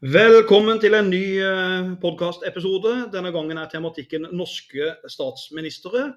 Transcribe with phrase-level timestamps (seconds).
[0.00, 3.10] Velkommen til en ny eh, podkastepisode.
[3.12, 6.14] Denne gangen er tematikken norske statsministre.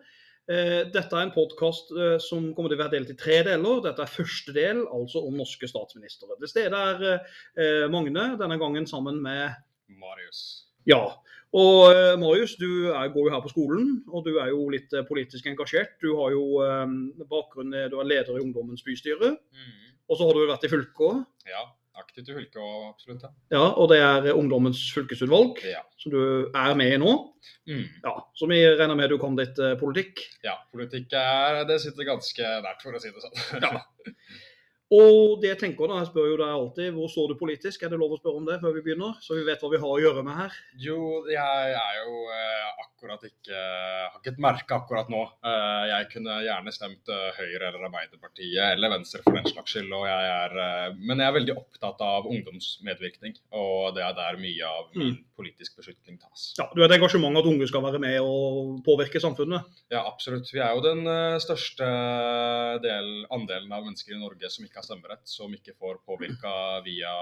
[0.48, 1.92] Eh, Dette er en podkast
[2.24, 3.82] som kommer til å være delt i tre deler.
[3.84, 6.32] Dette er første del, altså om norske statsministre.
[6.40, 9.52] Til stede er eh, Magne, denne gangen sammen med
[10.00, 10.64] Marius.
[10.88, 11.04] Ja.
[11.52, 14.96] Og eh, Marius, du er, går jo her på skolen, og du er jo litt
[14.96, 16.00] eh, politisk engasjert.
[16.00, 16.98] Du har jo eh,
[17.28, 19.36] bakgrunn Du er leder i Ungdommens bystyre,
[20.08, 21.26] og så har du vært i fylket.
[21.52, 21.68] Ja,
[22.00, 23.22] aktivt i fylket òg, absolutt.
[23.24, 23.32] Ja.
[23.58, 25.82] Ja, og det er Ungdommens fylkesutvalg, Ja.
[25.98, 27.14] som du er med i nå.
[27.68, 27.84] Mm.
[28.04, 30.20] Ja, Så vi regner med du kan litt eh, politikk.
[30.44, 33.62] ja, politikk er Det sitter ganske nært, for å si det sånn.
[33.62, 33.82] Ja.
[34.94, 37.82] Og det jeg tenker da, jeg spør jo deg alltid, hvor står du politisk?
[37.82, 39.16] Er det lov å spørre om det før vi begynner?
[39.26, 40.58] Så vi vet hva vi har å gjøre med her.
[40.84, 40.98] Jo,
[41.32, 45.24] jeg er jo eh, akkurat ikke Har ikke et merke akkurat nå.
[45.50, 49.90] Eh, jeg kunne gjerne stemt eh, Høyre eller Arbeiderpartiet eller Venstre for den slags skyld.
[49.98, 54.70] Og jeg er, men jeg er veldig opptatt av ungdomsmedvirkning, og det er der mye
[54.70, 56.52] av min politisk beslutning tas.
[56.60, 59.66] Ja, Du har et engasjement at unge skal være med og påvirke samfunnet.
[59.90, 60.54] Ja, absolutt.
[60.54, 61.10] Vi er jo den
[61.42, 61.90] største
[62.86, 67.14] del, andelen av mennesker i Norge som ikke har stemmerett, som ikke får påvirka via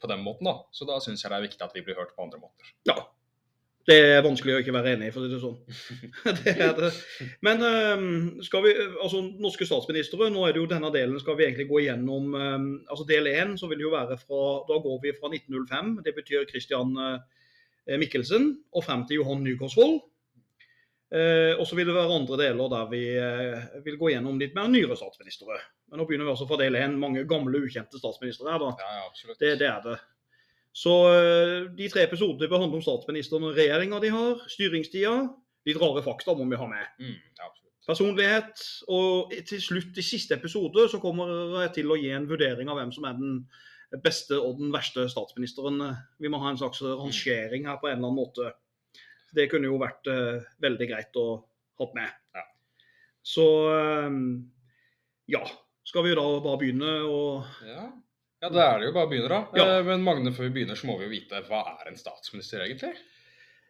[0.00, 0.46] på den måten.
[0.46, 0.60] da.
[0.70, 2.72] Så da syns jeg det er viktig at vi blir hørt på andre måter.
[2.88, 3.00] Ja.
[3.82, 5.56] Det er vanskelig å ikke være enig i, for å si det sånn.
[6.44, 6.90] det er det.
[7.42, 7.64] Men
[8.46, 11.80] skal vi, altså norske statsministre, nå er det jo denne delen skal vi egentlig gå
[11.82, 15.96] igjennom altså Del én så vil det jo være fra Da går vi fra 1905,
[16.06, 19.98] det betyr Christian øh, Michelsen, og frem til Johan Nygaardsvold.
[21.12, 24.54] Eh, og så vil det være andre deler der vi eh, vil gå gjennom litt
[24.56, 25.58] mer nyere statsministre.
[25.90, 26.96] Men nå begynner vi altså å fordele én.
[27.00, 28.70] Mange gamle, ukjente statsministre her, da.
[28.80, 29.34] Ja, ja.
[29.36, 29.98] Det, det er det.
[30.72, 35.12] Så eh, de tre episodene bør handle om statsministeren og regjeringa de har, styringstida,
[35.68, 36.96] litt rare fakta må vi ha med.
[37.02, 37.50] Mm, ja.
[37.84, 38.64] Personlighet.
[38.94, 41.28] Og til slutt, i siste episode, så kommer
[41.66, 43.42] jeg til å gi en vurdering av hvem som er den
[44.00, 45.82] beste og den verste statsministeren.
[46.22, 48.54] Vi må ha en slags rangering her på en eller annen måte.
[49.32, 51.26] Det kunne jo vært uh, veldig greit å
[51.80, 52.16] hoppe med.
[52.36, 52.46] Ja.
[53.22, 53.46] Så
[54.06, 54.24] um,
[55.30, 55.42] ja.
[55.84, 57.22] Skal vi da bare begynne å
[57.66, 57.88] Ja.
[58.42, 59.40] ja, da er det jo bare å begynne, da.
[59.58, 59.64] Ja.
[59.78, 62.62] Eh, Men Magne, før vi begynner, så må vi jo vite hva er en statsminister
[62.66, 62.94] egentlig?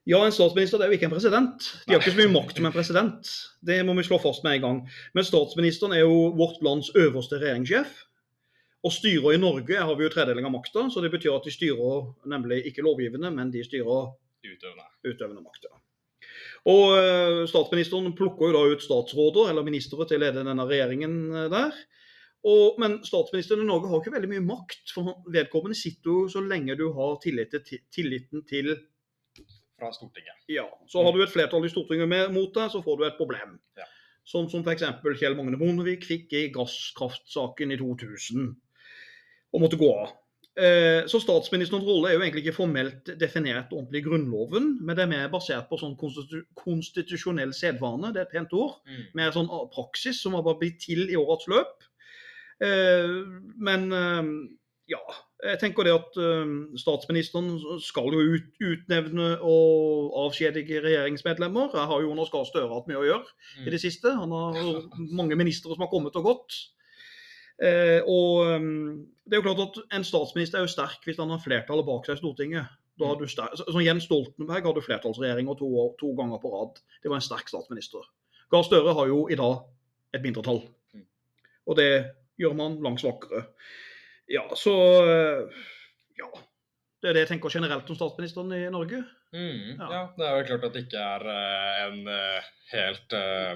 [0.09, 1.67] Ja, en statsminister det er jo ikke en president.
[1.87, 3.29] De har ikke så mye makt som en president.
[3.63, 4.81] Det må vi slå fast med en gang.
[5.15, 8.01] Men statsministeren er jo vårt lands øverste regjeringssjef.
[8.83, 11.55] Og styrer i Norge har vi jo tredeling av makta, så det betyr at de
[11.55, 14.11] styrer nemlig ikke lovgivende, men de styrer
[14.43, 14.87] Utøvende.
[15.07, 15.71] utøvende makt.
[15.71, 15.81] ja.
[16.71, 21.17] Og eh, statsministeren plukker jo da ut statsråder eller ministre til å lede denne regjeringen
[21.33, 21.75] eh, der.
[22.43, 26.43] Og, men statsministeren i Norge har ikke veldig mye makt, for vedkommende sitter jo så
[26.43, 28.73] lenge du har tillit til, tilliten til
[29.79, 30.41] Fra Stortinget.
[30.51, 30.67] Ja.
[30.91, 33.55] Så har du et flertall i Stortinget med, mot deg, så får du et problem.
[33.79, 33.87] Ja.
[34.27, 34.85] Sånn som f.eks.
[35.19, 38.51] Kjell Magne Bondevik fikk i gasskraftsaken i 2000,
[39.53, 40.13] og måtte gå av.
[40.57, 45.03] Eh, Så statsministerens rolle er jo egentlig ikke formelt definert ordentlig i Grunnloven, men det
[45.07, 48.75] er mer basert på sånn konstitu konstitusjonell sedvane, det er et pent ord.
[48.87, 49.07] Mm.
[49.15, 51.87] Mer sånn ah, praksis som har bare blitt til i årets løp.
[52.61, 53.23] Eh,
[53.57, 54.29] Men eh,
[54.93, 55.01] ja,
[55.43, 56.17] jeg tenker det at
[56.79, 61.73] statsministeren skal jo ut, utnevne og avskjedige regjeringsmedlemmer.
[61.73, 63.25] Her har Jonas Gahr Støre hatt mye å gjøre
[63.57, 63.67] Mm.
[63.67, 64.13] i det siste.
[64.13, 64.53] Han har
[65.19, 66.61] mange ministre som har kommet og gått.
[67.63, 68.65] Eh, og eh,
[69.23, 72.09] det er jo klart at En statsminister er jo sterk hvis han har flertallet bak
[72.09, 72.79] seg i Stortinget.
[73.01, 73.47] Da har du så,
[73.81, 75.69] Jens Stoltenberg hadde flertallsregjeringer to,
[75.99, 76.83] to ganger på rad.
[77.03, 78.05] Det var en sterk statsminister.
[78.53, 79.63] Gahr Støre har jo i dag
[80.13, 80.61] et mindretall.
[80.93, 81.07] Mm.
[81.71, 81.89] Og det
[82.41, 83.47] gjør man langt svakere.
[84.31, 84.75] Ja, så
[85.07, 85.63] eh,
[86.21, 86.29] Ja.
[87.03, 89.01] Det er det jeg tenker generelt om statsministeren i Norge.
[89.33, 89.89] Mm, Ja.
[89.93, 90.03] ja.
[90.17, 93.55] Det er jo klart at det ikke er uh, en uh, helt uh,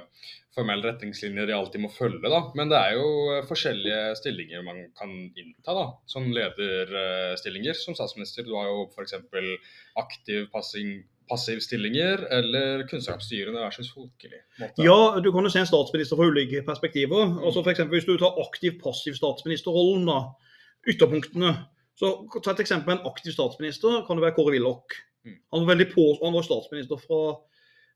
[0.56, 2.38] formell retningslinje de alltid må følge, da.
[2.56, 5.84] Men det er jo forskjellige stillinger man kan innta, da.
[6.08, 8.46] Som lederstillinger som statsminister.
[8.46, 9.18] Du har jo f.eks.
[10.00, 11.04] aktiv passing,
[11.60, 14.86] stillinger, eller kunnskapsstyrende versus folkelig måte.
[14.86, 17.36] Ja, du kan jo se en statsminister fra ulike perspektiver.
[17.42, 20.22] Altså for eksempel Hvis du tar aktiv-passiv statsministerrollen, da,
[20.88, 21.52] ytterpunktene.
[21.96, 22.14] Så
[22.44, 24.96] Ta et eksempel med en aktiv statsminister, kan det være Kåre Willoch.
[25.26, 25.38] Mm.
[25.52, 27.20] Han var veldig på, han var statsminister fra,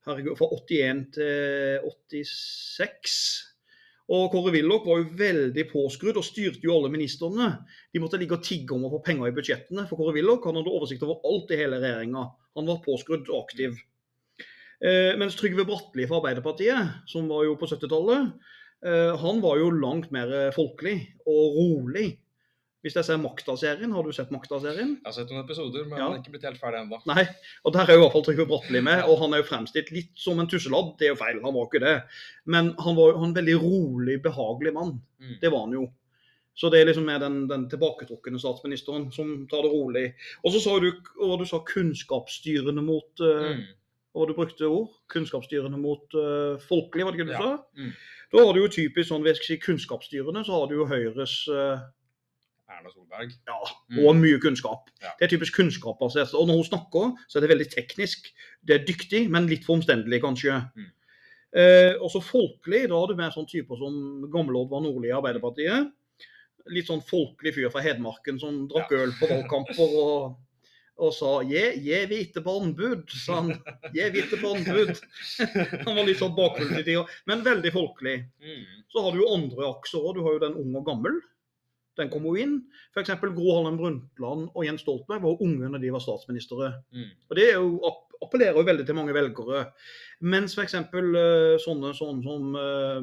[0.08, 3.20] herregud, fra 81 til 86.
[4.10, 7.52] Og Kåre Willoch var jo veldig påskrudd og styrte jo alle ministrene.
[7.94, 9.84] De måtte ligge og tigge om å få penger i budsjettene.
[9.86, 12.24] For Kåre Willoch hadde oversikt over alt i hele regjeringa.
[12.58, 13.78] Han var påskrudd og aktiv.
[14.82, 18.32] Eh, mens Trygve Bratteli fra Arbeiderpartiet, som var jo på 70-tallet,
[18.82, 20.96] eh, han var jo langt mer folkelig
[21.28, 22.08] og rolig.
[22.80, 24.94] Hvis jeg ser Makta-serien, har du sett Makta-serien?
[24.96, 26.04] Jeg har sett noen episoder, men Ja.
[26.08, 27.00] han er ikke blitt helt ferdig ennå.
[27.06, 27.26] Nei,
[27.64, 29.90] og der er jo i hvert fall Trygve Bratteli med, og han er jo fremstilt
[29.92, 30.96] litt som en tusseladd.
[30.98, 32.02] Det er jo feil, han var ikke det.
[32.46, 34.94] Men han var jo en veldig rolig, behagelig mann.
[35.20, 35.34] Mm.
[35.42, 35.90] Det var han jo.
[36.56, 40.14] Så det er liksom med den, den tilbaketrukne statsministeren som tar det rolig.
[40.44, 40.90] Og så sa du,
[41.20, 43.66] og du sa kunnskapsstyrende mot eh, Mm.
[44.10, 44.88] Det du brukte ord?
[45.08, 47.56] Kunnskapsstyrende mot uh, folkelig, var det ikke det du Ja.
[47.56, 47.62] sa?
[47.78, 47.92] Mm.
[48.32, 50.86] Da har du jo typisk sånn, hvis jeg skal si kunnskapsstyrende, så har du jo
[50.90, 51.78] Høyres eh,
[52.80, 53.34] Erna Solberg.
[53.46, 53.58] ja,
[53.90, 53.98] Mm.
[54.06, 54.88] og mye kunnskap.
[55.02, 55.12] Ja.
[55.18, 56.34] Det er typisk kunnskapsbasert.
[56.34, 58.32] Og når hun snakker, så er det veldig teknisk.
[58.64, 60.58] Det er dyktig, men litt for omstendelig, kanskje.
[60.76, 60.90] Mm.
[61.52, 63.94] Eh, og så folkelig, da har du med sånn typer som
[64.30, 65.90] gamle Oddvar Nordli i Arbeiderpartiet.
[66.70, 70.36] Litt sånn folkelig fyr fra Hedmarken som drakk øl på valgkamper og,
[71.00, 73.50] og sa 'Jeg jeg hvite anbud', sa han.
[73.94, 75.00] 'Jeg hvite anbud'.
[75.88, 78.26] Han var litt sånn bakfull til tider, men veldig folkelig.
[78.44, 78.64] Mm.
[78.92, 80.14] Så har du jo andre akser òg.
[80.14, 81.18] Du har jo den ung og gammel.
[81.98, 82.54] Den kom jo inn.
[82.94, 83.10] F.eks.
[83.20, 86.70] Gro Harlem Brundtland og Jens Stoltenberg var unge når de var statsministre.
[86.94, 87.08] Mm.
[87.28, 87.92] Og Det er jo,
[88.22, 89.64] appellerer jo veldig til mange velgere.
[90.22, 90.76] Mens f.eks.
[90.76, 91.24] sånne,
[91.64, 93.00] sånne sånn som uh,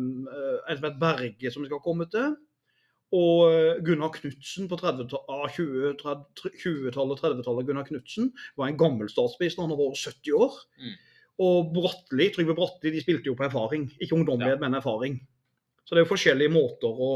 [0.69, 2.35] Elisabeth Berge, som vi skal komme til,
[3.15, 7.67] og eh, Gunnar Knudsen på 30-ta- ah, 20 30 20-tallet, 30-tallet.
[7.69, 10.57] Gunnar Knudsen var en gammel statsminister, han var vært 70 år.
[10.83, 10.97] Mm.
[11.47, 13.85] Og Bratteli, Trygve Bratteli de spilte jo på erfaring.
[14.03, 14.63] Ikke ungdommelighet, Ja.
[14.65, 15.15] men erfaring.
[15.85, 17.11] Så det er jo forskjellige måter å,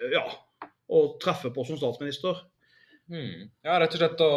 [0.00, 0.24] eh, ja,
[0.92, 2.42] å treffe på som statsminister.
[3.10, 3.48] Hmm.
[3.64, 4.30] Ja, rett og slett å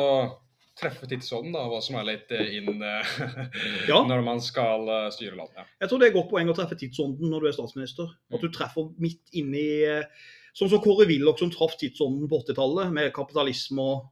[0.76, 3.12] treffe tidsånden, da, hva som er litt eh, inn eh,
[3.92, 4.02] Ja.
[4.08, 5.70] når man skal eh, styre landet.
[5.80, 8.10] Jeg tror det er et godt poeng å treffe tidsånden når du er statsminister.
[8.36, 10.26] At du treffer midt inn i eh,
[10.56, 14.12] Sånn som Kåre Willoch som traff tidsånden på 80-tallet, med kapitalisme og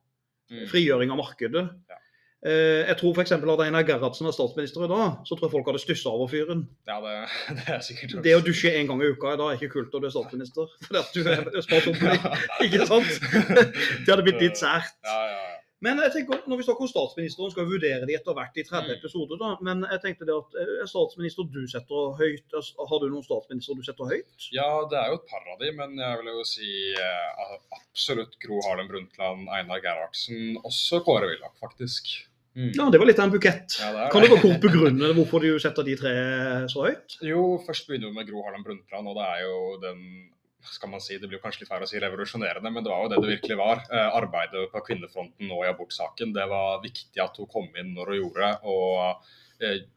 [0.52, 0.66] Mm.
[0.68, 1.62] frigjøring av markedet.
[1.90, 1.96] Ja.
[2.44, 3.32] Eh, jeg tror f.eks.
[3.32, 6.66] at Einar Gerhardsen er statsminister i dag, så tror jeg folk hadde stussa over fyren.
[6.90, 7.14] Ja, det,
[7.62, 9.94] det er sikkert Det å dusje én gang i uka i dag er ikke kult
[9.96, 10.74] når du er statsminister.
[10.90, 12.20] For at du er sparsommelig,
[12.68, 13.08] ikke sant?
[14.04, 14.92] Det hadde blitt litt sært.
[15.08, 15.50] Ja, ja, ja.
[15.84, 18.64] Men jeg tenker, når vi snakker om statsministeren, skal vi vurdere de etter hvert i
[18.64, 18.92] 30 Mm.
[19.02, 19.40] episoder.
[19.42, 19.50] da.
[19.68, 22.56] Men jeg tenkte det at eh, er statsminister du setter høyt?
[22.88, 24.46] Har du noen statsminister du setter høyt?
[24.56, 28.36] Ja, det er jo et par av de, men jeg vil jo si eh, absolutt
[28.44, 32.14] Gro Harlem Brundtland, Einar Gerhardsen, også Kåre Willoch, faktisk.
[32.56, 32.70] Mm.
[32.78, 33.80] Ja, Det var litt av en bukett.
[33.82, 34.42] Ja, det er Kan du det.
[34.44, 36.12] kort begrunne hvorfor du setter de tre
[36.70, 37.18] så høyt?
[37.26, 40.04] Jo, først begynner vi med Gro Harlem Brundtland, og det er jo den
[40.64, 43.10] skal man si, Det blir kanskje litt feil å si revolusjonerende, men det var jo
[43.12, 43.82] det det virkelig var.
[43.92, 46.32] Eh, arbeidet på kvinnefronten og i abortsaken.
[46.34, 49.18] Det var viktig at hun kom inn når hun gjorde, og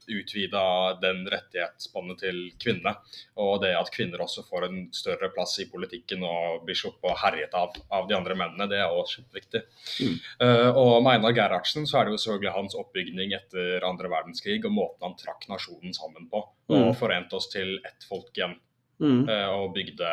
[0.08, 0.62] utvida
[1.02, 2.98] den rettighetsspannet til kvinner.
[3.42, 7.18] Og det at kvinner også får en større plass i politikken og blir sluppet og
[7.22, 9.62] herjet av, av de andre mennene, det er også kjempeviktig.
[10.02, 10.14] Mm.
[10.46, 14.60] Eh, og med Einar Gerhardsen så er det jo selvfølgelig hans oppbygning etter andre verdenskrig
[14.64, 16.44] og måten han trakk nasjonen sammen på.
[16.68, 16.94] Og Mm.
[16.98, 18.56] forente oss til ett folk igjen,
[19.00, 19.28] Mm.
[19.28, 20.08] eh, og bygde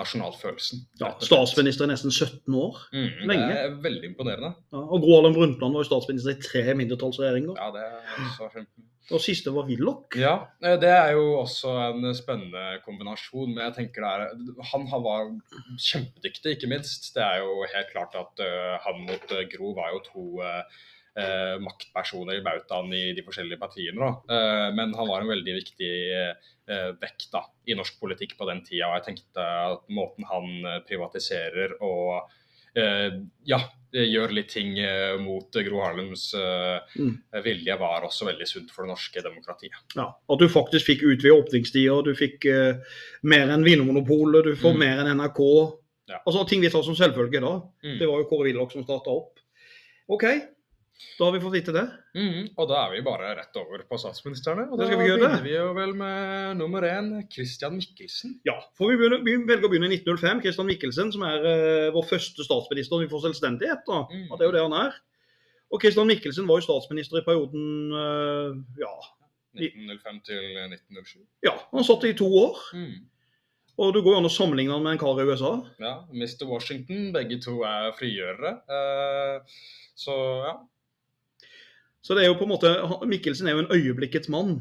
[0.00, 0.82] nasjonalfølelsen.
[1.00, 2.82] Ja, statsminister i nesten 17 år.
[2.92, 3.46] Mm, lenge.
[3.48, 4.52] Det er veldig imponerende.
[4.74, 7.56] Ja, og Gro Harlem Brundtland var jo statsminister i tre mindretallsregjeringer.
[7.56, 8.86] Ja, det er så kjempe...
[9.14, 10.16] Og siste var Willoch.
[10.18, 10.34] Ja,
[10.64, 13.52] eh, det er jo også en spennende kombinasjon.
[13.54, 15.30] Men jeg tenker det er, han, var
[15.78, 17.12] kjempedyktig, ikke minst.
[17.14, 20.82] Det er jo helt klart at uh, han mot uh, Gro var jo to eh,
[21.16, 23.98] eh, maktpersoner i bautaen i de forskjellige partiene.
[24.00, 24.36] Da.
[24.36, 28.62] Eh, men han var en veldig viktig eh, vekt da, i norsk politikk på den
[28.66, 28.90] tida.
[28.90, 32.28] Og jeg tenkte at måten han eh, privatiserer og
[32.76, 33.16] eh,
[33.48, 33.60] ja,
[33.96, 36.26] gjør litt ting eh, mot Gro Harlems
[36.96, 37.14] Mm.
[37.44, 39.74] vilje, var også veldig sunt for det norske demokratiet.
[39.96, 42.78] Ja, At du faktisk fikk utvide åpningstider, du fikk eh,
[43.28, 44.78] mer enn Vinmonopolet, du får Mm.
[44.80, 45.40] mer enn NRK.
[46.08, 46.20] Ja.
[46.24, 47.54] Altså Ting vi tar som selvfølge da.
[47.84, 47.98] Mm.
[47.98, 49.40] Det var jo Kåre Willoch som starta opp.
[50.08, 50.24] OK,
[51.18, 51.82] da har vi fått vite det.
[52.16, 54.64] Mm, Og da er vi bare rett over på statsministrene.
[54.70, 55.28] Og Da da skal vi gjøre det.
[55.28, 58.38] begynner vi jo vel med nummer én, Christian Michelsen.
[58.48, 60.40] Ja, for vi, begynner, vi velger å begynne i 1905.
[60.44, 63.82] Christian Michelsen, som er uh, vår første statsminister når vi får selvstendighet.
[63.88, 63.98] da.
[64.08, 64.24] Mm.
[64.30, 64.96] Og det er jo det han er.
[65.72, 68.94] Og Christian Michelsen var jo statsminister i perioden uh, ja,
[69.56, 71.20] 1905 til 1907.
[71.44, 72.60] ja, han satt i to år.
[72.76, 73.04] Mm.
[73.76, 75.50] Og du går jo an å sammenligne han med en kar i USA.
[75.82, 76.46] Ja, Mr.
[76.48, 78.54] Washington, begge to er frigjørere.
[78.70, 79.58] Uh,
[79.96, 80.54] så ja.
[82.06, 82.70] Så det er jo på en måte,
[83.10, 84.60] Mikkelsen er jo en øyeblikkets mann.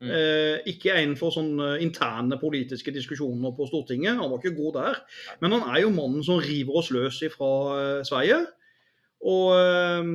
[0.00, 0.10] Mm.
[0.10, 4.16] Eh, ikke en for sånne interne politiske diskusjoner på Stortinget.
[4.18, 5.02] Han var ikke god der.
[5.44, 8.40] Men han er jo mannen som river oss løs fra eh, Sverige.
[9.20, 10.10] Og eh,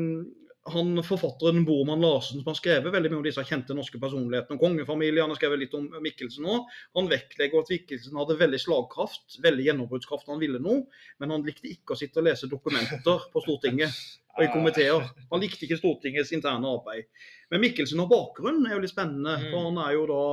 [0.74, 4.62] han forfatteren Bormann Larsen, som har skrevet veldig mye om disse kjente norske personlighetene, om
[4.64, 9.68] kongefamilien, han skrevet litt om Mikkelsen òg, han vektlegger at Mikkelsen hadde veldig slagkraft, veldig
[9.68, 13.44] gjennombruddskraft når han ville noe, men han likte ikke å sitte og lese dokumenter på
[13.46, 13.94] Stortinget
[14.36, 15.06] og i komiteer.
[15.32, 17.08] Han likte ikke Stortingets interne arbeid.
[17.54, 19.38] Men Mikkelsen og bakgrunnen er jo litt spennende.
[19.40, 19.46] Mm.
[19.52, 20.24] For han er jo da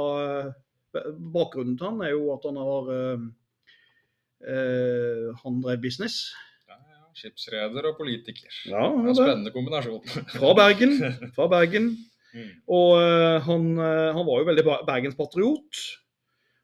[1.32, 3.22] Bakgrunnen til han er jo at han har øh,
[4.54, 6.32] øh, Han drev business.
[7.16, 8.52] Skipsreder og politiker.
[8.70, 10.00] Ja, Det en spennende kombinasjon.
[10.32, 10.96] Fra Bergen.
[11.36, 11.92] Fra Bergen.
[12.32, 12.46] Mm.
[12.72, 15.80] Og uh, han, eh, han var jo veldig Ber- bergenspatriot.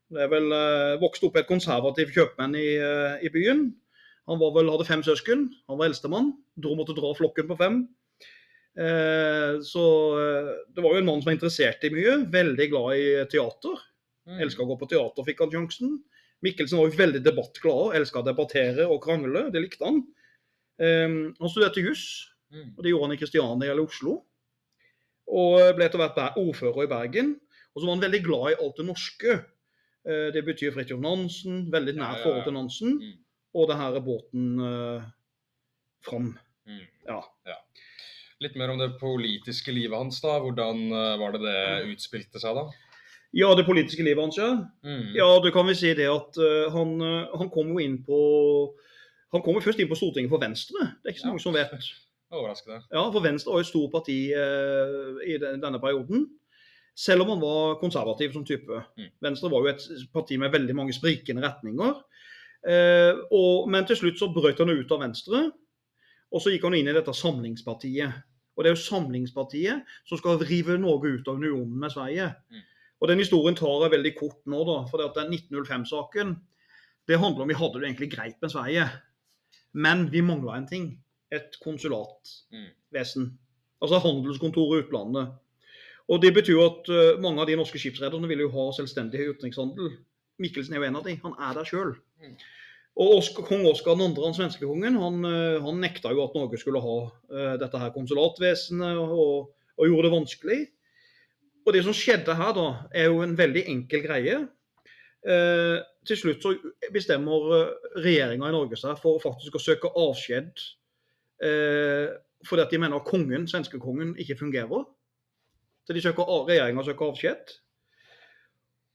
[0.08, 3.66] Det er vel uh, vokst opp et konservativ kjøpmenn i, uh, i byen.
[4.32, 5.42] Han var vel, hadde fem søsken.
[5.68, 6.30] Han var eldstemann.
[6.56, 7.82] Dro måtte dra flokken på fem.
[8.78, 9.84] Eh, så
[10.20, 12.18] eh, det var jo en mann som var interessert i mye.
[12.30, 13.80] Veldig glad i teater.
[14.28, 14.42] Mm.
[14.44, 15.96] Elska å gå på teater, fikk han sjansen.
[16.44, 17.96] Mikkelsen var jo veldig debattglad.
[17.98, 19.48] Elska å debattere og krangle.
[19.54, 20.04] Det likte han.
[20.78, 21.08] Eh,
[21.40, 22.08] han studerte juss,
[22.48, 22.70] Mm.
[22.78, 24.22] og det gjorde han i Kristiania eller Oslo.
[25.28, 27.34] Og ble etter hvert ordfører i Bergen.
[27.74, 29.34] Og så var han veldig glad i alt det norske.
[30.08, 32.24] Uh, Det betyr Fridtjof Nansen, veldig Ja, nært ja, ja.
[32.24, 32.94] forhold til Nansen.
[33.02, 33.18] Mm.
[33.54, 35.02] Og det her er båten uh,
[36.00, 36.38] fram.
[36.64, 36.86] Mm.
[37.06, 37.20] Ja.
[38.40, 40.38] Litt mer om det politiske livet hans, da.
[40.38, 42.68] Hvordan eh, var det det utspilte seg, da?
[43.34, 44.52] Ja, det politiske livet hans, ja.
[44.86, 45.08] Mm.
[45.18, 48.20] Ja, du kan vel si det at uh, han, eh, han kom jo inn på
[49.34, 50.86] Han kommer først inn på Stortinget for Venstre.
[51.02, 51.88] Det er ikke så mange som vet.
[52.34, 52.82] Overraskende.
[52.92, 56.26] Ja, for Venstre var et stort parti eh, i den- denne perioden.
[56.98, 58.80] Selv om han var konservativ som type.
[58.98, 59.10] Mm.
[59.22, 61.94] Venstre var jo et parti med veldig mange sprikende retninger.
[62.68, 65.44] Eh, og, men til slutt så brøt han ut av Venstre,
[66.32, 68.16] og så gikk han inn i dette Samlingspartiet.
[68.58, 72.32] Og det er jo Samlingspartiet som skal rive Norge ut av unionen med Sverige.
[72.50, 72.64] Mm.
[72.98, 74.78] Og den historien tar jeg veldig kort nå, da.
[74.90, 76.34] For det at den 1905-saken
[77.08, 78.88] det handler om vi hadde det egentlig greit med Sverige.
[79.74, 80.88] Men vi mangla en ting.
[81.34, 83.28] Et konsulatvesen.
[83.28, 83.38] Mm.
[83.84, 85.34] Altså handelskontor i utlandet.
[86.08, 89.92] Og Det betyr at eh, mange av de norske skipsrederne ville jo ha selvstendig utenrikshandel.
[90.40, 91.18] Mikkelsen er jo en av de.
[91.24, 91.92] Han er der sjøl.
[92.22, 92.38] Mm.
[92.98, 96.58] Og Oskar, kong Oskar 2., den svenske kongen, han, eh, han nekta jo at Norge
[96.58, 100.58] skulle ha uh, dette her konsulatvesenet, og, og gjorde det vanskelig.
[101.66, 104.38] Og Det som skjedde her, da, er jo en veldig enkel greie.
[105.28, 106.54] Eh, til slutt så
[106.94, 110.62] bestemmer eh, regjeringa i Norge seg for faktisk å søke avskjed
[111.44, 112.14] eh,
[112.48, 114.86] fordi at de mener kongen, svenskekongen ikke fungerer.
[115.84, 117.56] Så de søker, av- regjeringa søker avskjed.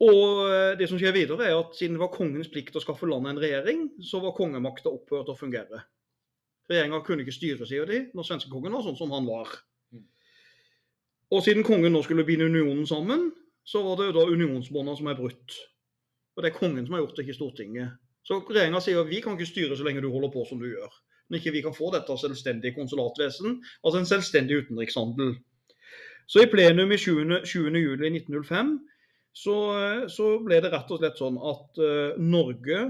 [0.07, 3.09] Og eh, det som skjer videre er at siden det var kongens plikt å skaffe
[3.09, 5.83] landet en regjering, så var kongemakta opphørt å fungere.
[6.71, 9.51] Regjeringa kunne ikke styre, sier de, når svenskekongen var sånn som han var.
[9.93, 10.07] Mm.
[11.35, 13.29] Og siden kongen nå skulle binde unionen sammen,
[13.67, 15.59] så var det da unionsbåndene som er brutt.
[16.33, 17.97] Og det er kongen som har gjort det, ikke Stortinget.
[18.23, 20.69] Så regjeringa sier at vi kan ikke styre så lenge du holder på som du
[20.69, 20.93] gjør.
[21.29, 25.35] Når ikke vi kan få dette selvstendige konsulatvesen, altså en selvstendig utenrikshandel.
[26.27, 27.43] Så i plenum i 20.
[27.43, 27.79] 20.
[27.83, 28.73] juli 1905
[29.33, 29.55] så,
[30.13, 32.83] så ble det rett og slett sånn at uh, Norge,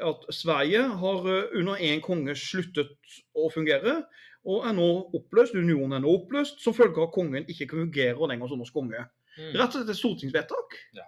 [0.00, 3.98] at Sverige har eh, under én konge sluttet å fungere,
[4.48, 4.86] og er nå
[5.18, 5.56] oppløst.
[5.58, 9.02] Unionen er nå oppløst som følge av at kongen ikke fungerer lenger som norsk konge.
[9.34, 9.50] Mm.
[9.58, 10.78] Rett og slett et stortingsvedtak.
[10.96, 11.04] Ja.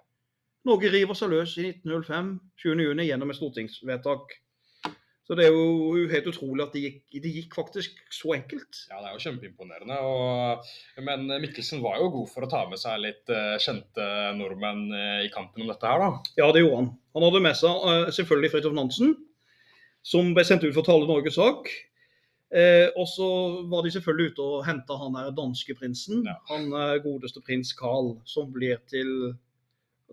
[0.67, 2.87] Norge river seg løs i 1905, 20.
[2.87, 4.37] juni, gjennom et stortingsvedtak.
[5.23, 8.79] Så det er jo helt utrolig at det gikk, det gikk faktisk så enkelt.
[8.89, 9.99] Ja, det er jo kjempeimponerende.
[10.03, 10.73] Og,
[11.07, 15.21] men Mikkelsen var jo god for å ta med seg litt eh, kjente nordmenn eh,
[15.29, 16.33] i kampen om dette her, da.
[16.41, 16.91] Ja, det gjorde han.
[17.15, 19.15] Han hadde med seg eh, selvfølgelig Fridtjof Nansen,
[20.03, 21.71] som ble sendt ut for å tale Norges sak.
[22.53, 23.29] Eh, og så
[23.71, 26.27] var de selvfølgelig ute og henta han der danske prinsen.
[26.27, 26.35] Ja.
[26.51, 26.67] Han
[27.05, 29.31] godeste prins Carl, som blir til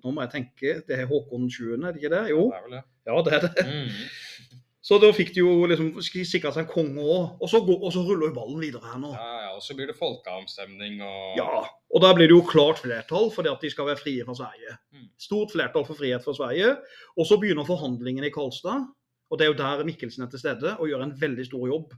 [0.04, 2.24] Nå må jeg tenke, det er Håkon 7., er det ikke det?
[2.32, 2.84] Jo, Det er vel det.
[3.06, 3.66] ja det er det.
[3.68, 4.58] Mm.
[4.90, 7.34] Så da fikk de jo liksom sikra seg en konge òg.
[7.38, 9.10] Og, så og så ruller jo ballen videre her nå.
[9.12, 11.60] Ja, ja, og så blir det folkeavstemning og Ja,
[11.92, 14.78] og da blir det jo klart flertall fordi at de skal være frie fra Sverige.
[14.96, 15.06] Mm.
[15.20, 16.72] Stort flertall for frihet fra Sverige.
[17.14, 18.88] Og så begynner forhandlingene i Karlstad.
[19.30, 21.92] Og det er jo der Mikkelsen er til stede og gjør en veldig stor jobb.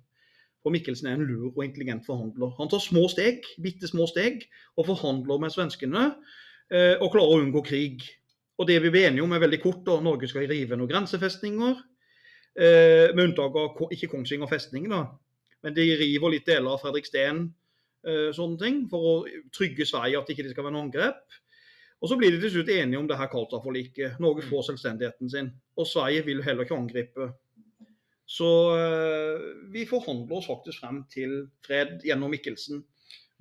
[0.62, 2.52] For Mikkelsen er en lur og intelligent forhandler.
[2.58, 4.44] Han tar små steg, bitte små steg,
[4.76, 6.10] og forhandler med svenskene.
[6.72, 8.04] Eh, Og klare å unngå krig.
[8.60, 9.84] Og det vi ble enige om er veldig kort.
[9.86, 11.76] da, Norge skal rive noen grensefestninger.
[12.52, 15.06] Eh, med unntak av ikke Kongsvinger festning, da.
[15.64, 17.46] Men de river litt deler av Fredriksten,
[18.04, 19.14] eh, sånne ting, for å
[19.54, 21.22] trygge Sverige at ikke det skal være noe angrep.
[22.02, 24.18] Og så blir de til slutt enige om det her Karlstad-forliket.
[24.20, 25.52] Norge får selvstendigheten sin.
[25.78, 27.32] Og Sverige vil heller ikke angripe.
[28.26, 28.48] Så
[29.70, 32.82] vi forhandler oss faktisk frem til fred gjennom Mikkelsen.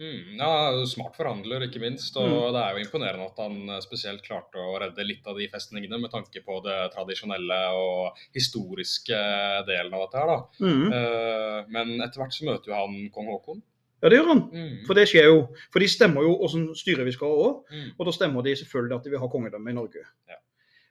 [0.02, 0.52] Mm, ja,
[0.90, 2.16] smart forhandler, ikke minst.
[2.18, 2.54] Og Mm.
[2.56, 6.00] det er jo imponerende at han eh, spesielt klarte å redde litt av de festningene
[6.02, 9.20] med tanke på det tradisjonelle og historiske
[9.68, 10.40] delen av dette her, da.
[10.66, 10.94] Mhm.
[10.94, 13.62] Eh, men etter hvert så møter jo han kong Haakon.
[14.02, 14.42] Ja, det gjør han.
[14.50, 14.86] Mm.
[14.88, 15.42] For det skjer jo.
[15.72, 17.60] For de stemmer jo åssen styre vi skal ha òg.
[17.72, 17.92] Mm.
[18.00, 20.02] Og da stemmer de selvfølgelig at de vil ha kongedømme i Norge.
[20.28, 20.40] Ja.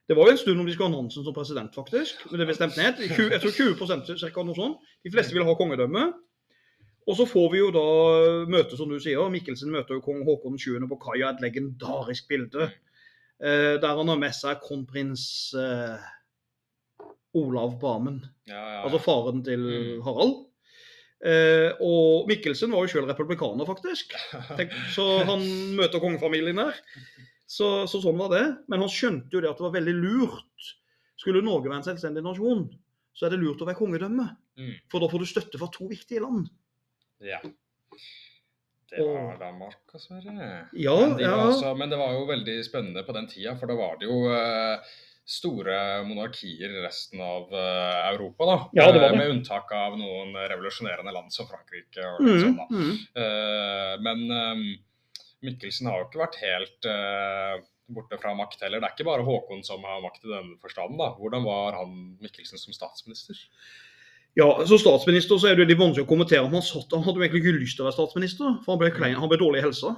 [0.07, 2.23] Det var jo en stund om de skulle ha Nansen som president, faktisk.
[2.31, 2.99] Men det ble stemt ned.
[3.03, 4.79] jeg tror 20 cirka noe sånt.
[5.05, 6.13] De fleste vil ha kongedømme.
[7.11, 7.83] Og så får vi jo da
[8.51, 9.19] møte, som du sier.
[9.33, 10.77] Mikkelsen møter jo kong Haakon 7.
[10.93, 11.33] på kaia.
[11.35, 12.69] Et legendarisk bilde.
[13.41, 15.25] Eh, der han har med seg kronprins
[15.59, 16.05] eh,
[17.41, 18.21] Olav Barmen.
[18.51, 20.03] Ja, ja, Altså faren til Mm.
[20.07, 20.37] Harald.
[21.21, 24.15] Eh, og Mikkelsen var jo sjøl republikaner, faktisk.
[24.57, 25.43] Tenk, så han
[25.77, 26.79] møter kongefamilien der.
[27.51, 28.45] Så, så sånn var det.
[28.71, 30.71] Men han skjønte jo det at det var veldig lurt.
[31.21, 32.65] Skulle Norge være en selvstendig nasjon,
[33.13, 34.31] så er det lurt å være kongedømme.
[34.61, 34.75] Mm.
[34.93, 36.49] For da får du støtte fra to viktige land.
[37.21, 37.41] Ja.
[38.91, 40.49] Det var Danmark og Sverige.
[40.75, 41.37] Ja, men, de ja.
[41.47, 44.17] altså, men det var jo veldig spennende på den tida, for da var det jo
[44.35, 44.83] eh,
[45.31, 45.77] store
[46.09, 48.49] monarkier i resten av eh, Europa.
[48.49, 48.57] da.
[48.81, 49.19] Ja, det Eh, det.
[49.21, 52.03] Med unntak av noen revolusjonerende land som Frankrike.
[52.03, 52.67] og litt Mm, sånn da.
[52.75, 52.97] mm.
[53.23, 54.65] Eh, men eh,
[55.47, 57.63] Mikkelsen har jo ikke vært helt eh,
[57.95, 58.81] borte fra makt heller.
[58.83, 60.99] Det er ikke bare Håkon som har makt i den forstanden.
[60.99, 61.13] da.
[61.15, 63.39] Hvordan var han Mikkelsen som statsminister?
[64.39, 67.19] Ja, Som statsminister så er det litt vanskelig å kommentere om han satt Han hadde
[67.19, 69.59] jo egentlig ikke lyst til å være statsminister, for han ble, klein, han ble dårlig
[69.59, 69.97] i helsa.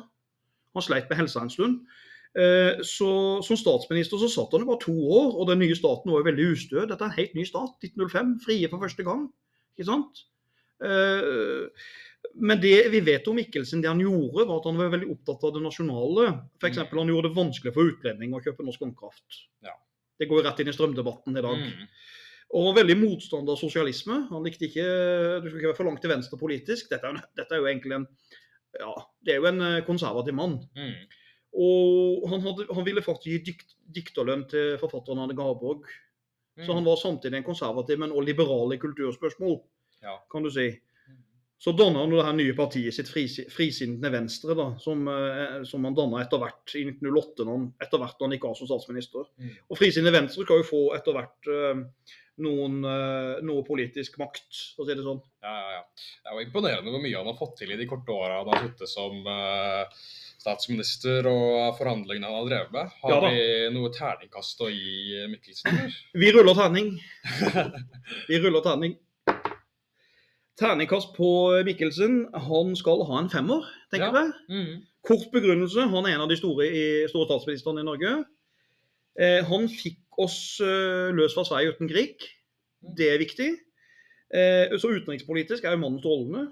[0.72, 1.82] Han sleit med helsa en stund.
[2.32, 6.10] Eh, Så Som statsminister så satt han jo bare to år, og den nye staten
[6.10, 6.86] var jo veldig ustø.
[6.86, 7.76] Dette er en helt ny stat.
[7.84, 9.28] 1905, frie for første gang.
[9.76, 10.24] Ikke sant?
[10.82, 11.68] Eh,
[12.38, 15.44] Men det vi vet om Mikkelsen, det han gjorde, var at han var veldig opptatt
[15.44, 16.28] av det nasjonale.
[16.62, 16.78] F.eks.
[16.78, 16.98] Mm.
[17.02, 19.40] han gjorde det vanskelig for utlendinger å kjøpe norsk vannkraft.
[19.66, 19.74] Ja.
[20.18, 21.58] Det går jo rett inn i strømdebatten i dag.
[21.58, 21.88] Mm.
[22.52, 24.18] Og var veldig motstander av sosialisme.
[24.28, 24.84] Han likte ikke
[25.40, 26.90] Du skal ikke være for langt til venstre politisk.
[26.92, 28.06] Dette er, dette er jo egentlig en
[28.80, 28.92] Ja,
[29.24, 30.54] det er jo en eh, konservativ mann.
[30.76, 31.18] Mm.
[31.60, 35.84] Og han, hadde, han ville faktisk gi dikt, dikterlønn til forfatteren Anne Garborg.
[36.56, 36.64] Mm.
[36.64, 39.60] Så han var samtidig en konservativ, men også liberal i kulturspørsmål,
[40.02, 40.16] Ja.
[40.32, 40.70] kan du si.
[41.62, 45.94] Så danna han det her nye partiet sitt, Frisinnende Venstre, da, som, eh, som han
[45.94, 49.28] danna etter hvert i 1908, når han, etter hvert da han gikk av som statsminister.
[49.38, 49.52] Mm.
[49.70, 51.84] Og Frisinnende Venstre skal jo få etter hvert eh,
[52.42, 55.20] noen, eh, noe politisk makt, for å si det sånn.
[55.44, 55.82] Ja, ja, ja.
[56.22, 58.50] Det er jo imponerende hvor mye han har fått til i de korte åra han
[58.52, 59.86] har sittet som uh,
[60.42, 62.92] statsminister og forhandlingene han har drevet med.
[63.02, 63.46] Har Ja vi
[63.76, 65.80] noe terningkast å gi Mikkelsen?
[66.22, 66.92] Vi ruller terning.
[68.28, 68.98] Vi ruller terning.
[70.58, 71.28] Terningkast på
[71.66, 72.26] Mikkelsen.
[72.48, 74.24] Han skal ha en femmer, tenker Ja.
[74.26, 74.32] jeg.
[74.50, 74.82] Mm.
[75.02, 75.88] Kort begrunnelse.
[75.90, 78.12] Han er en av de store, i, store statsministrene i Norge.
[79.18, 82.26] Eh, han fikk oss eh, løs fra Sverige uten krig.
[82.82, 83.50] Det er viktig.
[84.32, 86.48] Eh, så utenrikspolitisk er jo mannen strålende.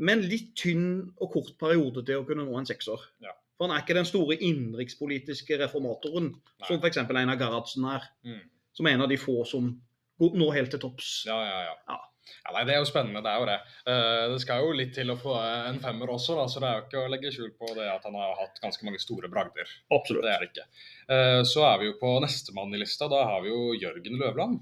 [0.00, 3.02] Men litt tynn og kort periode til å kunne nå en sekser.
[3.24, 3.34] Ja.
[3.58, 6.64] For han er ikke den store innenrikspolitiske reformatoren, Nei.
[6.64, 7.02] som f.eks.
[7.04, 8.06] Einar Gerhardsen er.
[8.24, 8.46] Mm.
[8.76, 9.74] Som er en av de få som
[10.20, 11.10] når helt til topps.
[11.28, 11.76] Ja, ja, ja.
[11.88, 11.98] Ja.
[12.46, 13.58] Ja, nei, Det er jo spennende, det er jo det.
[13.86, 15.34] Uh, det skal jo litt til å få
[15.68, 18.04] en femmer også, da, så det er jo ikke å legge skjul på det at
[18.08, 19.68] han har hatt ganske mange store bragder.
[19.92, 20.24] Absolutt.
[20.26, 20.66] Det er det ikke.
[21.10, 23.08] Uh, så er vi jo på nestemann i lista.
[23.12, 24.60] Da har vi jo Jørgen Løvland.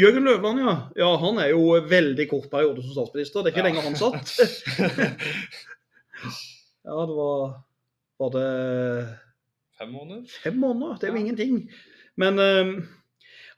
[0.00, 0.74] Jørgen Løvland, ja.
[0.96, 1.10] ja.
[1.20, 3.42] Han er jo veldig kort periode som statsminister.
[3.44, 3.68] Det er ikke Ja.
[3.68, 4.26] lenge han satt.
[6.84, 7.62] Ja, det var
[8.20, 9.18] Var det
[9.78, 10.26] Fem måneder?
[10.44, 10.98] fem måneder?
[11.00, 11.20] Det er jo Ja.
[11.24, 11.70] ingenting.
[12.16, 12.82] Men eh,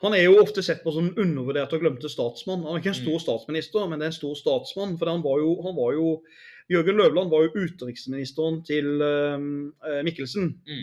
[0.07, 2.65] han er jo ofte sett på som en undervurdert og glemte statsmann.
[2.65, 3.25] Han er ikke en stor Mm.
[3.25, 4.99] statsminister, men det er en stor statsmann.
[4.99, 6.23] For han var jo, han var jo
[6.71, 9.39] Jørgen Løvland var jo utenriksministeren til uh,
[10.03, 10.57] Mikkelsen.
[10.67, 10.83] Mm.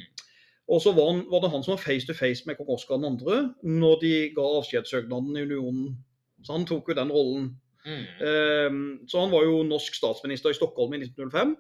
[0.72, 3.02] Og så var, han, var det han som var face to face med kong Oskar
[3.04, 3.36] 2.
[3.68, 5.98] når de ga avskjedssøknaden i unionen.
[6.44, 7.52] Så han tok jo den rollen.
[7.84, 8.06] Mm.
[8.24, 8.72] Uh,
[9.08, 11.58] så han var jo norsk statsminister i Stockholm i 1905.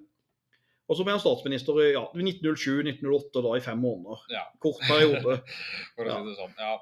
[0.89, 4.23] Og så ble han statsminister i ja, 1907-1908, da i fem måneder.
[4.35, 4.41] Ja.
[4.61, 5.37] Kort periode.
[5.95, 6.55] For å si det sånn.
[6.59, 6.73] Ja.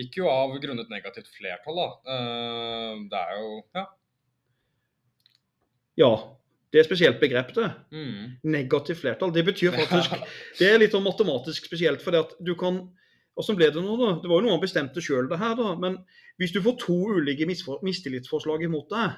[0.00, 1.88] Gikk jo av grunnet negativt flertall, da.
[2.16, 3.84] Eh, det er jo Ja.
[5.96, 6.10] Ja,
[6.74, 7.68] det er spesielt begrep, det.
[7.94, 8.32] Mm.
[8.50, 9.30] Negativt flertall.
[9.34, 10.16] Det betyr faktisk
[10.58, 12.84] Det er litt sånn matematisk spesielt, fordi at du kan
[13.34, 14.12] Åssen ble det nå, da?
[14.22, 15.72] Det var jo noe han bestemte sjøl, det her, da.
[15.74, 15.96] Men
[16.38, 17.48] hvis du får to ulike
[17.82, 19.16] mistillitsforslag imot deg,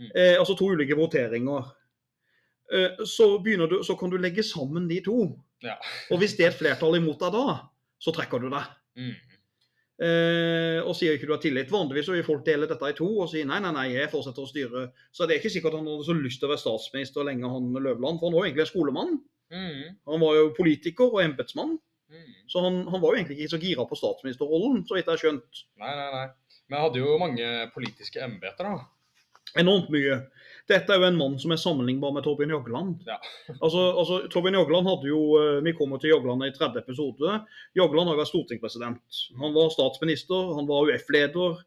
[0.00, 0.06] Mm.
[0.16, 1.66] eh, altså to ulike voteringer,
[3.08, 5.24] så, du, så kan du legge sammen de to.
[5.64, 5.74] Ja.
[6.10, 7.56] Og hvis det er et flertall imot deg da,
[8.00, 8.70] så trekker du deg.
[9.00, 9.16] Mm.
[10.00, 11.72] Eh, og sier ikke du har tillit.
[11.72, 14.46] Vanligvis så vil folk dele dette i to og si nei, nei, nei, jeg fortsetter
[14.46, 14.84] å styre.
[15.12, 17.68] Så det er ikke sikkert han hadde så lyst til å være statsminister lenge, han
[17.76, 18.20] Løvland.
[18.20, 19.18] For han var jo egentlig en skolemann.
[19.52, 19.98] Mm.
[20.08, 21.76] Han var jo politiker og embetsmann.
[22.10, 22.30] Mm.
[22.50, 25.22] Så han, han var jo egentlig ikke så gira på statsministerrollen, så vidt jeg har
[25.24, 25.60] skjønt.
[25.82, 26.56] Nei, nei, nei.
[26.70, 28.88] Men jeg hadde jo mange politiske embeter, da.
[29.60, 30.16] Enormt mye.
[30.70, 33.00] Dette er jo en mann som er sammenlignbar med Torbjørn Jagland.
[33.08, 33.16] Ja.
[33.64, 37.40] altså, altså, Torbjørn Jagland hadde jo eh, Vi kommer til Jagland i 30 episode.
[37.78, 39.20] Jagland har jo vært stortingspresident.
[39.42, 41.60] Han var statsminister, han var UF-leder,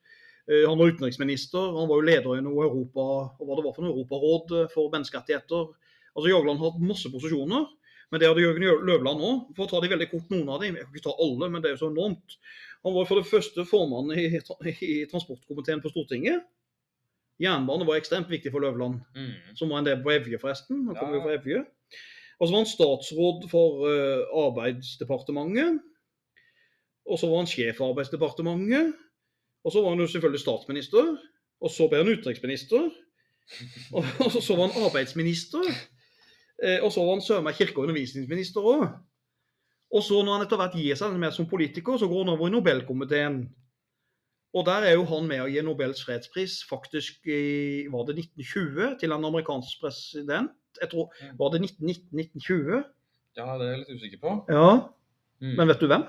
[0.48, 3.08] eh, han var utenriksminister, han var jo leder i noe Europa,
[3.42, 5.72] hva det var for noe Europaråd eh, for menneskerettigheter.
[6.14, 7.68] Altså, Jagland har hatt masse posisjoner.
[8.14, 9.38] Men det hadde Jørgen Løvland òg.
[9.58, 10.76] For å ta de veldig kort, noen av dem.
[10.78, 12.36] Jeg kan ikke ta alle, men det er jo så enormt.
[12.86, 14.28] Han var for det første formann i,
[14.86, 16.44] i transportkomiteen på Stortinget.
[17.42, 19.32] Jernbane var ekstremt viktig for Løvland, Mm.
[19.56, 20.86] som var en del på Evje, forresten.
[20.88, 21.16] Han kom Ja.
[21.16, 21.66] jo fra Evje.
[22.40, 25.80] Og så var han statsråd for uh, Arbeidsdepartementet.
[27.10, 28.94] Og så var han sjef for Arbeidsdepartementet.
[29.66, 31.18] Og så var han jo selvfølgelig statsminister.
[31.62, 32.90] Og så ble han utenriksminister.
[33.96, 35.64] Og og så var han arbeidsminister.
[36.64, 38.86] Eh, Og så var han søren meg kirke- og undervisningsminister òg.
[39.94, 42.48] Og så når han etter hvert gir seg mer som politiker, så går han over
[42.48, 43.50] i Nobelkomiteen.
[44.54, 49.00] Og der er jo han med å gi Nobels fredspris faktisk i var det 1920
[49.02, 50.52] til en amerikansk president.
[50.82, 52.84] Jeg tror, Var det 1919-1920?
[53.38, 54.36] Ja, det er jeg litt usikker på.
[54.50, 54.90] Ja,
[55.42, 55.56] Mm.
[55.58, 56.04] men vet du hvem?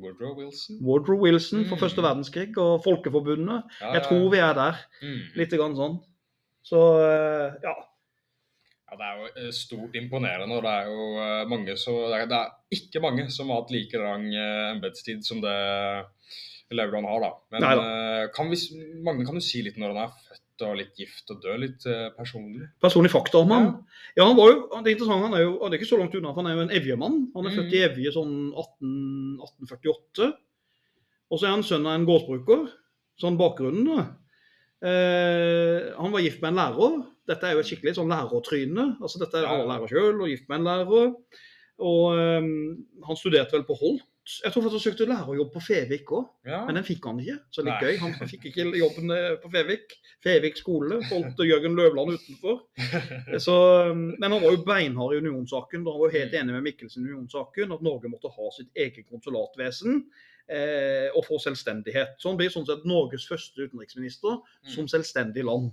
[0.00, 0.78] Woodrow Wilson.
[0.82, 1.80] Woodrow Wilson for Mm.
[1.80, 3.62] første verdenskrig og Folkeforbundet.
[3.80, 5.20] Ja, Jeg ja, tror vi er der, mm.
[5.36, 6.00] litt grann sånn.
[6.64, 7.74] Så eh, ja.
[8.90, 10.56] Ja, Det er jo eh, stort imponerende.
[10.56, 13.60] og Det er jo eh, mange så, det, er, det er ikke mange som har
[13.62, 16.06] hatt like lang embetstid som det
[16.78, 17.20] Lauvland har.
[17.24, 17.30] da.
[17.56, 18.56] Men eh, kan vi,
[19.02, 21.58] Magne, kan du si litt når han er født og litt gift og død?
[21.64, 22.68] Litt eh, personlig?
[22.84, 23.66] Personlig fakta om han.
[24.16, 26.14] Ja, han var jo, det er interessant, han er jo han er ikke så langt
[26.14, 27.18] unna, for han er jo en Evje-mann.
[27.34, 27.58] Han er Mm.
[27.58, 28.94] født i Evje sånn 18,
[29.40, 30.30] 1848.
[31.30, 32.68] Og så er han sønn av en gårdsbruker.
[33.20, 34.06] Sånn bakgrunnen, da.
[34.82, 36.94] Eh, han var gift med en lærer.
[37.28, 38.96] Dette er jo et skikkelig sånn lærertryne.
[39.00, 41.14] Altså, dette er alle lærere Han lærer sjøl og gift med en lærer.
[41.80, 42.48] Og eh,
[43.06, 44.06] han studerte vel på Holt.
[44.44, 46.28] Jeg tror faktisk han søkte lærerjobb på Fevik òg.
[46.46, 46.60] Ja.
[46.68, 47.36] Men den fikk han ikke.
[47.54, 47.90] Så litt Nei.
[47.90, 48.00] gøy.
[48.02, 49.94] Han fikk ikke jobben eh, på Fevik.
[50.24, 51.00] Fevik skole.
[51.10, 52.62] Holdt Jørgen Løvland utenfor.
[53.46, 53.58] Så,
[53.90, 55.84] um, men han var jo beinhard i unionssaken.
[55.84, 57.76] Han var jo helt enig med Mikkelsen i unionssaken.
[57.76, 60.02] At Norge måtte ha sitt eget konsulatvesen
[60.50, 62.16] eh, og få selvstendighet.
[62.18, 64.40] Så han blir sånn sett Norges første utenriksminister
[64.74, 65.72] som selvstendig land.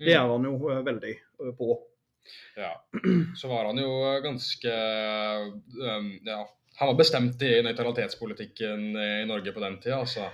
[0.00, 1.76] Det er han jo eh, veldig eh, på.
[2.58, 2.72] Ja.
[3.38, 3.90] Så var han jo
[4.24, 4.72] ganske
[5.78, 6.40] um, Ja,
[6.78, 10.26] han var bestemt i nøytralitetspolitikken i Norge på den tida, altså.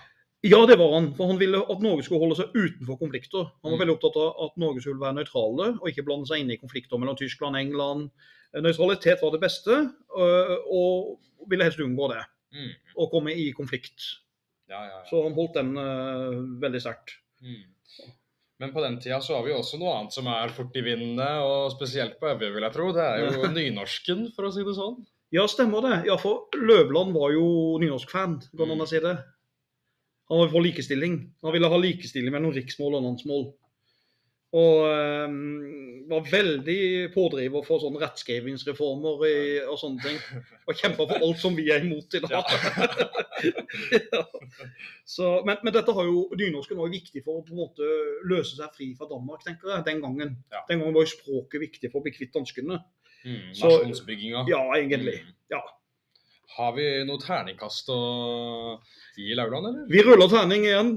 [0.43, 1.13] Ja, det var han.
[1.15, 3.45] For han ville at Norge skulle holde seg utenfor konflikter.
[3.63, 3.83] Han var Mm.
[3.85, 6.99] veldig opptatt av at Norge skulle være nøytrale og ikke blande seg inn i konflikter
[6.99, 8.11] mellom Tyskland og England.
[8.53, 9.71] Nøytralitet var det beste,
[10.19, 12.25] øh, og ville helst unngå det.
[12.53, 12.73] Mm.
[12.99, 14.03] Å komme i konflikt.
[14.69, 15.05] Ja, ja, ja.
[15.09, 17.15] Så han holdt den øh, veldig sterkt.
[17.41, 17.63] Mm.
[18.59, 21.19] Men på den tida så har vi også noe annet som er fort i vinden,
[21.23, 22.91] og spesielt på Evje, vil jeg tro.
[22.93, 25.01] Det er jo nynorsken, for å si det sånn.
[25.33, 26.03] Ja, stemmer det.
[26.11, 28.87] Ja, for Løvland var jo nynorsk-fan, kan man Mm.
[28.87, 29.17] si det.
[30.29, 31.33] Han var for likestilling.
[31.43, 33.53] Han ville ha likestilling mellom riksmål og landsmål.
[34.53, 40.19] Og um, var veldig pådriver for sånne rettskrivingsreformer i, og sånne ting.
[40.69, 42.33] Og kjempa for alt som vi er imot i dag.
[42.37, 42.43] Ja.
[45.09, 47.89] Så, men, men dette har jo, nynorsken jo viktig for å på en måte
[48.29, 50.37] løse seg fri fra Danmark, tenker jeg, den gangen.
[50.53, 50.61] Ja.
[50.69, 52.83] Den gangen var jo språket viktig for å bli kvitt danskene.
[53.25, 54.45] Mm, Nasjonsbygginga.
[54.49, 55.21] Ja, egentlig.
[55.23, 55.35] Mm.
[55.55, 55.63] Ja.
[56.57, 58.01] Har vi noe terningkast å
[59.17, 59.87] gi Lauland, eller?
[59.89, 60.91] Vi ruller terning igjen.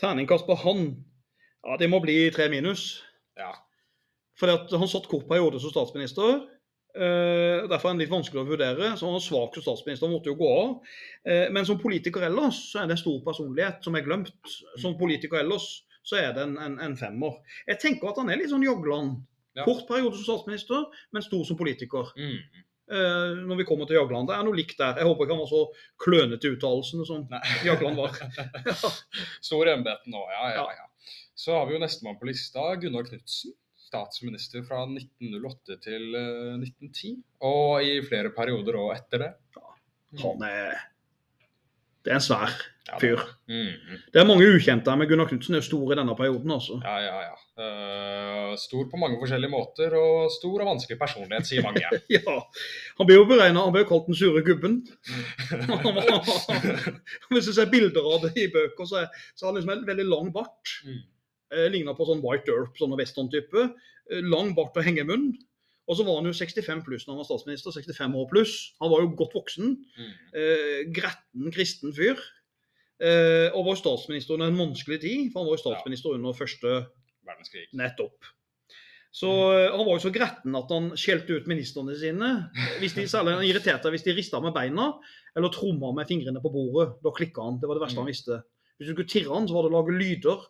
[0.00, 0.88] Terningkast på han.
[1.62, 2.88] Ja, det må bli tre minus.
[3.38, 3.52] Ja.
[4.40, 6.44] Fordi at han satt kort periode som statsminister.
[6.96, 8.92] Uh, derfor er han litt vanskelig å vurdere.
[8.96, 10.70] Så han var svak som statsminister, måtte jo gå av.
[11.28, 14.56] Uh, men som politiker ellers så er det en stor personlighet som er glemt.
[14.80, 17.40] Som politiker ellers så er det en, en, en femmer.
[17.66, 19.18] Jeg tenker at han er litt sånn Jagland.
[19.56, 19.64] Ja.
[19.66, 22.12] Kort periode som statsminister, men stor som politiker.
[22.20, 22.64] Mm.
[22.86, 24.28] Uh, når vi kommer til Jagland.
[24.30, 25.00] Det er noe likt der.
[25.00, 25.62] Jeg håper ikke han var så
[26.04, 27.24] klønete i uttalelsene som.
[27.66, 28.20] Jagland var.
[29.48, 30.82] Stor embete nå, ja, ja, Ja.
[30.82, 31.14] ja.
[31.36, 33.52] Så har vi jo nestemann på lista, Gunnar Knudsen.
[33.86, 37.12] Statsminister fra 1908 til eh, 1910.
[37.46, 39.28] Og i flere perioder òg etter det.
[40.22, 40.72] Han er
[42.06, 42.52] Det er en svær
[42.86, 43.18] Ja, fyr.
[43.50, 43.96] Mm.
[44.14, 46.76] Det er mange ukjente men Gunnar Knudsen er stor i denne perioden, altså.
[46.84, 47.32] Ja, ja, ja.
[47.56, 51.82] Uh, stor på mange forskjellige måter, og stor og vanskelig personlighet, sier mange.
[52.14, 52.36] Ja.
[53.00, 54.78] Han blir jo beregnet, han blir jo kalt den sure gubben.
[57.32, 59.86] Hvis du ser bilder av det i bøker, så, er, så har han liksom en
[59.90, 60.76] veldig lang bart.
[60.86, 61.02] Mm.
[61.56, 63.66] Eh, Ligner på sånn White Derp, sånn western-type.
[64.12, 65.32] Eh, lang bart og hengemunn.
[65.86, 67.74] Og så var han jo 65 pluss når han var statsminister.
[67.74, 68.54] 65 år pluss.
[68.82, 69.76] Han var jo godt voksen.
[69.98, 70.14] Mm.
[70.40, 72.18] Eh, gretten, kristen fyr.
[72.96, 76.72] Eh, og var statsminister under en vanskelig tid, for han var jo statsminister under første
[77.26, 77.68] Verdenskrig.
[77.76, 78.32] nettopp.
[79.16, 79.76] Så mm.
[79.76, 82.32] Han var jo så gretten at han skjelte ut ministrene sine.
[82.82, 84.90] Hvis de særlig han irriterte hvis de rista med beina
[85.36, 86.98] eller tromma med fingrene på bordet.
[87.04, 87.60] Da klikka han.
[87.60, 88.40] Det var det verste han visste.
[88.76, 90.42] Hvis du skulle tirre han, så var det å lage lyder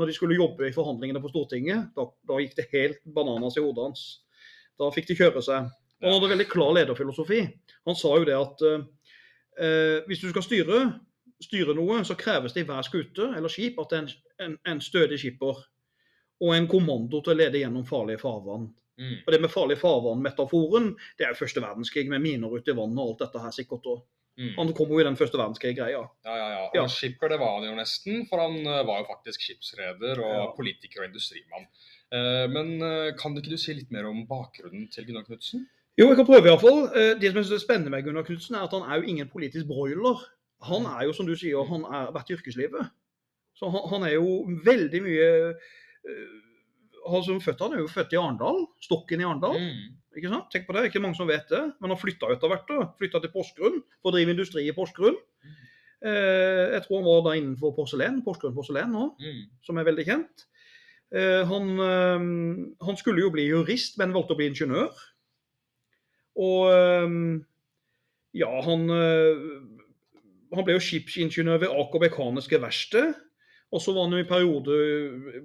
[0.00, 1.90] når de skulle jobbe i forhandlingene på Stortinget.
[1.96, 4.04] Da, da gikk det helt bananas i hodet hans.
[4.80, 5.70] Da fikk de kjøre seg.
[6.02, 7.40] Og han hadde veldig klar lederfilosofi.
[7.88, 8.86] Han sa jo det at eh,
[9.64, 10.80] eh, hvis du skal styre,
[11.44, 14.10] styre noe, så kreves det i hver skute eller skip at det er en,
[14.46, 15.62] en, en stødig skipper
[16.44, 18.66] og en kommando til å lede gjennom farlige farvann.
[18.98, 19.14] Mm.
[19.26, 23.00] Og det med farlig farvann-metaforen, det er jo første verdenskrig med miner ute i vannet
[23.02, 24.02] og alt dette her sikkert òg.
[24.38, 24.52] Mm.
[24.58, 26.00] Han kom jo i den første verdenskrig-greia.
[26.26, 26.62] Ja, ja, ja.
[26.66, 26.84] Og Ja.
[26.90, 30.46] skipper det var han jo nesten, for han eh, var jo faktisk skipsreder og Ja.
[30.58, 31.68] politiker og industrimann.
[32.12, 35.66] Eh, Men kan kan ikke du si litt mer om bakgrunnen til Gunnar Knudsen?
[35.98, 36.88] Jo, jeg kan prøve iallfall.
[37.20, 39.28] Det som jeg synes er spennende med Gunnar Knudsen, er at han er jo ingen
[39.28, 40.20] politisk broiler.
[40.62, 42.90] Han er jo, som du sier, han har vært i yrkeslivet.
[43.54, 45.28] Så han, han er jo veldig mye
[47.06, 48.64] altså, født, han er jo født i Arendal.
[48.82, 49.58] Stokken i Arendal.
[49.60, 49.92] Mm.
[50.16, 50.48] ikke sant?
[50.52, 51.62] Tenk på det, ikke mange som vet det.
[51.80, 52.72] Men han flytta etter hvert.
[53.00, 55.18] Flytta til Porsgrunn for å drive industri i Porsgrunn.
[56.04, 59.44] Eh, jeg tror han var da innenfor porselen, Porsgrunn porselen nå, Mm.
[59.64, 60.44] som er veldig kjent.
[61.14, 62.24] Eh, han, eh,
[62.86, 64.94] han skulle jo bli jurist, men valgte å bli ingeniør.
[66.42, 67.18] Og eh,
[68.40, 69.44] ja, han, eh,
[70.54, 73.14] han ble jo skipsingeniør ved Aker Mekaniske Verksted.
[73.74, 74.74] Og så var han jo i periode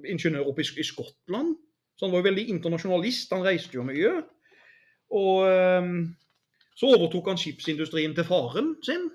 [0.10, 1.56] ingeniør oppe i, i Skottland.
[1.98, 3.34] Så han var jo veldig internasjonalist.
[3.34, 4.20] Han reiste jo mye.
[5.14, 5.94] Og eh,
[6.80, 9.10] så overtok han skipsindustrien til faren sin.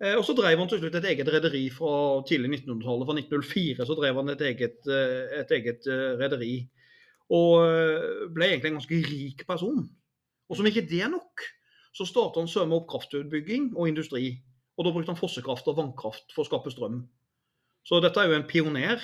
[0.00, 1.92] Eh, Og så drev han til slutt et eget rederi fra
[2.28, 3.06] tidlig 1900-tallet.
[3.08, 6.54] Fra 1904 så drev han et eget, eh, et eget eh, rederi.
[7.30, 7.62] Og
[8.34, 9.84] ble egentlig en ganske rik person.
[10.50, 11.44] Og som ikke det er nok,
[11.94, 14.40] så startet han sømme opp kraftutbygging og industri.
[14.74, 17.04] Og da brukte han fossekraft og vannkraft for å skape strøm.
[17.86, 18.98] Så dette er jo en pioner.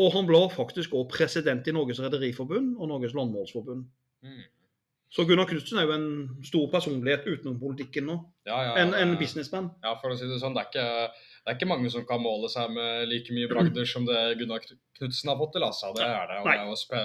[0.00, 3.84] Og han ble faktisk også president i Norges Rederiforbund og Norges Landmålsforbund.
[4.24, 4.40] Mm.
[5.12, 6.06] Så Gunnar Knutsen er jo en
[6.46, 8.14] stor personlighet utenom politikken nå.
[8.48, 9.68] Ja, ja, En, en businessman.
[9.84, 12.22] Ja, for å si det sånn, det er, ikke, det er ikke mange som kan
[12.24, 15.92] måle seg med like mye bragder som det Gunnar Knutsen har fått til, altså.
[15.98, 16.40] Det er det.
[16.40, 16.56] Og Nei.
[16.56, 17.02] det er jo spe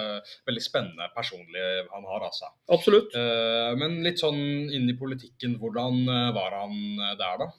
[0.48, 2.48] veldig spennende personlig han har, altså.
[2.78, 3.12] Absolutt.
[3.12, 4.40] Uh, men litt sånn
[4.72, 6.78] inn i politikken, hvordan eh, var han
[7.10, 7.52] eh, der, da?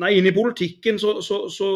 [0.00, 1.68] Nei, inn i politikken så, så, så,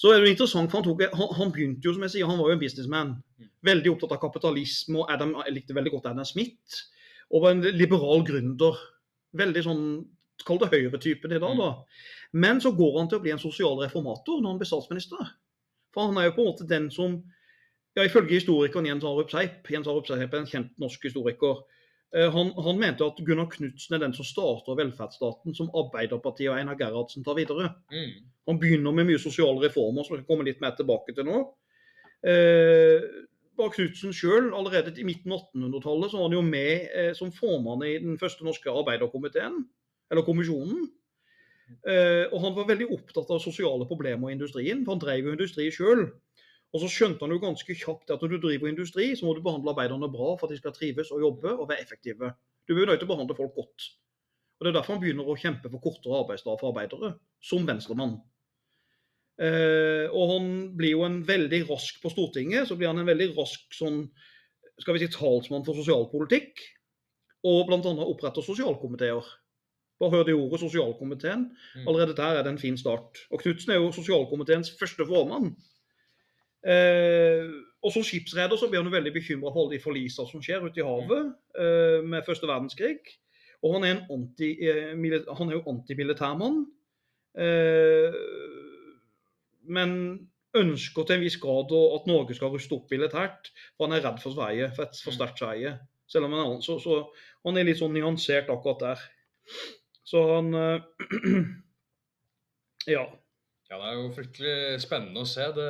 [0.00, 2.30] så er det jo interessant, for han, tok, han, han begynte jo, som jeg sier,
[2.30, 3.12] han var jo en businessman.
[3.38, 3.50] Mm.
[3.68, 6.80] Veldig opptatt av kapitalisme, og Adam, jeg likte veldig godt Adam Smith.
[7.32, 8.80] Og var en liberal gründer.
[9.38, 9.84] Veldig sånn,
[10.48, 11.70] kall det høyretypen i dag, da.
[12.32, 15.30] Men så går han til å bli en sosial reformator når han blir statsminister.
[15.92, 17.18] For han er jo på en måte den som,
[17.96, 21.62] ja, ifølge historikeren Jens Arup Seip, Jens Arup Seip er en kjent norsk historiker,
[22.12, 26.76] han, han mente at Gunnar Knudsen er den som starter velferdsstaten som Arbeiderpartiet og Einar
[26.76, 27.70] Gerhardsen tar videre.
[27.88, 28.26] Mm.
[28.50, 31.40] Han begynner med mye sosiale reformer, som vi skal komme litt mer tilbake til nå.
[32.22, 33.06] Eh,
[33.58, 37.32] bare Knutsen sjøl, allerede i midten av 1800-tallet, så var han jo med eh, som
[37.34, 39.62] formann i den første norske arbeiderkomiteen,
[40.12, 40.88] eller kommisjonen.
[41.88, 45.36] Eh, og han var veldig opptatt av sosiale problemer i industrien, for han drev jo
[45.36, 46.08] industri sjøl.
[46.72, 49.42] Og så skjønte han jo ganske kjapt at når du driver industri, så må du
[49.44, 52.32] behandle arbeiderne bra for at de skal trives og jobbe og være effektive.
[52.64, 53.88] Du bør nødt til å behandle folk godt.
[54.56, 58.20] Og Det er derfor han begynner å kjempe for kortere arbeidsdag for arbeidere, som venstremann.
[59.42, 63.32] Eh, og han blir jo en veldig rask på Stortinget, så blir han en veldig
[63.36, 64.04] rask sånn,
[64.80, 66.62] skal vi si, talsmann for sosialpolitikk.
[67.50, 67.80] Og bl.a.
[68.06, 69.32] oppretter sosialkomiteer.
[69.98, 71.48] Bare hør det ordet, sosialkomiteen.
[71.50, 71.84] Mm.
[71.90, 73.24] Allerede der er det en fin start.
[73.34, 75.52] Og Knutsen er jo sosialkomiteens første formann.
[76.62, 77.48] Eh,
[77.82, 80.78] og som skipsreder så blir han veldig bekymra for alle de forlisene som skjer ute
[80.78, 83.00] i havet eh, med første verdenskrig.
[83.62, 86.60] Og han er, en anti, eh, mili- han er jo antimilitærmann.
[87.38, 88.20] Eh,
[89.72, 89.96] men
[90.58, 93.50] ønsker til en viss grad at Norge skal ruste opp militært.
[93.76, 95.76] For han er redd for Sverige, for et for sterkt Sverige.
[96.10, 96.98] Selv om han er, så, så
[97.46, 99.04] han er litt sånn nyansert akkurat der.
[100.06, 100.80] Så han eh,
[102.90, 103.06] Ja.
[103.70, 105.46] Ja, det er jo fryktelig spennende å se.
[105.56, 105.68] Det,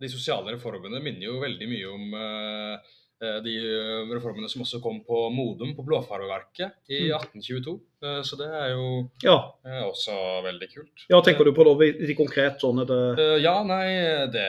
[0.00, 5.02] de sosiale reformene minner jo veldig mye om eh, de eh, reformene som også kom
[5.04, 7.18] på Modum, på Blåfarveverket, i Mm.
[7.18, 7.74] 1822.
[8.02, 8.86] Eh, så det er jo
[9.22, 9.36] ja.
[9.84, 11.06] også veldig kult.
[11.12, 13.00] Ja, tenker du på det litt konkret sånn det
[13.44, 14.48] ja, nei, det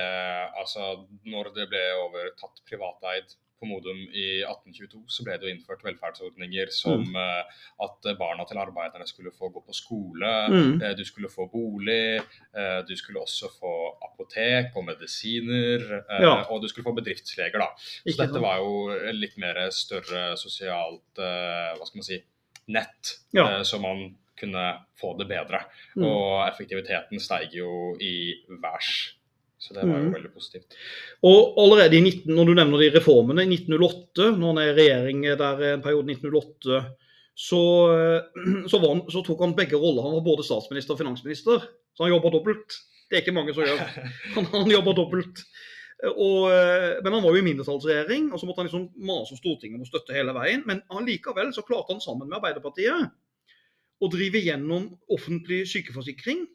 [0.62, 3.32] Altså, når det ble overtatt privateid
[3.62, 7.18] på Modum i 1822, så ble det jo innført velferdsordninger som mm.
[7.86, 10.82] at barna til arbeiderne skulle få gå på skole, Mm.
[10.82, 12.18] eh, du skulle få bolig,
[12.58, 13.74] eh, du skulle også få
[14.08, 16.34] apotek og medisiner, eh, Ja.
[16.50, 17.70] og du skulle få bedriftsleger, da.
[17.78, 22.20] Så Ikke dette var jo litt mer større sosialt, eh, hva skal man si,
[22.68, 23.48] nett, Ja.
[23.60, 25.66] eh, så man kunne få det bedre.
[25.96, 26.04] Mm.
[26.04, 29.14] Og effektiviteten steg jo i værs.
[29.62, 30.14] Så det var jo Mm.
[30.16, 30.74] veldig positivt.
[31.22, 34.78] Og allerede i 19, når du nevner de reformene, i 1908, når han er i
[34.80, 36.80] regjering der en periode 1908,
[37.38, 37.60] så,
[37.94, 38.22] eh,
[38.72, 40.02] så, var han, så tok han begge roller.
[40.02, 41.62] Han var både statsminister og finansminister,
[41.94, 42.80] så han jobba dobbelt.
[43.10, 43.82] Det er ikke mange som gjør.
[44.36, 45.42] Han, han jobba dobbelt.
[46.02, 49.76] Og, eh, men han var jo i mindretallsregjering, og så måtte han liksom mase Stortinget
[49.78, 50.64] om å støtte hele veien.
[50.66, 53.12] Men allikevel så klarte han sammen med Arbeiderpartiet
[54.02, 56.48] å drive gjennom offentlig sykeforsikring.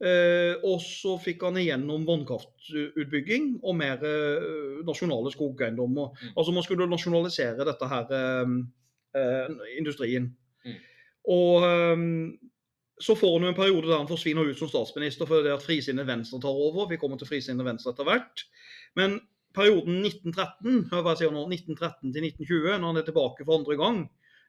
[0.00, 6.14] Eh, og så fikk han igjennom vannkraftutbygging og mer eh, nasjonale skogeiendommer.
[6.14, 6.30] Mm.
[6.40, 8.54] Altså man skulle nasjonalisere dette her eh,
[9.76, 10.30] industrien.
[10.64, 10.78] Mm.
[11.30, 11.66] Og
[13.00, 16.08] så får han jo en periode der han forsvinner ut som statsminister fordi at Frisinnet
[16.08, 16.88] Venstre tar over.
[16.88, 18.44] Vi kommer til Frisinnet Venstre etter hvert.
[18.96, 19.18] Men
[19.56, 23.56] perioden 1913, hør hva jeg sier nå, 1913 til 1920, når han er tilbake for
[23.56, 24.02] andre gang,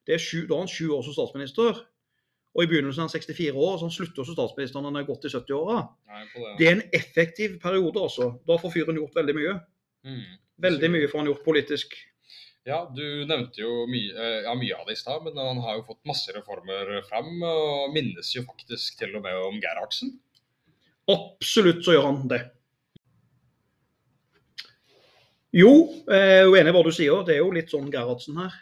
[0.07, 1.83] det er sju, da er han sju år som statsminister.
[2.51, 5.07] Og i begynnelsen av han 64 år, så han slutter som statsminister når han er
[5.07, 5.81] godt i 70-åra.
[6.11, 6.65] Nei, det.
[6.67, 8.33] Er en effektiv periode, altså.
[8.47, 9.53] Da får fyren gjort veldig mye.
[10.07, 10.23] Mm.
[10.65, 11.95] Veldig mye får han gjort politisk.
[12.67, 15.79] Ja, du nevnte jo mye, eh, ja, mye av det i stad, men han har
[15.79, 20.11] jo fått masse reformer fram, og minnes jo faktisk til og med om Gerhardsen.
[21.09, 22.41] Absolutt så gjør han det.
[25.55, 25.71] Jo,
[26.07, 27.23] jeg er uenig i hva du sier.
[27.27, 28.53] Det er jo litt sånn Gerhardsen her.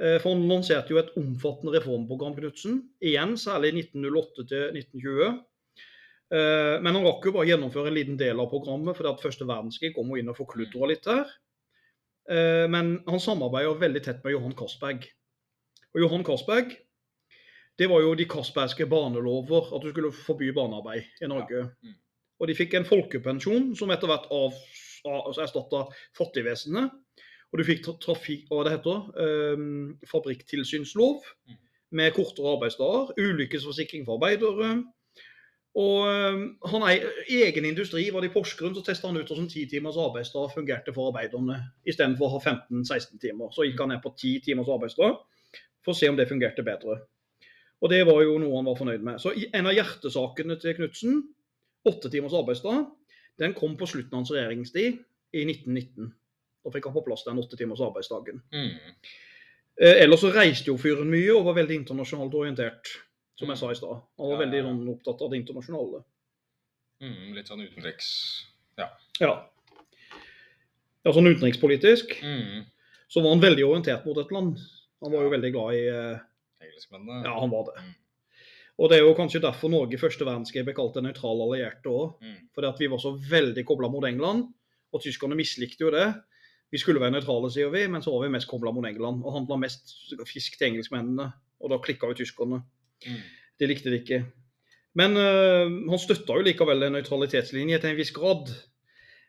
[0.00, 2.80] Eh, For han lanserte jo et omfattende reformprogram, Knutsen.
[3.04, 5.30] Igjen særlig 1908 til 1920.
[6.32, 9.44] Eh, Men han rakk jo bare gjennomføre en liten del av programmet, fordi at første
[9.48, 11.26] verdenskrig kom jo inn og forkludra litt her.
[12.30, 15.04] Eh, Men han samarbeider veldig tett med Johan Castberg.
[15.94, 16.76] Og Johan Castberg,
[17.76, 21.66] det var jo de Castbergske barnelover, at du skulle forby barnearbeid i Norge.
[21.82, 21.96] Mm.
[22.40, 24.54] Og de fikk en folkepensjon som etter hvert av,
[25.04, 25.82] av, altså erstatta
[26.16, 26.92] fattigvesenet.
[27.50, 29.10] Og du fikk tra- trafikk, hva det heter,
[29.56, 31.56] um, fabrikktilsynslov Mm.
[31.90, 34.84] med kortere arbeidsdager, ulykkesforsikring for arbeidere.
[35.74, 36.82] Og um, han
[37.28, 40.94] egen industri var det i Porsgrunn, så testa han ut hvordan 10 timers arbeidsdag fungerte
[40.94, 43.50] for arbeiderne, istedenfor å ha 15-16 timer.
[43.54, 45.18] Så gikk han ned på 10 timers arbeidsdag
[45.84, 47.00] for å se om det fungerte bedre.
[47.80, 49.20] Og det var jo noe han var fornøyd med.
[49.22, 51.22] Så en av hjertesakene til Knutsen,
[51.88, 52.86] åtte timers arbeidsdag,
[53.40, 54.98] den kom på slutten av hans regjeringstid
[55.32, 56.10] i 1919.
[56.64, 58.42] Da fikk han på plass den åtte timers arbeidsdagen.
[58.52, 58.94] Mm.
[59.80, 62.86] Eh, ellers så reiste jo fyren mye og var veldig internasjonalt orientert,
[63.38, 63.60] som jeg Mm.
[63.60, 64.02] sa i stad.
[64.18, 64.68] Han var Ja, veldig ja, ja.
[64.68, 66.02] sånn, opptatt av det internasjonale.
[67.00, 68.10] Mm, litt sånn utenriks...
[68.78, 68.90] Ja.
[71.04, 72.66] ja sånn utenrikspolitisk Mm.
[73.08, 74.58] så var han veldig orientert mot et land.
[75.02, 76.18] Han var jo veldig glad i eh,
[76.60, 77.24] Engelskmennene.
[77.24, 77.80] Ja, han var det.
[77.82, 77.94] Mm.
[78.80, 81.88] Og det er jo kanskje derfor Norge i første verdenskrig ble kalt en nøytral allierte
[81.88, 82.20] òg.
[82.22, 82.36] Mm.
[82.54, 84.52] Fordi at vi var så veldig kobla mot England,
[84.92, 86.14] og tyskerne mislikte jo det.
[86.70, 89.34] Vi skulle være nøytrale, sier vi, men så var vi mest kobla mot England og
[89.34, 89.94] handla mest
[90.28, 91.30] fisk til engelskmennene.
[91.60, 92.62] Og da klikka jo tyskerne.
[93.06, 93.22] Mm.
[93.60, 94.20] De likte det ikke.
[94.98, 98.50] Men øh, han støtta jo likevel en nøytralitetslinje til en viss grad.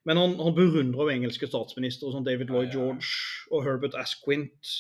[0.06, 2.72] Men han, han beundra jo engelske statsministre som David Lloyd.
[2.74, 3.10] George
[3.52, 4.74] og Herbert Asquint.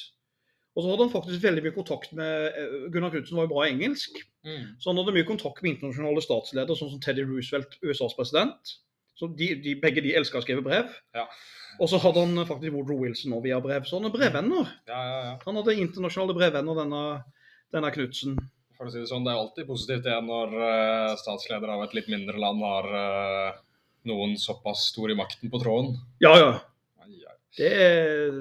[0.75, 3.65] Og så hadde han faktisk veldig mye kontakt med eh, Gunnar Knudsen var jo bra
[3.67, 4.21] engelsk.
[4.47, 4.77] Mm.
[4.79, 8.75] Så han hadde mye kontakt med internasjonale statsledere, sånn som Teddy Roosevelt, USAs president.
[9.21, 10.87] Så de, de, begge de elsker å skrive brev.
[11.13, 11.27] Ja.
[11.77, 13.85] Og så hadde han faktisk Woodrow Wilson også via brev.
[13.85, 14.71] Så han er brevvenner.
[14.89, 15.35] ja, ja, ja.
[15.45, 17.03] Han hadde internasjonale brevvenner, denne,
[17.75, 18.39] denne Knudsen.
[18.79, 21.93] For å si det sånn, det er alltid positivt det når uh, statsleder av et
[21.99, 23.59] litt mindre land har uh,
[24.09, 25.99] noen såpass stor i makten på tråden.
[26.23, 26.51] Ja, ja.
[27.51, 28.31] Det er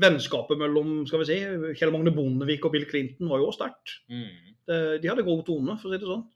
[0.00, 1.36] Vennskapet mellom skal vi si,
[1.78, 3.94] Kjell Magne Bondevik og Bill Clinton var jo også sterkt.
[4.10, 4.56] Mm.
[5.00, 6.26] De hadde god tone, for å si det sånn.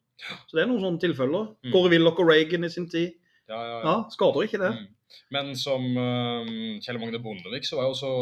[0.46, 1.50] Så det er noen sånne tilfeller.
[1.64, 1.72] Mm.
[1.74, 3.16] Kåre Willoch og Reagan i sin tid.
[3.52, 3.80] Ja, ja, ja.
[3.84, 4.72] Ja, Skader ikke det.
[4.72, 4.90] Mm.
[5.32, 8.12] Men som uh, Kjell Magne Bondevik, så var jo også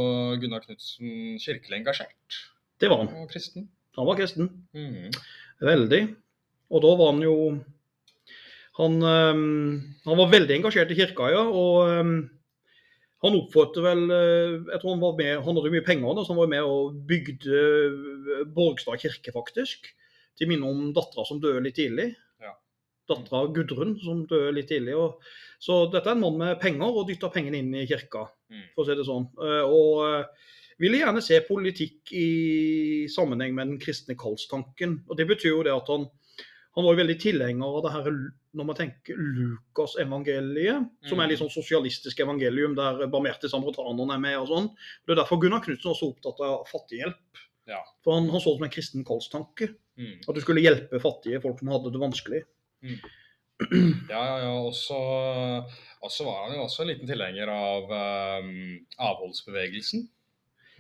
[0.43, 2.41] Gunnar Knudsen kirkelig engasjert
[2.83, 3.13] Det var han.
[3.23, 3.69] og kristen.
[3.99, 4.51] Han var kristen.
[4.75, 5.13] Mm.
[5.63, 6.01] Veldig.
[6.71, 7.37] Og da var han jo
[8.79, 11.43] Han, um, han var veldig engasjert i kirka, ja.
[11.47, 12.15] Og um,
[13.21, 16.41] han oppførte vel Jeg tror han var med Han hadde mye penger, da, så han
[16.41, 19.91] var med og bygde Borgstad kirke, faktisk.
[20.39, 22.15] Til minne om dattera som døde litt tidlig.
[23.11, 24.95] Dattera Gudrun som døde litt tidlig.
[24.97, 25.19] Og,
[25.61, 28.63] så dette er en mann med penger, og dytta pengene inn i kirka, Mm.
[28.75, 29.29] for å si det sånn.
[29.39, 30.25] Eh, Og øh,
[30.81, 35.03] ville gjerne se politikk i sammenheng med den kristne kallstanken.
[35.09, 36.09] Og Det betyr jo det at han,
[36.75, 38.09] han var jo veldig tilhenger av det her
[38.59, 39.15] når man tenker
[39.85, 44.69] Lukas-evangeliet, som er litt sånn sosialistisk evangelium der barmerte samaritanerne er med og sånn.
[45.07, 47.43] Det er derfor Gunnar Knutsen også opptatt av fattighjelp.
[47.71, 47.81] Ja.
[48.03, 49.71] For han, han så det som en kristen kallstanke.
[50.01, 50.17] Mm.
[50.27, 52.43] At du skulle hjelpe fattige folk som hadde det vanskelig.
[54.11, 54.53] Ja, ja, ja.
[56.01, 57.91] Og så var han jo også en liten tilhenger av
[58.41, 60.07] um, avholdsbevegelsen.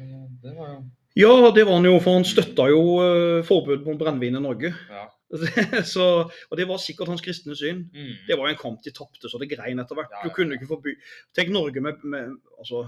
[0.01, 0.81] Det var jo
[1.19, 4.73] Ja, det var han jo, for han støtta jo uh, forbud mot brennevin i Norge.
[4.89, 5.09] Ja.
[5.95, 7.85] så, og det var sikkert hans kristne syn.
[7.93, 8.15] Mm.
[8.27, 10.15] Det var jo en kamp de tapte så det grein etter hvert.
[10.15, 10.97] Ja, Du ja, kunne ikke forby
[11.37, 12.87] Tenk Norge med, med altså,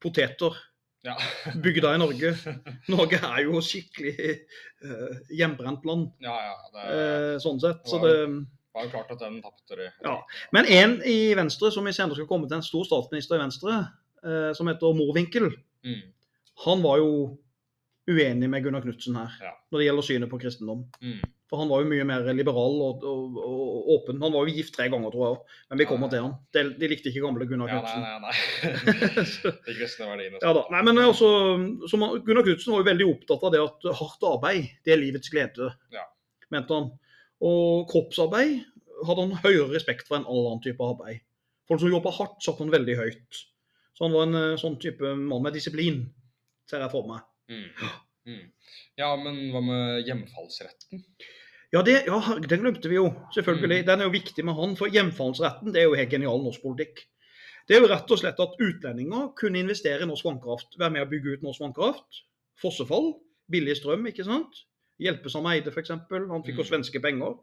[0.00, 0.56] poteter.
[1.06, 1.16] Ja.
[1.64, 2.32] Bygda i Norge.
[2.92, 4.16] Norge er jo skikkelig
[4.84, 6.56] uh, hjemmebrent land, ja, ja.
[6.74, 7.82] Det uh, sånn sett.
[7.88, 8.14] Så det,
[8.72, 9.90] var jo klart at den tapte de.
[10.04, 10.16] Ja.
[10.56, 13.78] men en i Venstre, som vi senere skal komme til, en stor statsminister i Venstre,
[14.24, 16.12] uh, som heter Morvinkel, Mm.
[16.62, 17.38] han var jo
[18.06, 19.32] uenig med Gunnar Knutsen her
[19.72, 20.84] når det gjelder synet på kristendom.
[21.02, 21.24] Mm.
[21.52, 24.22] For han var jo mye mer liberal og, og, og åpen.
[24.24, 25.58] Han var jo gift tre ganger, tror jeg.
[25.68, 26.32] Men vi kommer til han.
[26.56, 28.32] De, de likte ikke gamle Gunnar Ja, nei, nei, nei.
[29.68, 30.40] De kristne verdiene.
[30.40, 30.62] Ja da.
[30.72, 31.28] Nei, men også,
[31.92, 35.02] som han- Gunnar Knutsen var jo veldig opptatt av det at hardt arbeid, det er
[35.02, 36.06] livets glede, Ja.
[36.56, 36.88] mente han.
[37.44, 38.62] Og kroppsarbeid
[39.04, 41.20] hadde han høyere respekt for enn all annen type arbeid.
[41.68, 43.42] Folk som jobba hardt, satte han veldig høyt.
[43.92, 46.00] Så han var en eh, sånn type mann med disiplin,
[46.70, 47.28] ser jeg for meg.
[47.52, 47.92] Mm.
[48.32, 48.44] Mm.
[49.00, 51.02] Ja, men hva med hjemfallsretten?
[51.72, 53.78] Ja, det, ja, den glemte vi jo, selvfølgelig.
[53.80, 53.86] Mm.
[53.88, 57.06] Den er jo viktig med han, for hjemfallsretten det er jo helt genial norsk politikk.
[57.68, 61.06] Det er jo rett og slett at utlendinger kunne investere i norsk vannkraft, være med
[61.06, 62.20] å bygge ut norsk vannkraft.
[62.60, 63.14] Fossefall,
[63.50, 64.64] billig strøm, ikke sant.
[65.00, 65.94] Hjelpe som Eide, f.eks.
[65.94, 66.68] Han fikk jo Mm.
[66.68, 67.38] svenske penger.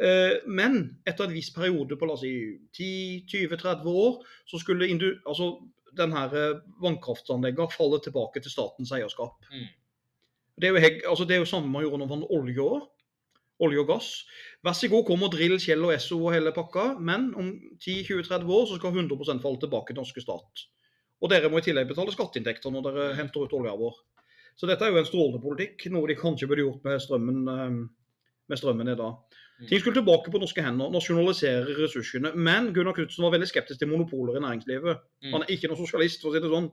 [0.00, 4.86] Eh, Men etter en viss periode på la oss si 10-20-30 år, så skulle
[5.26, 5.58] altså,
[5.96, 9.34] den her eh, vannkraftanleggene falle tilbake til statens eierskap.
[9.50, 9.66] Mm.
[10.60, 12.88] Det er jo, altså det er jo samme man gjorde når man olje òg.
[13.62, 14.08] Olje og gass.
[14.66, 18.50] Vær så god, kom og drill Kjell og Esso og hele pakka, men om 10-20-30
[18.56, 20.64] år så skal 100% falle tilbake til norske stat.
[21.22, 23.94] Og dere må i tillegg betale skatteinntekter når dere henter ut olja vår.
[24.58, 27.78] Så dette er jo en strålende politikk, noe de kanskje burde gjort med strømmen, eh,
[28.50, 29.38] med strømmen i dag.
[29.54, 29.66] Mm.
[29.70, 32.34] Ting skulle tilbake på norske hender, nasjonalisere ressursene.
[32.34, 35.02] Men Gunnar Knudsen var veldig skeptisk til monopoler i næringslivet.
[35.22, 35.32] Mm.
[35.32, 36.70] Han er ikke noen sosialist, for å si det sånn.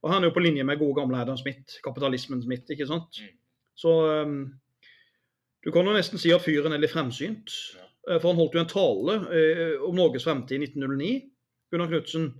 [0.00, 3.20] Og han er jo på linje med gode gamle Adam Smith, kapitalismen Smith, ikke sant.
[3.20, 3.36] Mm.
[3.76, 3.94] Så
[4.24, 4.36] um,
[5.64, 7.52] du kan jo nesten si at fyren er litt fremsynt.
[8.08, 11.12] Eh, For han holdt jo en tale eh, om Norges fremtid i 1909,
[11.72, 12.30] Gunnar Knudsen.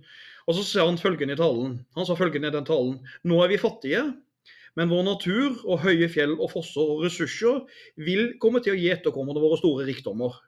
[0.49, 1.79] Og så sa han følgende i talen.
[1.97, 2.97] Han sa følgende i den talen.
[3.29, 4.05] Nå er vi fattige,
[4.79, 7.61] men vår natur og høye fjell og fosser og ressurser
[7.99, 10.39] vil komme til å gi etterkommerne våre store rikdommer.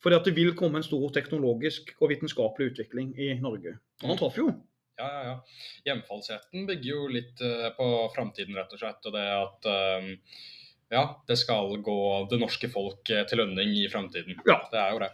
[0.00, 3.76] Fordi at det vil komme en stor teknologisk og vitenskapelig utvikling i Norge.
[4.00, 4.48] Og han traff jo.
[5.00, 5.34] Ja, ja, ja.
[5.86, 9.04] Hjemfallsretten bygger jo litt eh, på framtiden, rett og slett.
[9.08, 9.68] Og det at
[10.90, 11.98] ja, det skal gå
[12.30, 14.40] det norske folk eh, til lønning i framtiden.
[14.46, 14.56] Ja.
[14.72, 15.10] Det er jo det.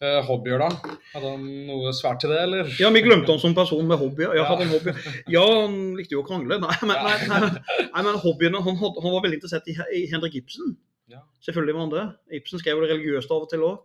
[0.00, 0.98] Uh, hobbyer, da?
[1.10, 2.68] Hadde han noe svært til det, eller?
[2.78, 4.36] Ja, vi glemte han som person med hobbyer.
[4.38, 4.94] Ja, hadde han hobby.
[5.34, 6.60] Ja, han likte jo å krangle.
[6.62, 7.40] Nei, men, nei, nei,
[7.88, 10.76] nei, men hobbyene han, hadde, han var veldig interessert i, i Henrik Ibsen.
[11.10, 11.24] Ja.
[11.42, 12.04] Selvfølgelig var han det.
[12.38, 13.80] Ibsen skrev det religiøst av og til òg.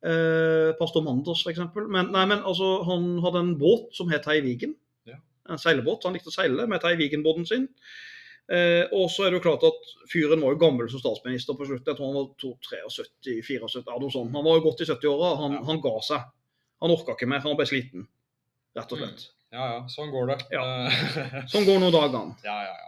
[0.00, 1.64] Eh, Pastor Manders, f.eks.
[1.82, 4.78] Men, nei, men altså, han hadde en båt som het Heivigen.
[5.10, 5.18] Ja.
[5.50, 6.06] En seilbåt.
[6.06, 7.66] Han likte å seile med Heivigen-båten sin.
[8.50, 11.68] Eh, og så er det jo klart at fyren var jo gammel som statsminister på
[11.68, 11.86] slutten.
[11.86, 13.68] Jeg tror han var 73-74, ja,
[14.10, 14.32] sånt.
[14.34, 15.28] Han var jo godt i 70-åra.
[15.38, 15.64] Han, Ja.
[15.68, 16.24] han ga seg.
[16.82, 17.44] Han orka ikke mer.
[17.44, 18.08] Han ble sliten,
[18.74, 19.26] rett og slett.
[19.54, 19.80] Ja, ja.
[19.90, 20.38] Sånn går det.
[20.54, 20.64] Ja.
[20.86, 22.34] Eh, Sånn går nå dagene.
[22.48, 22.86] ja, ja, ja.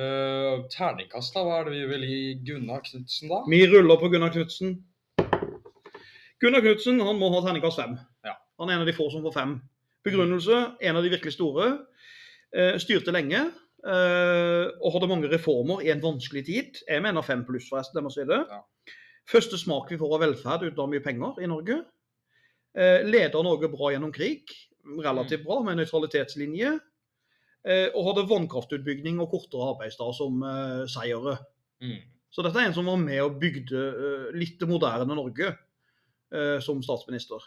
[0.00, 1.42] Uh, terningkast, da?
[1.42, 3.40] Hva er det vi vil gi Gunnar Knutsen, da?
[3.50, 4.76] Vi ruller på Gunnar Knutsen.
[6.40, 7.96] Gunnar Knutsen han må ha terningkast fem.
[8.24, 8.36] Ja.
[8.62, 9.56] Han er en av de få som får fem.
[10.06, 11.66] Begrunnelse, en av de virkelig store.
[12.54, 13.42] Uh, styrte lenge
[13.80, 16.82] og hadde mange reformer i en vanskelig tid.
[16.88, 17.96] Jeg mener fem pluss, forresten.
[17.96, 18.42] jeg må si det.
[18.50, 18.60] Ja.
[19.30, 21.78] Første smak vi får av velferd uten å ha mye penger i Norge.
[22.76, 24.50] Eh, leder Norge bra gjennom krig.
[25.00, 26.72] Relativt bra, med nøytralitetslinje.
[27.60, 31.36] Eh, og hadde vannkraftutbygging og kortere arbeidsdag som eh, seire.
[31.84, 32.00] Mm.
[32.30, 36.58] Så dette er en som var med og bygde eh, litt det moderne Norge eh,
[36.64, 37.44] som statsminister.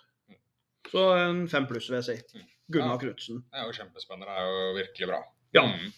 [0.91, 2.39] Så en fem pluss, vil jeg si.
[2.39, 2.49] Mm.
[2.73, 3.01] Gunnar Ja.
[3.01, 3.43] Knutsen.
[3.49, 4.29] Det er jo kjempespennende.
[4.29, 5.21] Det er jo virkelig bra.
[5.53, 5.63] Ja.
[5.69, 5.91] Mm.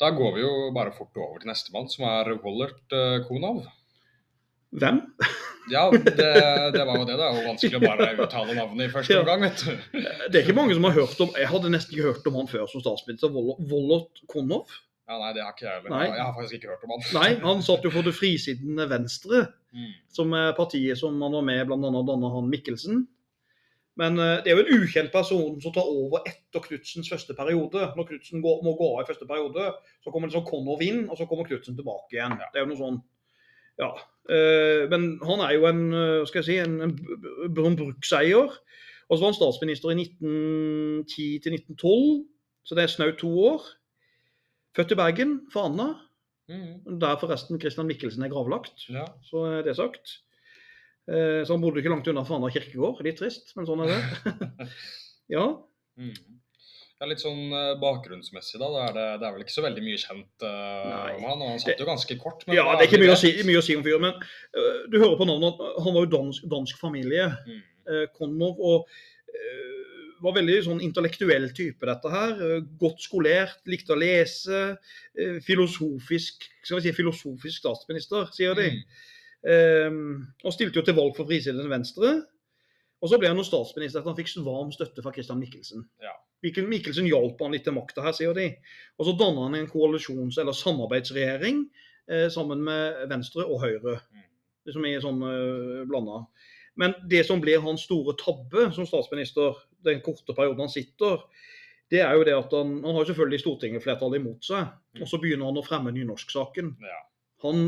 [0.00, 3.64] Da går vi jo bare fort over til nestemann, som er Wollert uh, Konov.
[4.74, 5.02] Hvem?
[5.72, 6.02] Ja, det,
[6.76, 7.14] det var jo det.
[7.16, 9.20] Det er jo vanskelig å bare uttale navnet i første Ja.
[9.22, 9.70] omgang, vet du.
[10.28, 12.50] Det er ikke mange som har hørt om Jeg hadde nesten ikke hørt om han
[12.50, 13.32] før som statsminister.
[13.32, 14.74] Wollert Konov.
[15.08, 16.04] Ja, Nei, det har ikke jeg heller.
[16.04, 17.06] Jeg har faktisk ikke hørt om han.
[17.16, 19.88] Nei, han satt jo for det frisidende Venstre, Mm.
[20.14, 21.78] som er partiet som han var med bl.a.
[22.12, 23.00] danna han Mikkelsen.
[24.00, 27.84] Men eh, det er jo en ukjent person som tar over etter Knutsens første periode.
[27.94, 29.68] Når Knutsen går, må gå av i første periode,
[30.02, 32.36] så kommer liksom Konov inn, og så kommer Knutsen tilbake igjen.
[32.40, 33.02] Det er jo noe sånn
[33.80, 33.92] Ja.
[34.30, 36.96] Eh, men han er jo en eh, skal jeg si, en, en,
[37.50, 38.58] en brukseier.
[39.04, 42.22] Og så var han statsminister i 1910 til 1912,
[42.64, 43.66] så det er snaut to år.
[44.74, 45.92] Født i Bergen, Fana.
[46.48, 46.98] Mm.
[47.00, 48.88] Der forresten Christian Mikkelsen er gravlagt.
[48.88, 49.04] Ja.
[49.28, 50.18] Så er det sagt.
[51.10, 53.02] Eh, Så han bodde ikke langt unna Fana kirkegård.
[53.04, 54.68] Litt trist, men sånn er det.
[55.36, 55.44] ja.
[56.00, 56.14] Mm.
[56.94, 58.70] Ja, litt sånn eh, bakgrunnsmessig, da.
[58.72, 61.42] Det er, det, det er vel ikke så veldig mye kjent uh, om han.
[61.42, 62.46] Og han satt jo ganske kort.
[62.48, 64.06] ja, det er ikke mye å, si, mye å si om fyren.
[64.06, 64.16] Men
[64.56, 67.28] uh, du hører på navnet at han var jo dansk, dansk familie.
[67.48, 67.64] Mm.
[67.90, 69.02] Uh, Konov, og
[70.24, 72.38] var veldig sånn intellektuell type, dette her.
[72.80, 74.60] godt skolert, likte å lese.
[75.44, 78.70] filosofisk skal vi si filosofisk statsminister, sier de.
[78.78, 79.10] Mm.
[79.44, 79.90] Eh,
[80.44, 82.14] og stilte jo til valg for Frisinnede Venstre.
[83.04, 85.84] Og så ble han jo statsminister etter han fikk varm støtte fra Christian Mikkelsen.
[86.00, 86.14] Ja.
[86.44, 88.50] Michelsen hjalp han litt til makta her, sier de.
[88.98, 91.64] Og så danna han en koalisjons- eller samarbeidsregjering
[92.08, 93.98] eh, sammen med Venstre og Høyre.
[94.12, 94.26] Mm.
[94.72, 96.24] Som er sånn eh, blanda.
[96.80, 101.22] Men det som blir hans store tabbe som statsminister, den korte perioden han sitter,
[101.92, 104.72] det er jo det at han, han har selvfølgelig Stortinget-flertallet imot seg.
[104.96, 105.04] Mm.
[105.04, 106.72] Og så begynner han å fremme nynorsksaken.
[106.88, 107.00] Ja.
[107.42, 107.66] Han,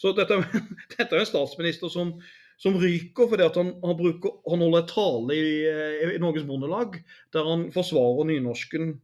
[0.00, 0.40] så dette,
[0.96, 2.12] dette er en statsminister som,
[2.60, 6.98] som ryker fordi han, han, bruker, han holder tale i, eh, i Norges Bondelag
[7.34, 8.96] der han forsvarer nynorsken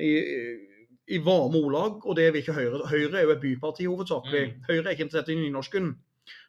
[0.00, 0.12] i,
[1.06, 2.86] i varme ordlag, og det vil ikke Høyre.
[2.90, 4.44] Høyre er jo et byparti hovedsakelig.
[4.48, 4.62] Mm.
[4.68, 5.90] Høyre er ikke interessert i nynorsken,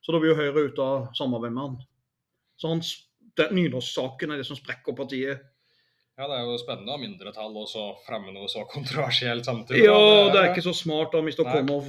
[0.01, 1.75] så da blir jo Høyre ute av samarbeid med han.
[2.61, 2.93] Så hans,
[3.35, 5.43] nynorsksaken er det som sprekker partiet.
[6.15, 9.83] Ja, det er jo spennende å ha mindretall og så fremme noe så kontroversielt samtidig.
[9.83, 9.97] Ja,
[10.31, 11.43] det er ikke så smart av Mr.
[11.43, 11.81] Nei.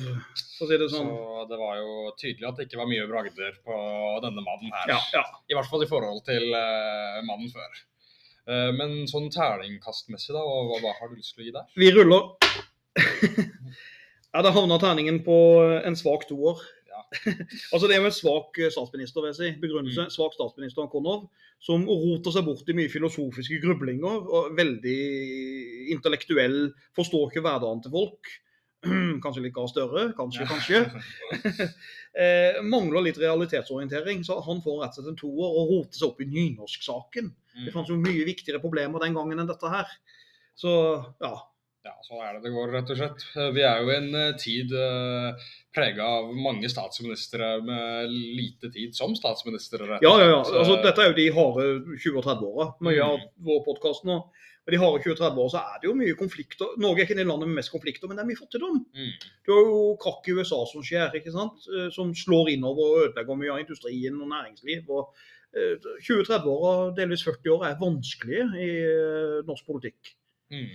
[0.56, 1.10] For å si det sånn.
[1.12, 3.76] Så det var jo tydelig at det ikke var mye bragder på
[4.24, 4.94] denne mannen her.
[4.94, 5.24] Ja, ja.
[5.52, 7.82] I hvert fall i forhold til uh, mannen før.
[8.46, 11.66] Uh, men sånn terningkastmessig, da, hva, hva har du lyst til å gi der?
[11.76, 12.30] Vi ruller.
[14.32, 15.36] ja, da havna terningen på
[15.84, 16.64] en svak toer.
[16.88, 17.04] Ja.
[17.74, 19.52] altså, det er jo en svak eh, statsminister, vil jeg si.
[19.60, 20.08] Begrunnelse.
[20.08, 20.14] Mm.
[20.14, 21.28] Svak statsminister Konov,
[21.60, 24.24] som roter seg bort i mye filosofiske grublinger.
[24.24, 24.98] og Veldig
[25.92, 26.60] intellektuell,
[26.96, 28.36] forstår ikke hverdagen til folk.
[29.24, 30.80] Kanskje litt Gahr Støre, kanskje, kanskje.
[32.20, 36.08] eh, mangler litt realitetsorientering, så han får rett og slett en toer og roter seg
[36.10, 37.32] opp i nynorsksaken.
[37.56, 37.72] Det Mm.
[37.72, 39.88] fantes jo mye viktigere problemer den gangen enn dette her.
[40.60, 40.68] Så
[41.24, 41.30] ja.
[41.86, 43.22] Ja, sånn er det det går, rett og slett.
[43.38, 45.46] Eh, Vi er jo i en eh, tid uh,
[45.76, 49.84] prega av mange statsministre med lite tid som statsminister.
[50.00, 50.40] Ja, ja, ja.
[50.40, 51.68] Altså, dette er jo de harde
[52.00, 52.68] 20- og 30-åra.
[52.86, 54.20] Mye av vår podkast nå.
[54.66, 56.72] Og de harde 20-30-åra så er det jo mye konflikter.
[56.82, 58.80] Norge er ikke det landet med mest konflikter, men det er mye fattigdom.
[58.96, 59.12] Mm.
[59.46, 61.68] Du har jo krakk i USA som skjer, ikke sant?
[61.70, 64.90] Eh, som slår innover og ødelegger mye av industrien og næringsliv.
[64.90, 65.14] og
[65.54, 65.76] eh,
[66.08, 70.16] 20-30-åra, delvis 40 år, er vanskelige i eh, norsk politikk.
[70.50, 70.72] Mm.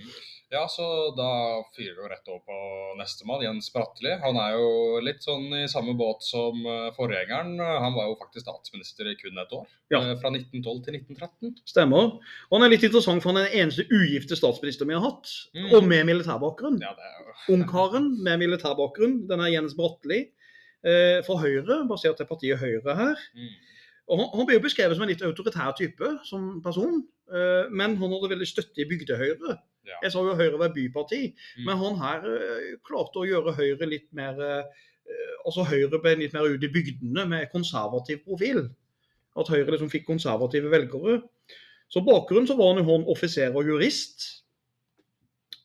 [0.52, 0.84] Ja, så
[1.16, 1.28] da
[1.72, 2.56] fyrer vi rett over på
[2.98, 4.10] nestemann, Jens Bratteli.
[4.20, 7.54] Han er jo litt sånn i samme båt som eh, forgjengeren.
[7.56, 9.64] Han var jo faktisk statsminister i kun et år.
[9.94, 10.02] Ja.
[10.02, 11.54] eh, Fra 1912 til 1913.
[11.72, 12.12] Stemmer.
[12.50, 15.32] Og han er litt interessant, for han er den eneste ugifte statsminister vi har hatt.
[15.56, 15.70] Mm.
[15.72, 16.78] Og med militærbakgrunn.
[16.84, 19.22] Ja, jo Ungkaren med militærbakgrunn.
[19.32, 20.20] Er Jens Bratteli
[20.84, 23.28] eh, fra Høyre, basert til partiet Høyre her.
[23.40, 23.52] mm.
[24.12, 27.94] Og han, han blir jo beskrevet som en litt autoritær type som person, eh, men
[27.96, 29.54] han hadde veldig støtte i bygdehøyre.
[29.86, 29.96] Ja.
[30.04, 31.64] Jeg sa jo Høyre var byparti, Mm.
[31.66, 34.82] men han her eh, klarte å gjøre Høyre litt mer eh,
[35.44, 38.68] Altså Høyre ble litt mer ute i bygdene med konservativ profil.
[39.36, 41.16] At Høyre liksom fikk konservative velgere.
[41.90, 44.44] Så bakgrunnen så var han jo han offiser og jurist.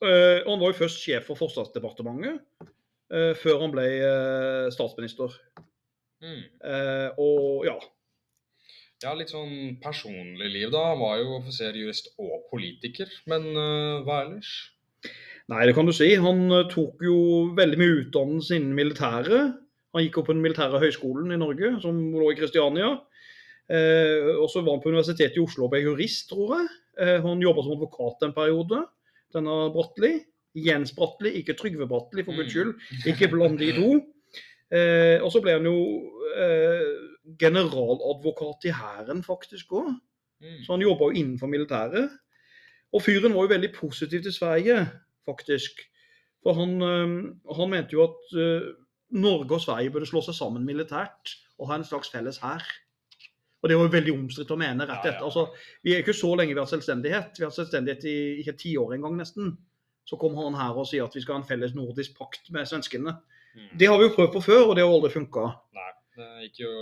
[0.02, 2.42] Eh, og han var jo først sjef for Forsvarsdepartementet
[3.40, 3.86] før han ble
[4.74, 5.32] statsminister.
[6.20, 6.42] Mm.
[7.24, 7.78] Og ja.
[9.04, 10.88] Ja, litt sånn personlig liv, da.
[10.94, 13.12] Han var jo offiser, jurist og politiker.
[13.30, 14.54] Men uh, hva ellers?
[15.52, 16.10] Nei, det kan du si.
[16.20, 17.18] Han eh, tok jo
[17.56, 19.54] veldig mye utdannelse innen militæret.
[19.96, 22.90] Han gikk opp på den militære høgskolen i Norge, som lå i Kristiania.
[23.72, 26.68] Eh, og så var han på Universitetet i Oslo og ble jurist, tror jeg.
[27.00, 28.82] Eh, han jobba som advokat en periode,
[29.38, 30.18] denne Bratteli.
[30.68, 32.76] Jens Bratteli, ikke Trygve Bratteli, for guds skyld.
[33.08, 33.96] Ikke bland de to.
[34.68, 35.78] Eh, og så ble han jo
[36.36, 36.90] eh,
[37.40, 39.92] generaladvokat i Hæren, faktisk òg.
[40.40, 40.64] Mm.
[40.64, 42.10] Så han jobba jo innenfor militæret.
[42.94, 44.86] Og fyren var jo veldig positiv til Sverige,
[45.26, 45.82] faktisk.
[46.44, 46.78] For han,
[47.52, 48.74] han mente jo at øh,
[49.10, 52.64] Norge og Sverige burde slå seg sammen militært og ha en slags felles hær.
[53.62, 55.24] Og det var jo veldig omstridt å mene rett etter.
[55.26, 55.48] Altså,
[55.84, 57.40] vi er ikke så lenge vi har selvstendighet.
[57.40, 59.56] Vi har selvstendighet i ikke ti år engang, nesten.
[60.08, 62.70] Så kom han her og sier at vi skal ha en felles nordisk pakt med
[62.70, 63.18] svenskene.
[63.58, 63.72] Mm.
[63.82, 65.48] Det har vi jo prøvd på før, og det har aldri funka.
[65.76, 66.74] Nei, det gikk jo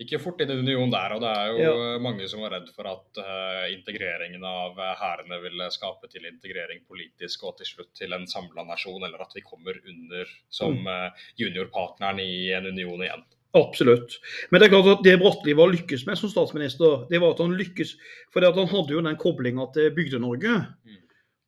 [0.00, 1.98] gikk jo fort inn i union der, og det er jo Ja.
[2.04, 6.82] mange som var redd for at uh, integreringen av eh, hærene ville skape til integrering
[6.88, 10.86] politisk og til slutt til en samla nasjon, eller at vi kommer under som Mm.
[10.86, 13.24] eh, juniorpartneren i en union igjen.
[13.56, 14.18] Absolutt.
[14.50, 17.38] Men det er klart at det Bratteli var lykkes med som statsminister, det var at
[17.40, 17.96] han lykkes
[18.30, 20.66] For han hadde jo den koblinga til Bygde-Norge.
[20.84, 20.98] Mm.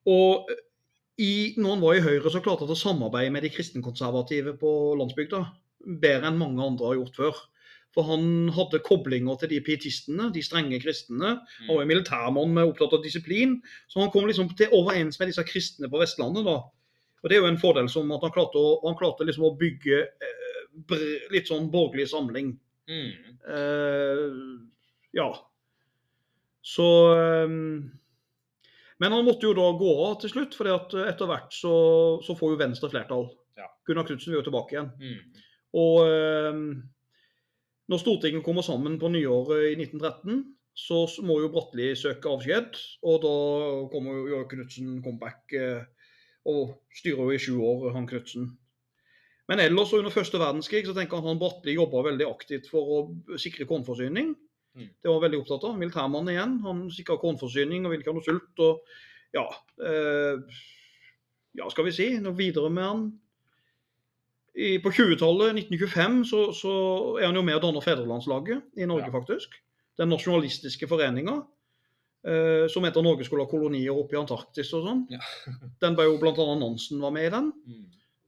[0.06, 0.48] Og
[1.18, 4.96] i, når han var i Høyre, så klarte han å samarbeide med de kristenkonservative på
[4.96, 5.42] landsbygda
[6.00, 7.34] bedre enn mange andre har gjort før.
[7.98, 11.32] For han hadde koblinger til de pietistene, de strenge kristne.
[11.66, 13.56] Han var en militærmann med opptatt av disiplin,
[13.90, 16.46] så han kom liksom til overens med disse kristne på Vestlandet.
[16.46, 16.60] da.
[17.18, 19.56] Og Det er jo en fordel som at han klarte å, han klarte liksom å
[19.58, 21.00] bygge eh,
[21.34, 22.52] litt sånn borgerlig samling.
[22.86, 23.08] Mm.
[23.56, 24.22] Eh,
[25.18, 25.26] ja.
[26.62, 26.86] Så
[27.16, 27.56] eh,
[29.02, 31.74] Men han måtte jo da gå av til slutt, for etter hvert så,
[32.22, 33.26] så får jo Venstre flertall.
[33.58, 33.66] Ja.
[33.90, 34.94] Gunnar Knudsen vil jo tilbake igjen.
[35.02, 35.42] Mm.
[35.82, 36.62] Og eh,
[37.88, 40.42] når Stortinget kommer sammen på nyåret i 1913,
[40.78, 42.78] så må jo Bratteli søke avskjed.
[43.08, 43.34] Og da
[43.92, 45.86] kommer jo gjør Knudsen comeback eh,
[46.48, 48.50] og styrer jo i sju år, han Knudsen.
[49.48, 52.98] Men ellers under første verdenskrig så tenker han han Bratteli jobba veldig aktivt for å
[53.40, 54.34] sikre kornforsyning.
[54.76, 54.90] Mm.
[54.92, 55.78] Det var han veldig opptatt av.
[55.80, 56.58] Militærmann igjen.
[56.66, 58.64] Han sikra kornforsyning og ville ikke ha noe sult.
[58.66, 59.46] Og ja,
[59.88, 60.60] eh,
[61.58, 63.08] ja, skal vi si noe videre med han.
[64.58, 66.72] I, på 20-tallet, 1925, så, så
[67.20, 69.14] er han jo med og danner Fedrelandslaget i Norge, Ja.
[69.14, 69.54] faktisk.
[69.98, 71.36] Den nasjonalistiske foreninga.
[72.26, 75.04] Eh, som mente Norge skulle ha kolonier oppe i Antarktis og sånn.
[75.14, 75.20] Ja.
[75.84, 76.34] den ble jo bl.a.
[76.58, 77.52] Nansen var med i den.
[77.70, 77.84] Mm.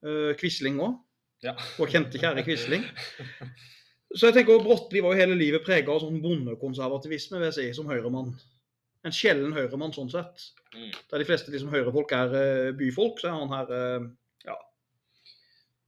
[0.06, 0.94] Eh, Quisling òg.
[1.42, 1.56] Ja.
[1.80, 2.86] Vår kjente, kjære Quisling.
[4.14, 7.56] Så jeg tenker at Bratteli var jo hele livet prega av sånn bondekonservativisme, vil jeg
[7.58, 8.32] si, som høyremann.
[9.06, 10.50] En sjelden høyremann sånn sett.
[10.74, 10.90] Mm.
[11.10, 14.08] Der de fleste liksom høyrefolk er eh, byfolk, så er han her eh,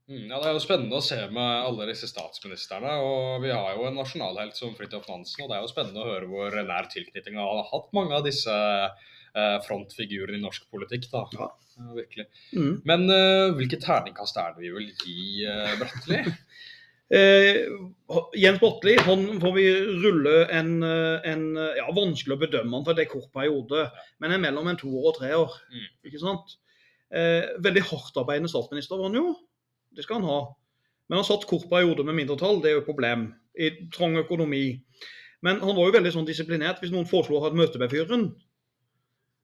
[0.07, 2.97] ja, Det er jo spennende å se med alle disse statsministrene.
[2.99, 6.09] og Vi har jo en nasjonalhelt som Fridtjof Nansen, og det er jo spennende å
[6.11, 11.09] høre hvor nær tilknytning han har hatt mange av disse eh, frontfigurene i norsk politikk.
[11.13, 11.25] da.
[11.39, 11.51] Ja.
[11.95, 12.27] Virkelig.
[12.53, 12.73] mm.
[12.85, 16.19] Men uh, hvilket terningkast er det vi vil gi uh, Bratteli?
[17.13, 17.67] Eh,
[18.43, 19.65] Jens Bratli han får vi
[20.03, 23.87] rulle en, eh, en eh, ja, Vanskelig å bedømme han for det er kort periode,
[24.23, 25.57] men er mellom en toer og tre år.
[25.73, 25.89] Mm.
[26.09, 26.55] ikke sant?
[27.13, 29.33] Eh, veldig hardtarbeidende statsminister var han jo.
[29.95, 30.39] Det skal han ha.
[31.09, 33.27] Men han satt kort periode med mindretall, det er jo et problem.
[33.59, 34.81] I trang økonomi.
[35.43, 36.79] Men han var jo veldig sånn disiplinert.
[36.81, 38.29] Hvis noen foreslo å ha et møte med fyren,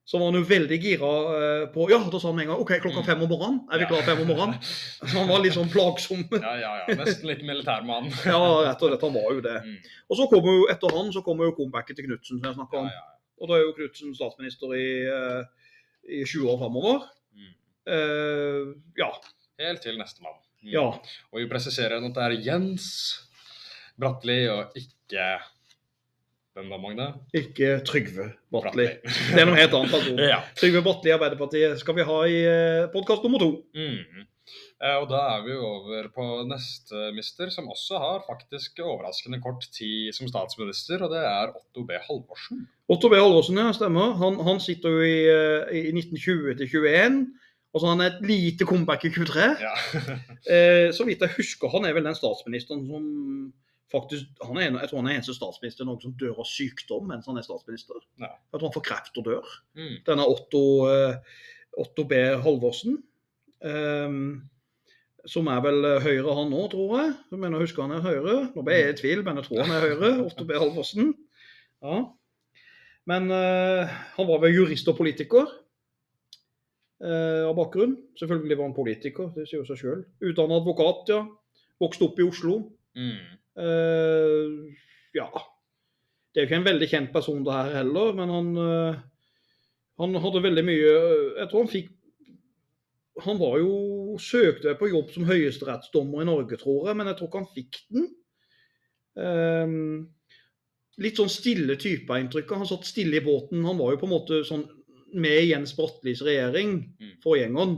[0.09, 2.61] så var han jo veldig gira eh, på Ja, da sa han med en gang
[2.63, 3.05] OK, klokka Mm.
[3.05, 3.59] fem om morgenen.
[3.69, 3.89] Er vi Ja.
[3.91, 4.55] klare fem om morgenen?
[5.05, 6.23] Så han var litt sånn plagsom.
[6.41, 6.95] Ja, ja, ja.
[6.97, 8.09] Nesten litt militærmann.
[8.25, 9.05] Ja, rett og slett.
[9.05, 9.57] Han var jo det.
[9.67, 9.77] Mm.
[10.09, 12.81] Og så kommer jo etter han så kommer jo comebacket til Knutsen, som jeg snakka
[12.81, 12.89] om.
[12.89, 13.05] ja.
[13.39, 15.43] Og da er jo Knutsen statsminister i, eh,
[16.09, 17.05] i 20 år framover.
[17.37, 17.53] Mm.
[17.93, 19.11] Eh, ja.
[19.60, 20.38] Helt til nestemann.
[20.64, 20.72] Mm.
[20.74, 20.88] Ja.
[21.32, 22.89] Og vi presiserer at det er Jens
[23.99, 25.32] Bratli og ikke
[26.55, 27.05] Hvem da, Magne?
[27.36, 28.26] Ikke Trygve.
[28.51, 28.88] Bratteli.
[29.05, 30.16] Det er noe helt annet Altså.
[30.34, 30.39] ja.
[30.60, 32.39] Trygve Bratli i Arbeiderpartiet skal vi ha i
[32.91, 33.51] podkast nummer to.
[33.78, 34.26] Mm.
[34.80, 39.68] Eh, Og da er vi over på neste mister, som også har faktisk overraskende kort
[39.76, 41.99] tid som statsminister, og det er Otto B.
[42.07, 42.66] Halvorsen.
[42.89, 43.20] Otto B.
[43.20, 44.16] Halvorsen, ja, stemmer.
[44.20, 47.22] Han, han sitter jo i, eh, i 1920 til 21.
[47.70, 49.47] Og så har han et lite comeback i 23.
[49.61, 49.74] Ja.
[50.49, 53.03] Eh, så vidt jeg husker, han er vel den statsministeren som
[53.91, 57.09] faktisk han er Jeg tror han er eneste statsminister i Norge som dør av sykdom
[57.11, 57.99] mens han er statsminister.
[58.22, 58.32] Ja.
[58.32, 59.51] Jeg tror han får kreft og dør.
[59.78, 59.97] Mm.
[60.07, 61.41] Denne Otto, eh,
[61.78, 62.22] Otto B.
[62.45, 63.03] Halvorsen.
[63.61, 64.47] ehm,
[65.28, 67.13] som er vel eh, Høyre, han òg, tror jeg.
[67.32, 68.38] Jeg mener, jeg husker han er Høyre.
[68.55, 70.11] Nå ble jeg i tvil, men jeg tror han er Høyre.
[70.28, 70.55] Otto B.
[70.57, 71.13] Halvorsen.
[71.84, 72.03] Ja.
[73.09, 75.57] Men eh, han var vel jurist og politiker eh,
[76.99, 77.93] av bakgrunn.
[78.19, 80.01] Selvfølgelig var han politiker, det sier jo seg sjøl.
[80.19, 81.21] Utdannet advokat, ja.
[81.79, 82.57] Vokste opp i Oslo.
[82.99, 83.21] Mm.
[83.59, 84.75] Uh,
[85.15, 85.27] ja.
[86.29, 88.99] Det er jo ikke en veldig kjent person det her heller, men han, uh,
[89.99, 91.89] han hadde veldig mye Jeg tror han fikk
[93.25, 93.73] Han var jo
[94.21, 97.79] søkte på jobb som høyesterettsdommer i Norge, tror jeg, men jeg tror ikke han fikk
[97.91, 98.05] den.
[99.19, 99.73] Eh,
[101.03, 102.53] litt sånn stille type av inntrykk.
[102.55, 103.65] Han satt stille i båten.
[103.67, 104.63] Han var jo på en måte sånn
[105.14, 107.16] med i Jens Bratlis regjering, Mm.
[107.24, 107.76] forgjengeren.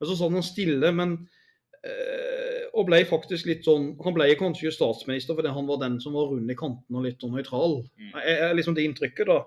[0.00, 1.28] Men så satt han stille, men
[1.84, 6.12] øh, Og ble faktisk litt sånn Han ble kanskje statsminister fordi han var den som
[6.14, 7.80] var rund i kanten og litt sånn nøytral.
[7.98, 8.12] Mm.
[8.20, 9.40] Er, er liksom det inntrykket, da.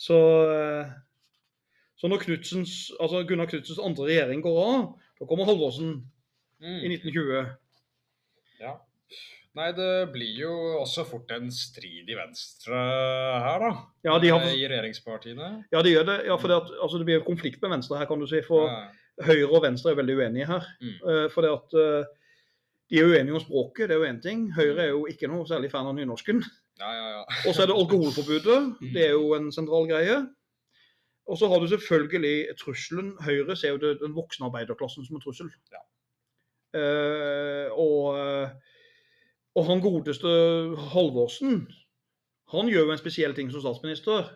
[0.00, 0.16] Så
[0.50, 0.92] eh,
[2.00, 4.86] Så når Knutsens, altså Gunnar Knudsens andre regjering går av,
[5.20, 6.02] da kommer Halvorsen
[6.62, 6.92] i Mm.
[6.94, 7.46] 1920.
[8.60, 8.76] Ja.
[9.58, 12.78] Nei, det blir jo også fort en strid i Venstre
[13.44, 13.72] her, da.
[14.06, 15.48] Ja, de har, Eh, I regjeringspartiene.
[15.72, 16.16] ja, det gjør det.
[16.30, 18.40] Ja, for det, at, altså, det blir jo konflikt med Venstre her, kan du si.
[18.46, 18.88] For Ja.
[19.28, 20.64] Høyre og Venstre er veldig uenige her.
[20.80, 20.94] Mm.
[21.04, 22.04] Uh, for det at uh,
[22.88, 24.46] de er uenige om språket, det er jo én ting.
[24.56, 26.40] Høyre er jo ikke noe særlig fan av nynorsken.
[26.80, 27.22] ja, ja, ja.
[27.46, 28.80] Og så er det alkoholforbudet.
[28.80, 28.92] Mm.
[28.96, 30.16] Det er jo en sentral greie.
[31.28, 33.12] Og så har du selvfølgelig trusselen.
[33.20, 35.52] Høyre ser jo det, den voksne arbeiderklassen som en trussel.
[35.76, 35.84] Ja.
[36.72, 38.16] Uh, og,
[39.54, 40.30] og han godeste
[40.92, 41.66] Halvorsen,
[42.52, 44.30] han gjør jo en spesiell ting som statsminister.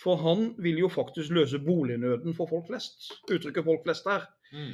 [0.00, 3.12] For han vil jo faktisk løse bolignøden for folk flest.
[3.28, 4.24] Uttrykket 'folk flest' der.
[4.52, 4.72] Mm.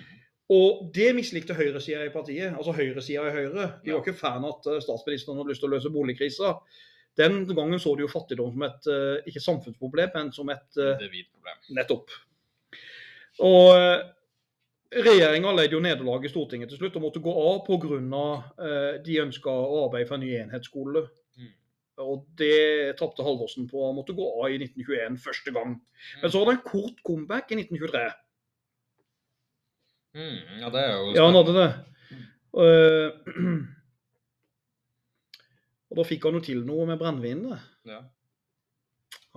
[0.49, 2.55] Og det mislikte høyresida i partiet.
[2.57, 3.67] Altså høyresida i Høyre.
[3.85, 6.55] De var ikke fan av at eh, statsministeren hadde lyst til å løse boligkrisa.
[7.19, 11.05] Den gangen så de jo fattigdom som et eh, ikke samfunnsproblem, men som et eh,
[11.77, 12.15] nettopp.
[13.45, 13.75] Og
[14.93, 18.29] regjeringa led jo nederlag i Stortinget til slutt og måtte gå av pga.
[18.65, 21.03] Eh, de ønska å arbeide for en ny enhetsskole.
[21.39, 21.51] Mm.
[22.05, 23.83] Og det tapte Halvorsen på.
[23.87, 25.77] Han måtte gå av i 1921 første gang.
[26.23, 28.07] Men så var det en kort comeback i 1923.
[30.19, 30.39] Mm.
[30.63, 31.43] Ja, det er jo Ja, han spennende.
[31.43, 31.71] hadde det.
[32.59, 33.09] Eh,
[35.91, 37.61] og da fikk han jo til noe med brennevinet.
[37.89, 38.01] Ja.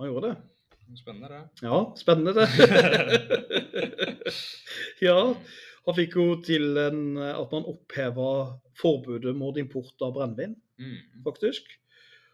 [0.00, 0.36] Han gjorde det.
[0.96, 1.44] Spennende, det.
[1.64, 2.46] Ja, spennende det.
[5.06, 5.16] ja,
[5.86, 8.26] han fikk jo til en, at man oppheva
[8.78, 11.22] forbudet mot import av brennevin, Mm.
[11.22, 11.66] faktisk.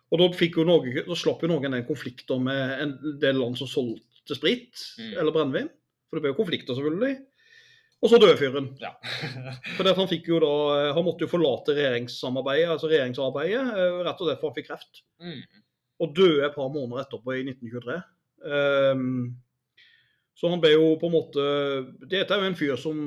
[0.09, 3.36] Og da, fikk jo Norge, da slapp jo Norge en del konflikter med en del
[3.36, 5.18] land som solgte sprit Mm.
[5.18, 5.68] eller brennevin.
[6.09, 7.18] For det ble jo konflikter, selvfølgelig.
[8.01, 8.68] Og så døde fyren.
[8.80, 8.93] Ja.
[9.76, 14.22] For han fikk jo da, eh, han måtte jo forlate regjeringssamarbeidet, altså regjeringsarbeidet, eh, rett
[14.22, 15.03] og slett for han fikk kreft.
[15.20, 15.43] mm.
[16.01, 17.97] Og døde et par måneder etterpå, i 1923.
[18.47, 19.34] Ehm,
[20.39, 21.45] så han ble jo på en måte
[22.07, 22.99] Dette er jo en fyr som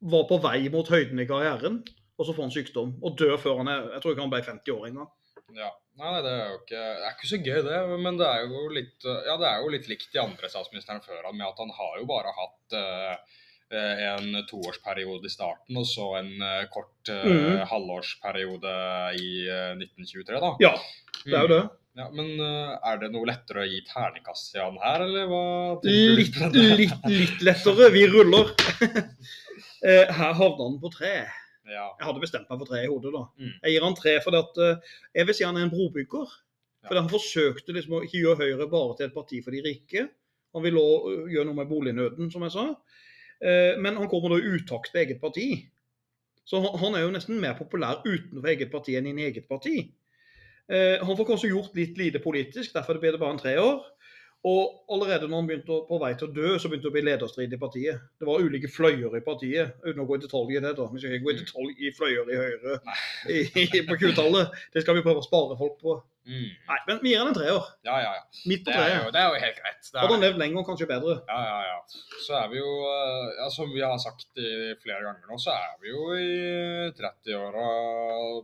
[0.00, 1.80] var på vei mot høyden i karrieren,
[2.16, 2.92] og så får han sykdom.
[3.04, 5.10] Og dør før han er Jeg tror ikke han ble 50 år engang.
[5.58, 5.70] ja.
[6.00, 7.78] Nei, det er jo ikke, det er ikke så gøy, det.
[8.00, 11.26] Men det er jo litt, ja, det er jo litt likt de andre statsministrene før
[11.26, 13.36] han, med at han har jo bare hatt eh
[13.70, 17.60] en toårsperiode i starten, og så en uh, kort uh, mm.
[17.70, 18.72] halvårsperiode
[19.20, 20.50] i eh, 1923, da.
[20.62, 20.72] Ja,
[21.22, 21.60] det er jo det.
[21.98, 25.40] Ja, men eh, er det noe lettere å gi terningkast til han her, eller hva?
[26.20, 26.36] Litt,
[26.78, 27.90] litt, litt lettere.
[27.96, 28.52] Vi ruller.
[29.80, 31.10] Eh, Her havner han på tre.
[31.64, 31.86] Ja.
[31.96, 33.14] Jeg hadde bestemt meg for tre i hodet.
[33.14, 33.22] da.
[33.40, 33.52] Mm.
[33.64, 36.34] Jeg gir han tre fordi at eh, jeg vil si han er en brobygger.
[36.84, 40.02] Fordi Han forsøkte liksom å hyre gjøre Høyre bare til et parti for de rike.
[40.52, 42.66] Han ville øh, gjøre noe med bolignøden, som jeg sa.
[43.80, 45.46] Men han kommer da i utakt på eget parti.
[46.44, 49.78] Så han- han er jo nesten mer populær utenfor eget parti enn i eget parti.
[50.70, 53.80] Han får kanskje gjort litt lite politisk, derfor ble det bare en treår.
[54.48, 56.94] Og allerede når han begynte å, på vei til å dø, så begynte det å
[56.94, 58.04] bli lederstrid i partiet.
[58.16, 60.72] Det var ulike fløyer i partiet, uten å gå i detalj i det.
[60.78, 60.86] da.
[60.88, 62.78] Vi skal ikke gå i detalj i fløyer i Høyre
[63.36, 64.56] i, i, på 20-tallet.
[64.72, 65.98] Det skal vi prøve å spare folk på.
[66.28, 66.50] Mm.
[66.68, 67.64] Nei, men vi gir han en treår.
[67.86, 68.22] ja, ja, ja.
[68.46, 68.96] Midt på Det treet.
[69.04, 69.88] jo, det er jo helt greit.
[69.96, 71.14] Hadde han levd lenger, kanskje bedre.
[71.26, 71.78] Ja, ja, ja.
[72.26, 74.28] Så er vi jo, eh, ja, som vi har sagt
[74.82, 76.28] flere ganger nå, så er vi jo i
[77.00, 77.66] 30-åra,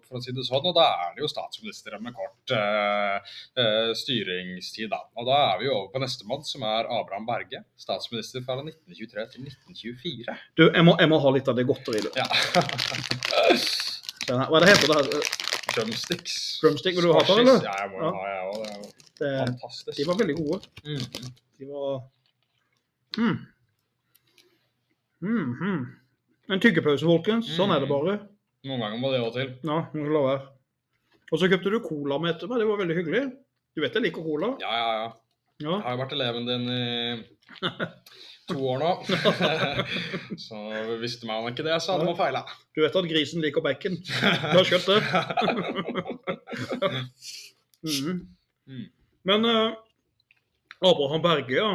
[0.09, 0.67] for å si det sånn.
[0.67, 5.03] Og da er det jo statsministre med kort eh, eh, styringstid, da.
[5.21, 7.63] Og da er vi jo over på nestemann, som er Abraham Berge.
[7.79, 10.39] Statsminister fra 1923 til 1924.
[10.57, 12.17] Du, jeg må, jeg må ha litt av det godteriet.
[12.19, 12.27] Ja.
[14.27, 15.46] Hva er det heter det?
[15.77, 16.37] Drumsticks.
[16.63, 17.61] Drumstick, vil du ha på, eller?
[17.65, 18.13] Ja, jeg må jo Ja.
[18.17, 18.89] ha, jeg òg.
[19.17, 19.97] Det er fantastisk.
[19.99, 20.59] De var veldig gode.
[20.85, 21.31] Mm.
[21.59, 22.03] De var
[23.19, 23.37] mm.
[25.27, 25.87] Mm hmm.
[26.53, 27.49] En tyggepause, folkens.
[27.57, 28.19] Sånn er det bare.
[28.67, 29.53] Noen ganger må det òg til.
[29.67, 30.43] Ja, må la være.
[31.33, 32.61] Og så kjøpte du cola med etter meg.
[32.63, 33.23] Det var veldig hyggelig.
[33.75, 34.53] Du vet jeg liker cola?
[34.63, 35.09] Ja, ja, ja.
[35.57, 35.73] Ja.
[35.73, 36.81] Jeg har jo vært eleven din i
[38.51, 38.91] to år nå.
[40.47, 40.61] så
[41.01, 42.45] visste man ikke det, så hadde man feila.
[42.77, 43.99] Du vet at grisen liker bacon?
[44.03, 45.01] Du har skjønt det?
[47.87, 48.15] Mhm.
[48.67, 48.87] Mm.
[49.29, 49.77] Men uh,
[50.81, 51.69] Abraham Berge, ja.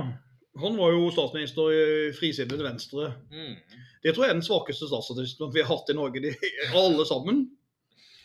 [0.60, 1.84] Han var jo statsminister i
[2.18, 3.14] Frisinnet Venstre.
[3.32, 3.56] Mm.
[4.04, 6.34] Det tror jeg er den svakeste statsministeren vi har hatt i Norge, de,
[6.76, 7.46] alle sammen.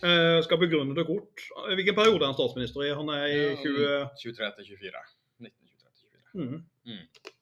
[0.02, 1.44] Uh, skal begrunne det kort.
[1.76, 2.90] Hvilken periode er han statsminister i?
[2.96, 4.34] Han er i Ja, 20...
[4.34, 5.06] 23 til 24.
[5.46, 6.42] 1923 til 24.
[6.42, 6.58] Mhm.
[6.90, 7.32] Mm.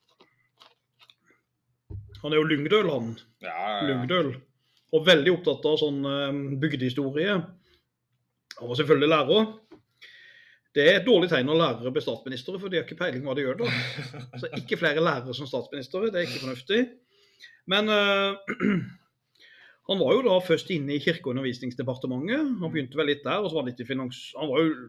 [2.25, 3.13] Han er jo lyngdøl, han.
[3.45, 3.85] Ja, ja, ja.
[3.91, 4.33] Lyngdøl.
[4.95, 7.37] Og veldig opptatt av sånn eh, bygdehistorie.
[8.59, 9.49] Han var selvfølgelig lærer.
[10.75, 13.37] Det er et dårlig tegn når lærere blir statsministre, for de har ikke peiling hva
[13.37, 13.71] de gjør da.
[14.43, 16.81] Så ikke flere lærere som statsministre, det er ikke fornuftig.
[17.71, 18.35] Men uh,
[19.91, 22.57] han var jo da først inne i Kirke- og undervisningsdepartementet.
[22.63, 24.25] Han begynte vel litt der, og så var han litt i finans...
[24.41, 24.89] Han var jo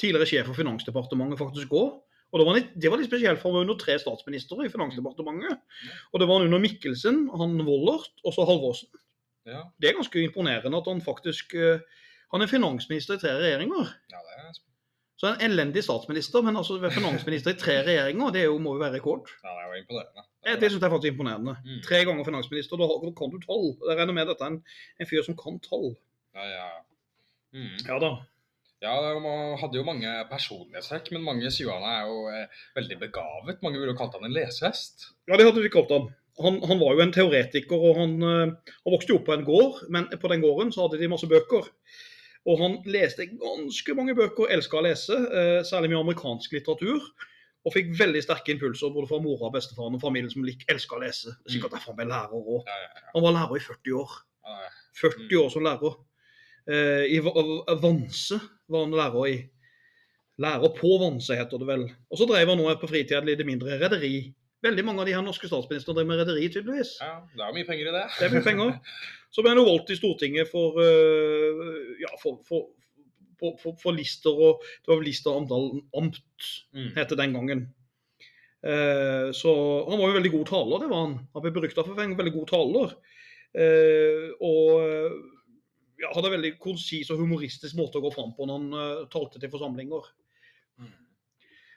[0.00, 1.98] tidligere sjef for Finansdepartementet faktisk òg.
[2.30, 4.70] Og det var, litt, det var litt spesielt, for han var under tre statsministre i
[4.70, 5.58] Finansdepartementet.
[6.12, 8.88] Og det var han under Mikkelsen, han Wollert og så Halvorsen.
[9.50, 9.64] ja.
[9.82, 11.80] Det er ganske imponerende at han faktisk eh,
[12.30, 13.88] Han er finansminister i tre regjeringer.
[14.12, 14.58] ja, det er
[15.18, 18.76] Så en elendig statsminister, men altså være finansminister i tre regjeringer, det er jo, må
[18.76, 19.26] jo være rekord.
[19.42, 20.22] Ja, det er jo imponerende.
[20.44, 21.56] Det, Det syns jeg faktisk er imponerende.
[21.66, 21.80] Mm.
[21.88, 23.66] Tre ganger finansminister, da da kan du tall.
[23.90, 24.62] Jeg regner med dette er en,
[25.00, 25.90] en fyr som kan tall.
[26.38, 26.68] Ja, ja.
[26.70, 26.80] ja.
[27.52, 27.74] Mm.
[27.88, 28.12] Ja da.
[28.80, 33.60] Ja, man hadde jo mange personlighetstrekk, men mange han er jo eh, veldig begavet.
[33.60, 35.10] Mange ville jo kalt han en lesehest.
[35.28, 36.08] Ja, det hadde vi kalt han.
[36.40, 39.44] Han, han var jo en teoretiker, og han, eh, han vokste jo opp på en
[39.44, 41.68] gård, men på den gården så hadde de masse bøker.
[42.48, 47.04] Og han leste ganske mange bøker, elska å lese, eh, særlig mye amerikansk litteratur.
[47.68, 51.02] Og fikk veldig sterke impulser både fra mora, bestefaren og familien som lik, elska å
[51.02, 51.34] lese.
[51.36, 52.62] Det er Sikkert derfor han ble lærer òg.
[52.64, 53.10] Ja, ja, ja.
[53.12, 54.14] Han var lærer i 40 år.
[54.48, 54.70] Ja, ja.
[55.02, 56.00] 40 år som lærer.
[56.70, 58.38] Eh, I Va- Va- Vanse
[58.70, 59.38] var han lærer i.
[60.40, 61.82] Lærer på Vanse, heter det vel.
[62.10, 64.32] Og så drev han nå på fritida litt mindre rederi.
[64.62, 66.94] Veldig mange av de her norske statsministrene driver med rederi, tydeligvis.
[67.00, 68.04] ja, det er mye penger i det.
[68.18, 68.74] Det er mye penger.
[69.32, 72.66] Så ble han jo valgt i Stortinget for, øh, ja, for, for,
[73.40, 76.20] for, for, Lister og Det var vel Lister Amdal Amt,
[76.74, 76.90] Mm.
[76.96, 77.62] het det den gangen.
[78.62, 79.52] Eh, så
[79.88, 81.14] han var jo veldig god taler, det var han.
[81.34, 82.92] Han ble berykta for en veldig god taler.
[83.56, 85.14] Eh, og
[86.00, 89.06] ja, hadde en veldig konsis og humoristisk måte å gå fram på når han uh,
[89.12, 90.10] talte til forsamlinger.
[90.80, 90.92] Mm.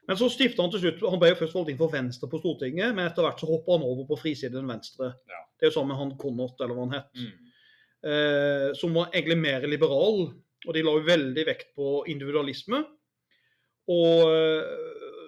[0.07, 2.39] Men så stifta han til slutt Han ble jo først valgt inn for Venstre på
[2.41, 5.13] Stortinget, men etter hvert så hoppa han over på frisiden Venstre.
[5.31, 5.41] Ja.
[5.57, 7.11] Det er jo sammen med han Connort, eller hva han het.
[7.19, 7.53] Mm.
[8.03, 10.25] Eh, som var egentlig mer liberal.
[10.63, 12.81] Og de la jo veldig vekt på individualisme.
[13.91, 15.23] Og, eh,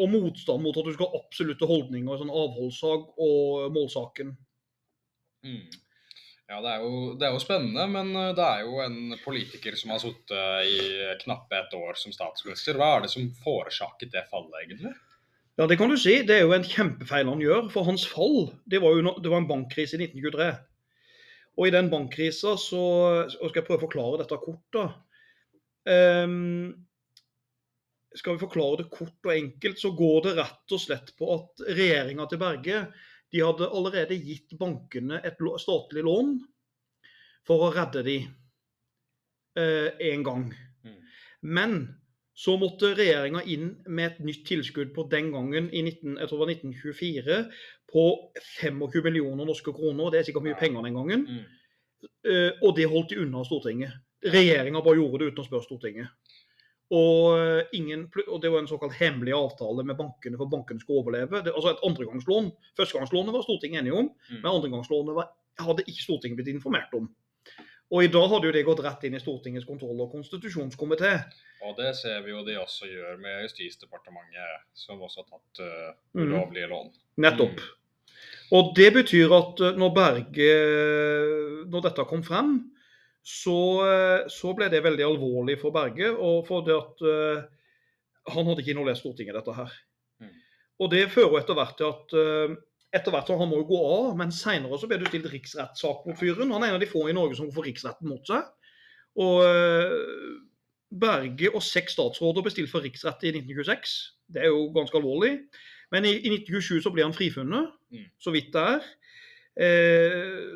[0.00, 4.34] og motstand mot at du skal ha absolutte holdninger, sånn avholdssak og målsaken.
[5.44, 5.68] Mm.
[6.50, 9.78] Ja, det er, jo, det er jo spennende, men eh, det er jo en politiker
[9.80, 10.78] som har sittet i
[11.22, 12.76] knappe et år som statsminister.
[12.76, 14.92] Hva er det som forårsaket det fallet, egentlig?
[15.56, 16.18] Ja, det kan du si.
[16.26, 17.68] Det er jo en kjempefeil han gjør.
[17.72, 20.50] For hans fall, det var jo det var en bankkrise i 1923.
[21.54, 24.88] Og i den bankkrisa så og skal jeg prøve å forklare dette kort, da.
[25.84, 26.72] Um,
[28.16, 31.64] Skal vi forklare det kort og enkelt, så går det rett og slett på at
[31.66, 32.84] regjeringa til Berge
[33.34, 36.36] de hadde allerede gitt bankene et statlig lån
[37.44, 38.18] for å redde de
[39.58, 40.46] én gang.
[40.86, 41.00] Mm.
[41.42, 41.74] Men
[42.34, 46.40] så måtte regjeringa inn med et nytt tilskudd på den gangen, i 19, jeg tror
[46.40, 47.36] det var 1924,
[47.94, 48.06] på
[48.58, 50.10] 25 millioner norske kroner.
[50.10, 51.28] Det er sikkert mye penger den gangen.
[51.30, 51.44] Mm.
[52.26, 53.94] Eh, og det holdt de unna Stortinget.
[54.24, 56.10] Regjeringa bare gjorde det uten å spørre Stortinget.
[56.92, 61.00] Og, eh, ingen, og det var en såkalt hemmelig avtale med bankene for bankene skulle
[61.02, 61.40] overleve.
[61.42, 62.52] Det, altså et andregangslån.
[62.76, 64.42] Førstegangslånet var Stortinget enige om, Mm.
[64.42, 65.28] men andregangslånet var,
[65.58, 67.08] hadde ikke Stortinget blitt informert om.
[67.92, 71.24] Og i dag hadde jo det gått rett inn i Stortingets kontroll- og konstitusjonskomité.
[71.64, 75.66] Og det ser vi jo de også gjør med Justisdepartementet, som også har tatt
[76.14, 76.32] Mhm.
[76.32, 76.92] ulovlige lån.
[77.18, 77.56] Nettopp.
[77.56, 77.72] Mm.
[78.52, 82.70] Og det betyr at eh, når Berge Når dette kom frem,
[83.24, 83.58] så,
[83.88, 86.12] eh, så ble det veldig alvorlig for Berge.
[86.12, 87.44] Og for det at uh,
[88.34, 89.74] han hadde ikke involvert Stortinget i dette her.
[90.20, 90.32] Mm.
[90.84, 92.56] Og det fører etter hvert til at uh,
[92.94, 96.04] etter hvert så Han må jo gå av, men seinere så ble det stilt riksrettssak
[96.06, 96.52] mot fyren.
[96.54, 98.44] Han er en av de få i Norge som får riksretten mot seg.
[99.24, 100.34] Og uh,
[100.94, 103.96] Berge og seks statsråder ble stilt for riksrett i 1926.
[104.30, 105.38] Det er jo ganske alvorlig.
[105.92, 108.06] Men i, i 1927 så ble han frifunnet, Mm.
[108.18, 108.86] så vidt det er.
[109.54, 110.48] Eh,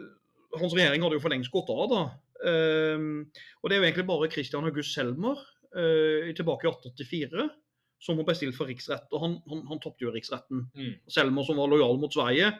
[0.58, 2.00] hans regjering hadde jo for lengst gått av, da.
[2.46, 2.98] Eh,
[3.62, 5.40] og det er jo egentlig bare Christian August Selmer
[5.74, 7.48] eh, tilbake i 1884
[7.98, 9.08] som var bestilt for riksrett.
[9.10, 10.68] Og han, han, han tapte jo riksretten.
[10.78, 10.92] Mm.
[11.10, 12.52] Selmer som var lojal mot Sverige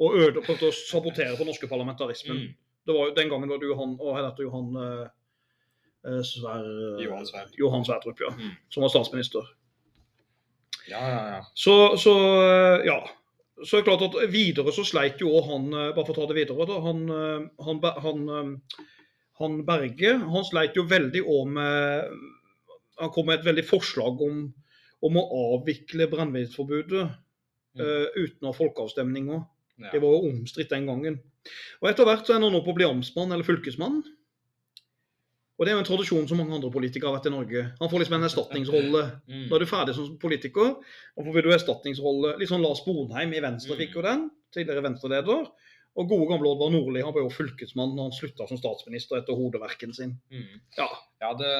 [0.00, 2.38] og øde, prøvde å sabotere for norske parlamentarismen.
[2.46, 2.54] Mm.
[2.88, 5.10] Det var, jo- den gangen var det Johan og heter jo han eh,
[6.08, 6.64] eh, Sver,
[7.04, 7.58] Johan Sverdrup.
[7.60, 8.54] Johan Sverdrup, ja, Mm.
[8.72, 9.50] som var statsminister.
[10.88, 11.40] Ja, ja, ja.
[11.54, 12.98] Så, så eh, ja.
[13.66, 16.36] Så er det klart at videre så sleit jo han Bare for å ta det
[16.38, 16.76] videre, da.
[16.84, 17.00] Han,
[17.66, 18.52] han, han,
[19.38, 22.10] han Berge han sleit jo veldig òg med
[22.98, 24.38] Han kom med et veldig forslag om,
[25.06, 25.24] om å
[25.54, 27.08] avvikle brennevinsforbudet
[27.78, 27.84] Mm.
[27.84, 29.42] uh, uten å ha folkeavstemning òg.
[29.78, 29.90] ja.
[29.92, 31.18] Det var jo omstridt den gangen.
[31.82, 34.00] Og etter hvert så ender han opp på å bli amtsmann eller fylkesmann.
[35.58, 37.62] Og det er jo en tradisjon som mange andre politikere har vært i Norge.
[37.80, 39.04] Han får liksom en erstatningsrolle.
[39.28, 39.46] Mm.
[39.52, 40.74] er du er ferdig som politiker,
[41.18, 43.80] og får du erstatningsrolle Litt sånn Lars Bonheim i Venstre Mm.
[43.84, 44.30] fikk jo den.
[44.54, 45.46] Tidligere Venstre-leder.
[45.98, 49.38] Og gode gamle Oddvar Nordli han ble jo fylkesmann når han slutta som statsminister etter
[49.38, 50.14] hodeverken sin.
[50.30, 50.60] Mm.
[50.78, 50.86] Ja.
[51.18, 51.54] Ja, det,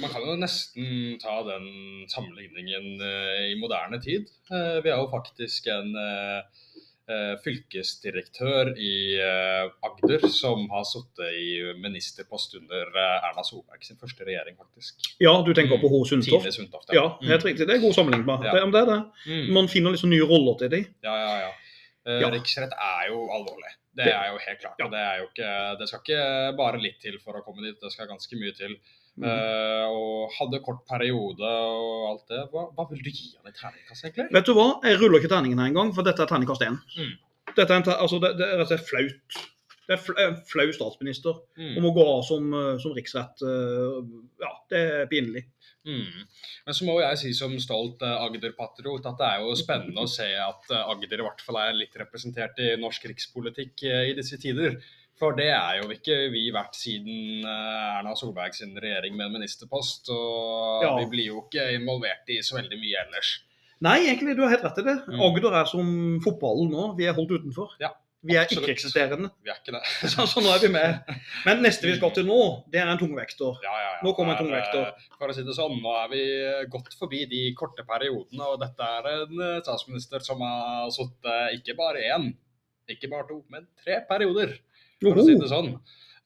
[0.00, 1.68] man kan jo nesten ta den
[2.08, 4.30] sammenligningen uh, i moderne tid.
[4.48, 6.64] Uh, vi har jo faktisk en uh,
[7.40, 15.08] fylkesdirektør i Agder som har sittet i ministerpost under Erna Solberg sin første regjering, faktisk.
[15.16, 16.52] Ja, du tenker på Ho Sundtoft?
[16.52, 16.92] Sundtoft.
[16.92, 17.64] Ja, helt riktig.
[17.64, 18.28] Det er god sammenligning.
[18.44, 18.52] Ja.
[18.58, 18.98] Det, det er det.
[19.24, 19.48] Mm.
[19.56, 20.84] Man finner liksom nye roller til dem.
[21.08, 21.48] Ja, ja, ja.
[22.08, 22.30] Eh, Ja.
[22.32, 23.72] Riksrett er jo alvorlig.
[23.94, 24.78] Det Det- er jo helt klart.
[24.80, 24.88] Ja.
[24.88, 27.92] Det, er jo ikke, det skal ikke bare litt til for å komme dit, det
[27.92, 28.76] skal ganske mye til.
[29.18, 29.24] Mm.
[29.26, 32.38] Uh, og hadde kort periode og alt det.
[32.52, 34.28] Hva, hva vil du gi han i terningkast, egentlig?
[34.32, 34.80] Vet du hva?
[34.84, 36.78] Jeg ruller ikke terningen her engang, for dette er terningkast én.
[36.96, 37.16] Mm.
[37.56, 39.40] Dette er en, altså, det, det er og slett flaut.
[39.88, 41.78] Det er en flau statsminister Mm.
[41.78, 43.42] om å gå av som, eh, som riksrett.
[43.42, 44.06] eh,
[44.40, 45.46] Ja, det er pinlig.
[45.86, 46.26] Mm.
[46.66, 50.10] Men så må jeg si som stolt eh, Agder-patriot at det er jo spennende å
[50.10, 54.16] se at eh, Agder i hvert fall er litt representert i norsk rikspolitikk eh, i
[54.18, 54.76] disse tider.
[55.18, 60.12] For det er jo ikke vi vært siden Erna Solberg sin regjering med en ministerpost.
[60.14, 60.92] Og Ja.
[61.00, 63.32] vi blir jo ikke involvert i så veldig mye ellers.
[63.82, 64.94] Nei, egentlig, du har helt rett i det.
[65.10, 65.18] Mm.
[65.26, 65.88] Agder er som
[66.22, 66.84] fotballen nå.
[66.98, 67.74] Vi er holdt utenfor.
[67.82, 67.90] Ja,
[68.26, 69.28] vi er ikke-eksisterende.
[69.44, 69.82] Vi er ikke det.
[70.12, 71.12] Så, så nå er vi med.
[71.46, 72.38] Men neste vi skal til nå,
[72.72, 73.60] det er en tungvekter.
[73.62, 74.00] Ja, ja, ja.
[74.02, 74.88] Nå kommer en er, tungvekter.
[74.90, 76.22] eh, For å si det sånn, nå er vi
[76.72, 81.76] gått forbi de korte periodene, og dette er en eh, statsminister som har sittet ikke
[81.78, 82.28] bare én,
[82.90, 84.56] ikke bare to, men tre perioder,
[85.02, 85.72] for å si det sånn.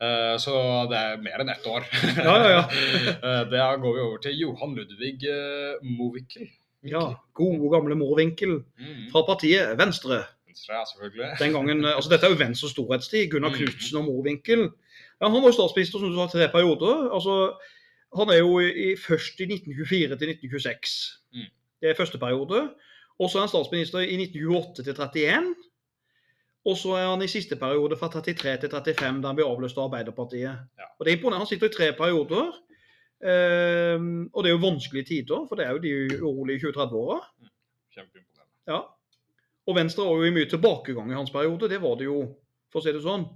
[0.03, 0.57] Eh, Så
[0.91, 1.85] det er mer enn ett år.
[2.27, 2.65] Ja, ja, ja.
[3.29, 6.49] Eh, Da går vi over til Johan Ludvig eh, Mowinckel.
[6.89, 7.05] Ja,
[7.39, 9.05] gode gamle Mowinckel Mm.
[9.13, 10.25] fra partiet Venstre.
[10.53, 11.29] Venstre, selvfølgelig.
[11.41, 13.31] Den gangen, eh, altså Dette er jo Venstres storhetstid.
[13.31, 13.59] Gunnar Mm.
[13.59, 14.61] Knutsen og morvinkel.
[15.21, 17.11] Ja, Han var jo statsminister som du sa, tre perioder.
[17.17, 17.35] altså
[18.19, 21.21] Han er jo i, først i 1924 til 1926.
[21.33, 21.51] Mm.
[21.81, 22.71] Det er første periode.
[23.21, 25.55] Og så er han statsminister i 1928 til 31.
[26.65, 29.79] Og så er han i siste periode fra 33 til 35, der han blir avløst
[29.79, 30.55] av Arbeiderpartiet.
[30.79, 30.87] Ja.
[30.99, 31.43] Og det er imponerende.
[31.43, 32.53] Han sitter i tre perioder.
[33.23, 37.19] Um, og det er jo vanskelige tider, for det er jo de urolige 20-30-åra.
[37.95, 38.53] Kjempeimponerende.
[38.67, 38.81] Ja.
[39.69, 41.71] Og Venstre var jo i mye tilbakegang i hans periode.
[41.71, 42.19] Det var det jo,
[42.73, 43.29] for å si det sånn.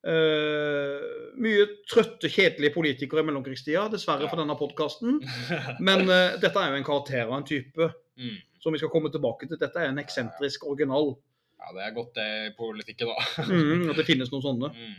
[0.00, 4.30] Uh, mye trøtte, kjedelige politikere i mellomkrigstida, dessverre Ja.
[4.32, 5.18] for denne podkasten.
[5.88, 8.38] Men uh, dette er jo en karakter av en type mm.
[8.62, 9.60] som vi skal komme tilbake til.
[9.60, 11.12] Dette er en eksentrisk original.
[11.60, 13.44] Ja, det er godt det i politikken, da.
[13.50, 14.72] Mm, at det finnes noen sånne.
[14.72, 14.98] Mm.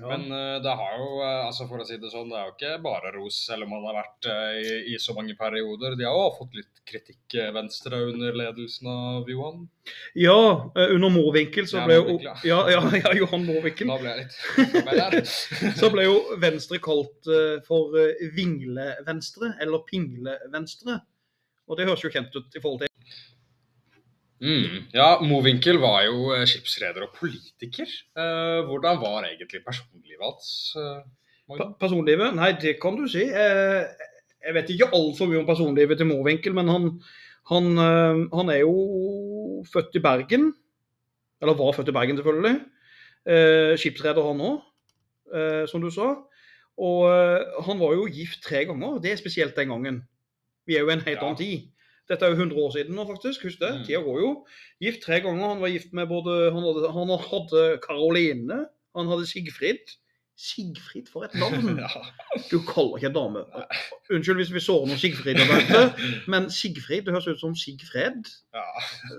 [0.00, 0.16] Ja.
[0.16, 2.54] Men eh, det har jo, eh, altså for å si det sånn, det er jo
[2.56, 5.94] ikke bare ros, selv om man har vært eh, i, i så mange perioder.
[5.98, 9.66] De har jo fått litt kritikk, Venstre, under ledelsen av Johan.
[10.18, 10.38] ja,
[10.74, 13.90] under Mowinckel så ble jo ja, ja, ja, Johan Mowinckel.
[13.92, 15.32] Da ble jeg litt.
[15.80, 17.30] Så ble jo Venstre kalt
[17.66, 17.94] for
[18.36, 21.00] Vingle-Venstre, eller Pingle-Venstre.
[21.66, 22.92] Og det høres jo kjent ut i forhold til
[24.40, 24.90] Mm.
[24.92, 27.88] Ja, Mowinckel var jo eh, skipsreder og politiker.
[28.18, 30.74] Eh, hvordan var egentlig personlivet hans?
[30.76, 32.34] eh, personlivet.
[32.36, 33.22] Nei, det kan du si.
[33.26, 36.88] Jeg vet ikke altfor mye om personlivet til Mowinckel, men han,
[37.50, 37.70] han,
[38.34, 40.50] han er jo født i Bergen.
[41.42, 42.56] Eller var født i Bergen, selvfølgelig.
[43.80, 44.60] Skipsreder han òg,
[45.70, 46.12] som du sa.
[46.78, 47.06] Og
[47.66, 48.98] han var jo gift tre ganger.
[49.02, 50.02] Det er spesielt den gangen.
[50.66, 51.24] Vi er jo i en helt Ja.
[51.24, 51.66] annen tid.
[52.08, 53.44] Dette er jo 100 år siden nå, faktisk.
[53.48, 53.72] Husk det.
[53.74, 53.84] Mm.
[53.86, 54.32] Tida går jo.
[54.80, 55.48] Gift tre ganger.
[55.54, 58.58] Han var gift med både Han hadde, han hadde Karoline,
[58.96, 59.96] han hadde Sigfrid.
[60.36, 61.78] Sigfrid, for et navn!
[61.84, 61.88] Ja.
[62.50, 63.42] Du kaller ikke en dame
[64.12, 65.38] Unnskyld hvis vi sårer noen Sigfrid
[66.32, 68.28] men Sigfrid det høres ut som Sigfred.
[68.52, 68.66] Ja.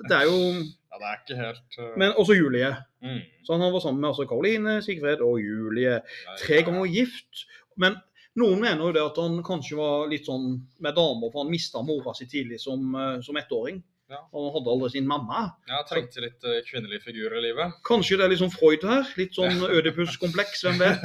[0.10, 2.70] Det er jo ja, det er ikke helt eh, Men også Julie.
[3.02, 3.24] mm.
[3.46, 6.00] Så han var sammen med altså Karoline, Sigfrid og Julie.
[6.44, 7.48] Tre ganger gift.
[7.78, 7.98] Men
[8.38, 10.50] noen mener jo det at han kanskje var litt sånn
[10.84, 13.82] med damer, for han mista mora si tidlig som, eh, som ettåring.
[14.08, 14.22] Ja.
[14.32, 15.40] Og han hadde aldri sin mamma.
[15.68, 17.76] Ja, trengte litt uh, kvinnelig figur i livet.
[17.88, 19.10] Kanskje det er litt sånn Freud her.
[19.20, 21.04] Litt sånn Ødipus-kompleks, hvem vet.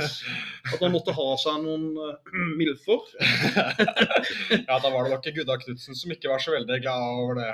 [0.70, 2.12] At han måtte ha seg noen uh,
[2.60, 3.02] milfer.
[4.68, 7.50] ja, da var det nok Gudda Knutsen som ikke var så veldig glad over det.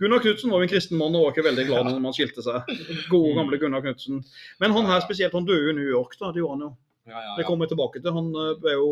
[0.00, 2.44] Gunnar Knutsen var jo en kristen mann og var ikke veldig glad når man skilte
[2.44, 2.68] seg.
[3.08, 4.20] Gode, gamle Gunnar Knutsen.
[4.60, 6.32] Men han her spesielt, han døde jo i New York, da.
[6.32, 6.74] Det gjorde han jo.
[7.08, 7.48] Ja, ja, Det ja.
[7.48, 8.14] kommer jeg tilbake til.
[8.14, 8.88] Han, eh, ble jo,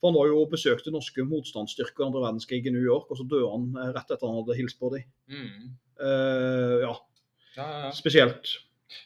[0.00, 3.26] for han var jo og besøkte norske motstandsstyrker andre verdenskrig i New York, og så
[3.28, 5.06] døde han eh, rett etter han hadde hilst på dem.
[5.30, 5.70] Mm.
[6.00, 6.92] Uh, ja,
[7.56, 7.92] Ja, ja, ja.
[7.92, 8.54] spesielt.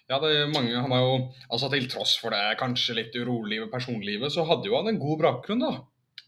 [0.08, 1.16] Ja, det er mange, han er jo,
[1.52, 5.24] altså Til tross for det kanskje litt urolige personlivet, så hadde jo han en god
[5.24, 5.72] bakgrunn, da.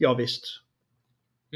[0.02, 0.65] Ja visst.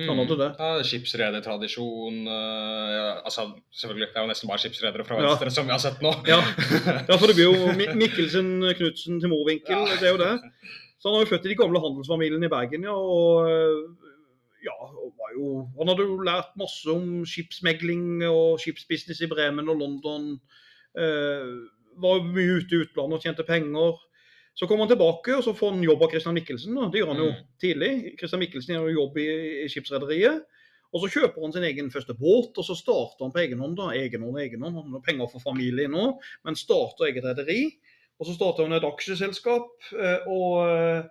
[0.09, 0.49] Han hadde det.
[0.59, 5.33] Ja, Skipsredertradisjon uh, ja, altså, Selvfølgelig, det er jo nesten bare skipsredere fra Ja.
[5.33, 6.15] Venstre som vi har sett nå.
[6.29, 6.41] Ja.
[7.11, 9.77] Ja, for det blir jo Mikkelsen, Knutsen til Morvinkel.
[9.77, 9.99] Ja.
[10.01, 10.35] Det er jo det.
[11.01, 12.95] Så han var jo født i de gamle handelsfamiliene i Bergen, ja.
[12.95, 14.11] Og øh,
[14.65, 14.77] ja,
[15.21, 20.35] var jo, han hadde jo lært masse om skipsmegling og skipsbusiness i Bremen og London.
[20.99, 21.51] Eh,
[22.01, 24.01] var mye ute i utlandet og tjente penger.
[24.61, 26.75] Så kom han tilbake, og så får han jobb av Christian Mikkelsen.
[26.77, 26.89] Da.
[26.93, 27.45] Det gjør han jo Mm.
[27.63, 27.93] tidlig.
[28.21, 29.29] Christian Mikkelsen gjør jo jobb i,
[29.65, 30.43] i skipsrederiet.
[30.93, 33.77] Og så kjøper han sin egen første båt, og så starter han på egen hånd.
[33.79, 34.75] da, egen hånd, egen hånd.
[34.77, 37.63] Han har penger for familien nå, men starter eget rederi.
[38.21, 41.03] Og så starter han et aksjeselskap, eh, og eh,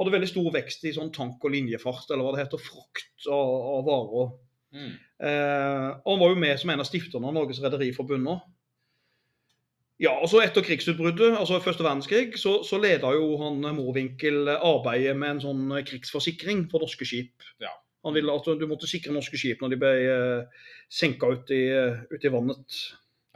[0.00, 3.52] hadde veldig stor vekst i sånn tank- og linjefart, eller hva det heter, frakt av,
[3.76, 4.32] av varer.
[4.74, 4.92] Mm.
[5.22, 8.40] Eh, og han var jo med som en av stifterne av Norges Rederiforbund nå.
[10.02, 15.36] Ja, altså Etter krigsutbruddet, altså første verdenskrig, så, så leda jo han Morvinkel arbeidet med
[15.36, 17.46] en sånn krigsforsikring for norske skip.
[17.64, 17.72] Ja.
[18.04, 21.64] Han ville at du måtte sikre norske skip når de ble eh, senka ut i,
[22.12, 22.76] ut i vannet.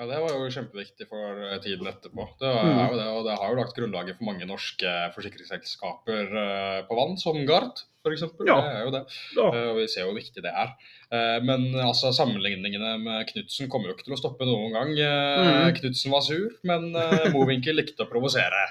[0.01, 2.25] Ja, Det var jo kjempeviktig for eh, tiden etterpå.
[2.41, 2.79] Det, var, Mm.
[2.81, 6.97] er jo det, og det har jo lagt grunnlaget for mange norske forsikringsselskaper eh, på
[6.97, 8.23] vann, som Gard f.eks.
[8.49, 8.57] Ja.
[8.65, 9.03] Det er jo det.
[9.37, 9.49] Ja.
[9.53, 10.73] Eh, og vi ser jo hvor viktig det er.
[11.13, 14.97] Eh, men altså, sammenligningene med Knutsen kommer jo ikke til å stoppe noen gang.
[14.97, 15.77] Mm.
[15.83, 16.95] Knutsen var sur, men
[17.37, 18.65] Mowinckel likte å provosere.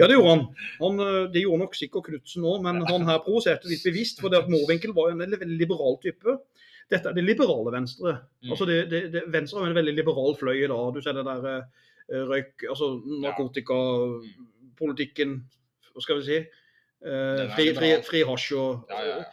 [0.00, 0.42] Ja, det gjorde han.
[0.80, 4.22] han eh, det gjorde nok sikkert Knutsen òg, men han her provoserte litt bevisst.
[4.22, 6.38] For Morvinkel var jo en veldig liberal type.
[6.90, 8.12] Dette er det liberale Venstre.
[8.42, 8.50] Mm.
[8.50, 10.94] Altså det, det, det, Venstre har en veldig liberal fløy i dag.
[10.94, 11.62] Du ser det der eh,
[12.30, 12.86] røyk Altså
[13.26, 15.30] narkotikapolitikken,
[15.92, 16.38] hva skal vi si.
[17.00, 19.28] Eh, fri, fri, fri hasj og Ja, ja, ja.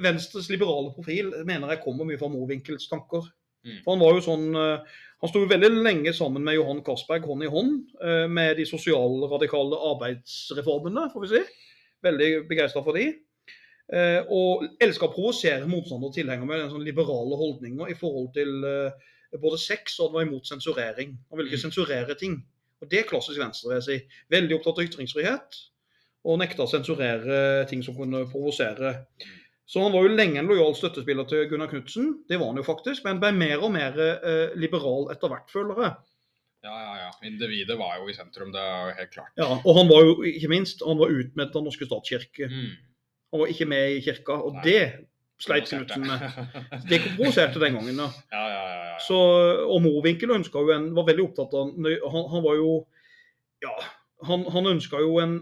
[0.00, 3.26] Venstres liberale profil mener jeg kommer mye fra Morvinkels tanker.
[3.66, 3.80] Mm.
[3.84, 7.46] For Han var jo sånn, eh, han sto veldig lenge sammen med Johan Castberg hånd
[7.46, 11.42] i hånd eh, med de sosialradikale arbeidsreformene, får vi si.
[12.02, 13.12] Veldig begeistra for de.
[13.92, 18.30] Eh, Og elsker å provosere motstandere og tilhengere med den sånn liberale holdninger i forhold
[18.36, 21.16] til eh, både sex og han var imot sensurering.
[21.30, 21.70] Han ville ikke Mm.
[21.70, 22.42] sensurere ting.
[22.82, 23.68] Og Det er klassisk venstre.
[23.68, 24.06] vil jeg si.
[24.30, 25.60] Veldig opptatt av ytringsfrihet.
[26.24, 29.06] Og nekta å sensurere ting som kunne provosere.
[29.66, 32.62] Så han var jo lenge en lojal støttespiller til Gunnar Knutsen, det var han jo
[32.62, 35.94] faktisk, men ble mer og mer eh, liberal etter hvert, føler jeg.
[36.64, 37.10] ja, ja, ja.
[37.26, 39.32] Individet var jo i sentrum, det er jo helt klart.
[39.38, 42.48] Ja, og han var jo ikke minst han var utmeldt av norske statskirke.
[42.50, 42.76] Mm.
[43.32, 44.64] Han var ikke med i kirka, og Nei.
[44.66, 44.82] det
[45.42, 46.22] sleit Knutsen med.
[46.90, 47.96] Det provoserte den gangen.
[47.98, 48.10] da.
[48.32, 48.98] ja, ja, ja, ja.
[49.02, 49.16] Så,
[49.66, 51.72] og Mowinckel ønska jo en, var veldig opptatt av
[52.12, 52.76] Han, han var jo
[53.64, 53.72] Ja,
[54.28, 55.40] han, han ønska jo en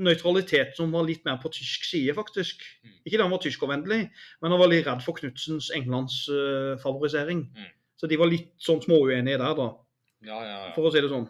[0.00, 2.62] nøytralitet som var litt mer på tysk side, faktisk.
[2.84, 2.94] Mm.
[3.04, 4.00] Ikke det han var tyskervennlig,
[4.40, 7.42] men han var litt redd for Knutsens Englandsfavorisering.
[7.52, 7.72] Mm.
[8.00, 9.66] Så de var litt sånn småuenige der, da,
[10.24, 10.70] ja, ja, ja.
[10.76, 11.28] for å si det sånn.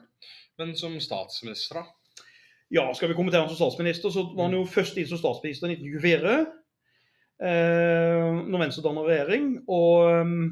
[0.60, 1.99] Men som statsminister, da?
[2.70, 5.72] Ja, skal vi kommentere han som statsminister, så var han jo først inn som statsminister
[5.72, 6.34] i 1924.
[7.40, 9.48] Eh, når Venstre danner regjering.
[9.72, 10.44] Og um,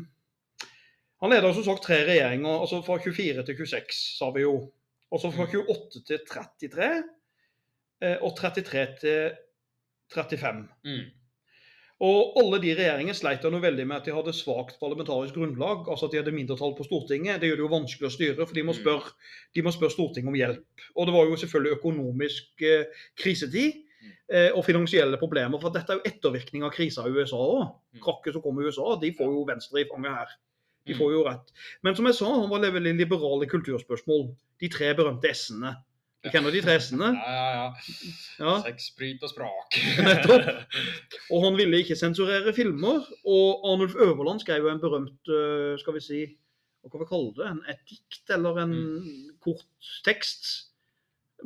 [1.23, 4.57] han leder som sagt tre regjeringer, altså fra 24 til 26, sa vi jo.
[5.09, 6.89] Og så fra 28 til 33,
[8.05, 9.37] eh, og 33 til
[10.14, 10.66] 35.
[10.85, 11.07] Mm.
[12.01, 15.89] Og alle de regjeringene sleit noe veldig med at de hadde svakt parlamentarisk grunnlag.
[15.91, 17.41] altså at de hadde mindretall på Stortinget.
[17.41, 18.79] Det gjør det jo vanskelig å styre, for de må Mm.
[18.83, 19.13] spørre,
[19.55, 20.65] de må spørre Stortinget om hjelp.
[20.97, 22.85] Og det var jo selvfølgelig økonomisk eh,
[23.19, 24.13] krisetid Mm.
[24.31, 25.59] eh, og finansielle problemer.
[25.61, 27.75] For dette er jo ettervirkning av krisa i USA òg.
[27.95, 28.01] Mm.
[28.01, 30.29] Krakket som kom i USA, de får jo Venstre i fanget her.
[30.87, 31.51] De får jo rett.
[31.83, 34.37] Men som jeg sa, han var veldig liberal i kulturspørsmål.
[34.61, 35.75] De tre berømte S-ene.
[36.29, 37.07] Du kjenner de tre S-ene?
[37.16, 37.68] Ja, ja, ja.
[38.39, 38.55] Ja.
[38.66, 39.79] Sex, sprit og sprak.
[40.05, 40.51] Nettopp.
[41.33, 43.07] Og han ville ikke sensurere filmer.
[43.24, 46.20] Og Arnulf Øverland skrev jo en berømt øh, skal vi si,
[46.85, 48.76] hva kan vi kalle det, en, et dikt eller en
[49.41, 49.64] kort
[50.05, 50.51] tekst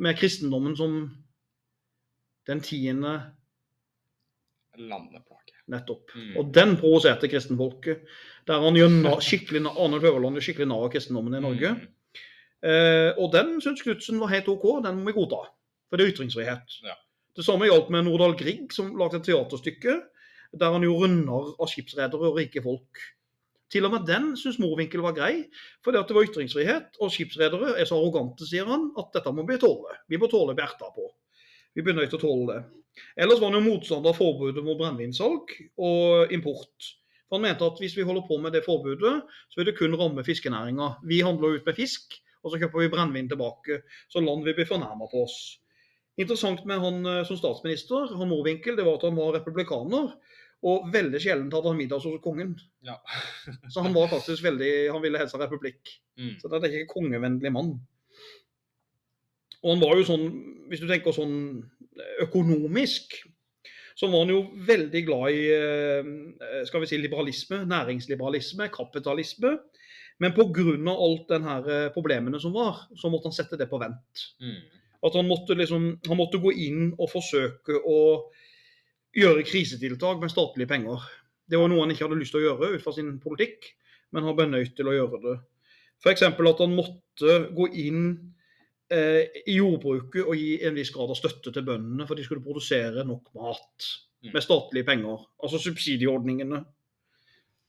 [0.02, 0.98] med kristendommen som
[2.50, 3.14] den tiende
[4.82, 5.54] Landeplage.
[5.70, 6.10] nettopp.
[6.16, 6.36] Mm.
[6.40, 8.02] Og den provoserte kristenfolket.
[8.50, 11.76] Der han gjør skikkelig, Arnulf Øverland gjør skikkelig narr av kristendommen i Norge.
[11.78, 11.90] Mm.
[12.62, 15.44] Eh, og den syns Knutsen var helt OK, den må vi godta.
[15.90, 16.78] For det er ytringsfrihet.
[16.86, 16.96] Ja.
[17.36, 20.00] Det samme gjaldt med Nordahl Grieg, som lagde et teaterstykke
[20.60, 23.00] der han gjorde narr av skipsredere og rike folk.
[23.72, 25.46] Til og med den syns Morvinkel var grei,
[25.84, 26.98] fordi at det var ytringsfrihet.
[27.00, 29.96] Og skipsredere er så arrogante, sier han, at dette må vi tåle.
[30.12, 31.08] Vi må tåle Bertha på.
[31.72, 32.62] Vi nødt til å tåle det.
[33.16, 36.90] Ellers var han jo motstander av forbudet mot brennevinsalg og import.
[37.24, 39.96] For Han mente at hvis vi holder på med det forbudet, så vil det kun
[39.96, 40.98] ramme fiskenæringa.
[41.08, 43.82] Vi handler ut med fisk, og så kjøper vi brennevin tilbake.
[44.10, 45.38] Så land vil bli fornærma på oss.
[46.20, 50.12] Interessant med han eh, som statsminister, han Mowinckel, det var at han var republikaner.
[50.62, 52.54] Og veldig sjelden hadde han middag hos kongen.
[52.86, 53.00] Ja.
[53.72, 55.96] Så han var faktisk veldig, han ville helst ha republikk.
[56.20, 56.36] Mm.
[56.38, 57.74] Så det er ikke en kongevennlig mann.
[59.62, 60.26] Og han var jo sånn,
[60.70, 61.36] hvis du tenker sånn
[62.22, 63.20] økonomisk,
[63.98, 69.56] så var han jo veldig glad i eh, skal vi si, liberalisme, næringsliberalisme, kapitalisme.
[70.22, 70.92] Men pga.
[70.92, 74.26] alt den her eh, problemene som var, så måtte han sette det på vent.
[74.42, 74.60] Mm.
[75.02, 77.98] At han måtte, liksom, han måtte gå inn og forsøke å
[79.18, 81.02] gjøre krisetiltak med statlige penger.
[81.50, 83.72] Det var noe han ikke hadde lyst til å gjøre ut fra sin politikk,
[84.14, 85.34] men har benøyd til å gjøre det.
[86.02, 86.22] F.eks.
[86.22, 88.06] at han måtte gå inn
[88.94, 92.44] eh, i jordbruket og gi en viss grad av støtte til bøndene for de skulle
[92.44, 93.90] produsere nok mat
[94.22, 94.32] Mm.
[94.32, 95.18] med statlige penger.
[95.42, 96.64] Altså subsidieordningene.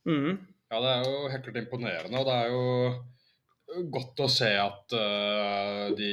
[0.05, 0.37] Mm.
[0.73, 2.17] Ja, det er jo helt klart imponerende.
[2.17, 6.09] Og det er jo godt å se at uh, de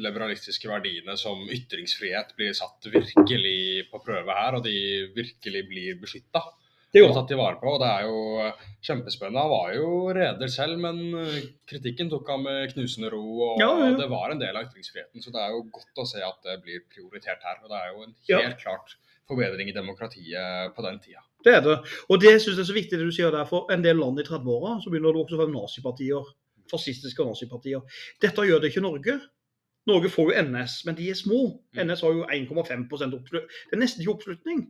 [0.00, 4.74] liberalistiske verdiene som ytringsfrihet blir satt virkelig på prøve her, og de
[5.16, 6.42] virkelig blir beskytta.
[6.92, 7.70] Det Og tatt de vare på.
[7.72, 8.16] og Det er jo
[8.84, 9.40] kjempespennende.
[9.40, 10.98] Han var jo reder selv, men
[11.68, 13.22] kritikken tok han med knusende ro.
[13.46, 13.94] og Ja, ja.
[13.96, 16.58] Det var en del av ytringsfriheten, så det er jo godt å se at det
[16.66, 17.62] blir prioritert her.
[17.64, 18.42] og Det er jo en Ja.
[18.44, 21.24] helt klart forbedring i demokratiet på den tida.
[21.44, 21.78] Det er det.
[22.08, 23.46] Og det synes jeg er så viktig det du sier der.
[23.48, 26.32] For en del land i 30-åra så begynner det også å være nazipartier.
[26.70, 27.82] Fascistiske nazipartier.
[28.22, 29.20] Dette gjør det ikke Norge.
[29.86, 31.40] Norge får jo NS, men de er små.
[31.74, 31.80] Mm.
[31.88, 32.84] NS har jo 1,5
[33.18, 33.48] oppslutning.
[33.70, 34.60] Det er nesten ikke oppslutning.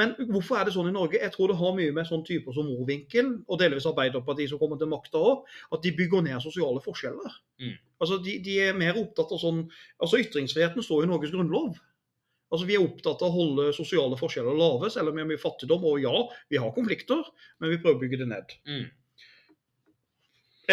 [0.00, 1.20] Men hvorfor er det sånn i Norge?
[1.20, 4.80] Jeg tror det har mye med sånne typer som Mowinckel og delvis Arbeiderpartiet som kommer
[4.80, 5.44] til makta òg,
[5.76, 7.36] at de bygger ned sosiale forskjeller.
[7.60, 7.74] Mm.
[8.00, 9.66] Altså, de, de er mer opptatt av sånn
[10.00, 11.76] Altså, ytringsfriheten står i Norges grunnlov.
[12.52, 15.40] Altså, Vi er opptatt av å holde sosiale forskjeller lave, selv om vi har mye
[15.40, 15.86] fattigdom.
[15.90, 16.12] Og ja,
[16.52, 17.24] vi har konflikter,
[17.58, 18.54] men vi prøver å bygge det ned.
[18.68, 18.84] Mm.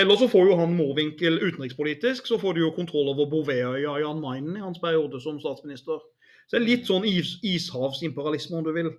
[0.02, 4.04] Eller så får jo han Mowinckel utenrikspolitisk, så får du jo kontroll over Bouvetøya i
[4.06, 6.00] Jan Mayen i hans periode som statsminister.
[6.48, 8.92] Så det er litt sånn is ishavsimperialisme, om du vil.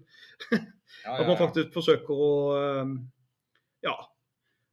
[1.03, 2.91] Ja, At ja, man faktisk forsøker å eh,
[3.89, 3.95] Ja.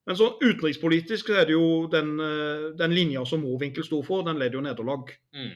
[0.06, 4.22] Men sånn utenrikspolitisk så er det jo den, eh, den linja som Mowinckel sto for,
[4.28, 5.10] den led jo nederlag.
[5.34, 5.56] Mm.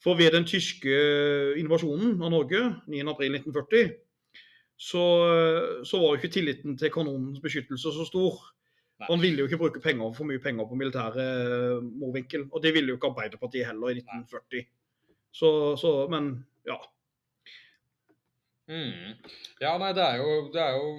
[0.00, 0.94] For ved den tyske
[1.60, 3.90] invasjonen av Norge 9.4.1940,
[4.80, 5.02] så,
[5.84, 8.38] så var jo ikke tilliten til kanonens beskyttelse så stor.
[9.08, 11.26] Han ville jo ikke bruke penger, for mye penger på militære
[11.84, 12.46] morvinkel.
[12.52, 14.64] Og det ville jo ikke Arbeiderpartiet heller i 1940.
[15.32, 15.50] Så,
[15.80, 16.32] så Men
[16.68, 16.76] ja.
[18.70, 19.16] Mm.
[19.60, 20.90] Ja, nei, det er, jo, det er jo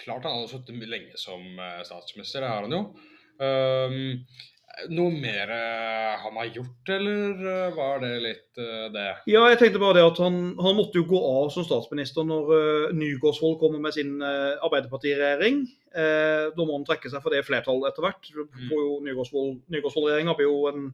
[0.00, 2.84] klart han hadde sittet lenge som eh, statsminister, det har han jo.
[3.40, 4.24] Um,
[4.90, 9.08] noe mer eh, han har gjort, eller eh, var det litt eh, det?
[9.30, 12.50] Ja, jeg tenkte bare det at han, han måtte jo gå av som statsminister når
[12.50, 15.62] uh, Nygaardsvold kommer med sin uh, Arbeiderpartiregjering.
[15.90, 18.32] Uh, da må han trekke seg for det flertallet etter hvert.
[18.70, 20.88] Nygaardsvold- Nygaardsvold-regjeringa blir jo en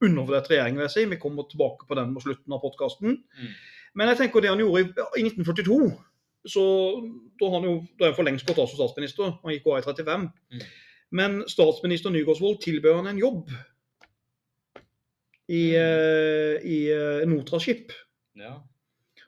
[0.00, 1.08] undervurdert regjering, vil jeg si.
[1.14, 3.18] Vi kommer tilbake på den på slutten av podkasten.
[3.20, 3.56] Mm.
[3.98, 4.92] Men jeg tenker det han gjorde i,
[5.22, 5.82] i 1942
[6.48, 6.62] så
[7.36, 9.34] da har han jo da er han for lengst gått av som statsminister.
[9.42, 10.22] Han gikk av i 35.
[10.56, 10.62] Mm.
[11.10, 13.50] Men statsminister Nygaardsvold tilbød han en jobb
[15.50, 15.80] i, Mm.
[15.80, 17.92] eh, i eh, Notraskip.
[18.38, 18.60] Ja.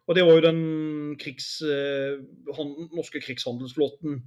[0.06, 0.60] Og det var jo den
[1.18, 2.20] krigs, eh,
[2.56, 4.22] han, norske krigshandelsflåten.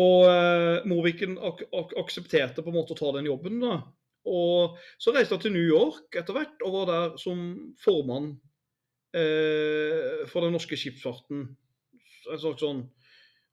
[0.00, 3.60] Og eh, Mowiken ak ak aksepterte på en måte å ta den jobben.
[3.60, 3.82] da.
[4.26, 8.40] Og så reiste han til New York etter hvert, og var der som formann
[9.14, 11.56] eh, for den norske skipsfarten.
[12.30, 12.84] En slags sånn,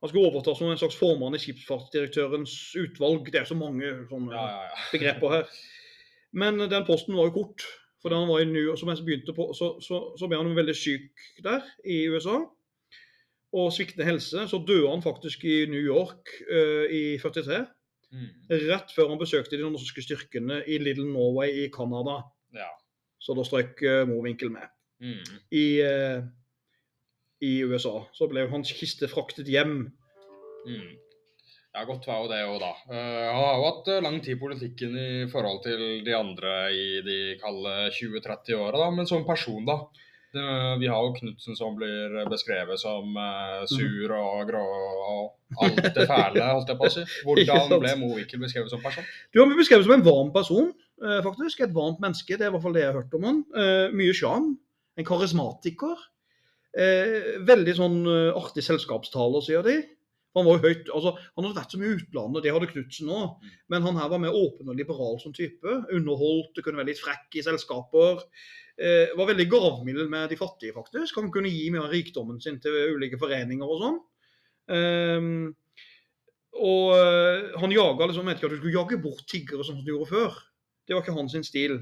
[0.02, 3.32] han skulle overta som en slags formann i skipsfartsdirektørens utvalg.
[3.34, 5.56] Det er så mange sånne Ja, ja, begreper her.
[6.38, 7.65] Men den posten var jo kort.
[7.98, 10.38] For da han var i New York, som jeg begynte på, så, så, så ble
[10.38, 12.38] han veldig syk der i USA.
[13.57, 14.45] Og sviktende helse.
[14.52, 17.64] Så døde han faktisk i New York uh, i 43.
[18.14, 18.30] Mm.
[18.69, 22.22] Rett før han besøkte de norske styrkene i Little Norway i Canada.
[22.56, 22.69] ja.
[23.18, 24.69] Så da strøk uh, Mowinckel med.
[25.02, 25.40] Mm.
[25.52, 26.22] I, eh,
[27.43, 27.99] I USA.
[28.18, 29.91] Så ble hans kiste fraktet hjem.
[30.68, 30.95] Mm.
[31.77, 32.72] Ja, godt var jo det òg, da.
[32.89, 36.53] Eh, han har jo hatt eh, lang tid i politikken i forhold til de andre
[36.73, 38.88] i de kalde 20-30 åra, da.
[38.95, 39.84] Men som person, da.
[40.34, 40.45] Det,
[40.81, 46.07] vi har jo Knutsen som blir beskrevet som eh, sur og grå og alt det
[46.09, 47.05] fæle, holdt jeg på å si.
[47.30, 49.05] Hvordan ble Mowinckel beskrevet som person?
[49.30, 50.73] Du har blitt beskrevet som en varm person,
[51.30, 51.61] faktisk.
[51.61, 52.34] Et varmt menneske.
[52.34, 53.43] Det er i hvert fall det jeg har hørt om han.
[53.93, 54.55] Mye sjarm.
[54.97, 56.07] En karismatiker.
[56.78, 59.78] Eh, veldig sånn eh, artig selskapstaler, sier de.
[60.38, 63.10] Han var jo høyt, altså, han hadde vært så mye i utlandet, det hadde Knutsen
[63.10, 63.41] òg.
[63.41, 63.54] Mm.
[63.74, 65.78] Men han her var mer åpen og liberal som type.
[65.98, 68.22] Underholdt, kunne være litt frekk i selskaper.
[68.78, 71.18] Eh, var veldig gavmild med de fattige, faktisk.
[71.18, 73.98] Han kunne gi mye av rikdommen sin til ulike foreninger og sånn.
[74.78, 75.32] Eh,
[76.58, 79.91] og han jaga liksom, mente ikke at du skulle jage bort tiggere sånn som du
[79.94, 80.38] gjorde før.
[80.88, 81.82] Det var ikke hans stil.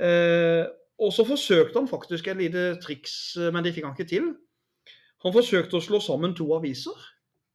[0.00, 0.64] Eh,
[1.02, 4.30] og så forsøkte han faktisk et lite triks, eh, men det fikk han ikke til.
[5.24, 6.96] Han forsøkte å slå sammen to aviser.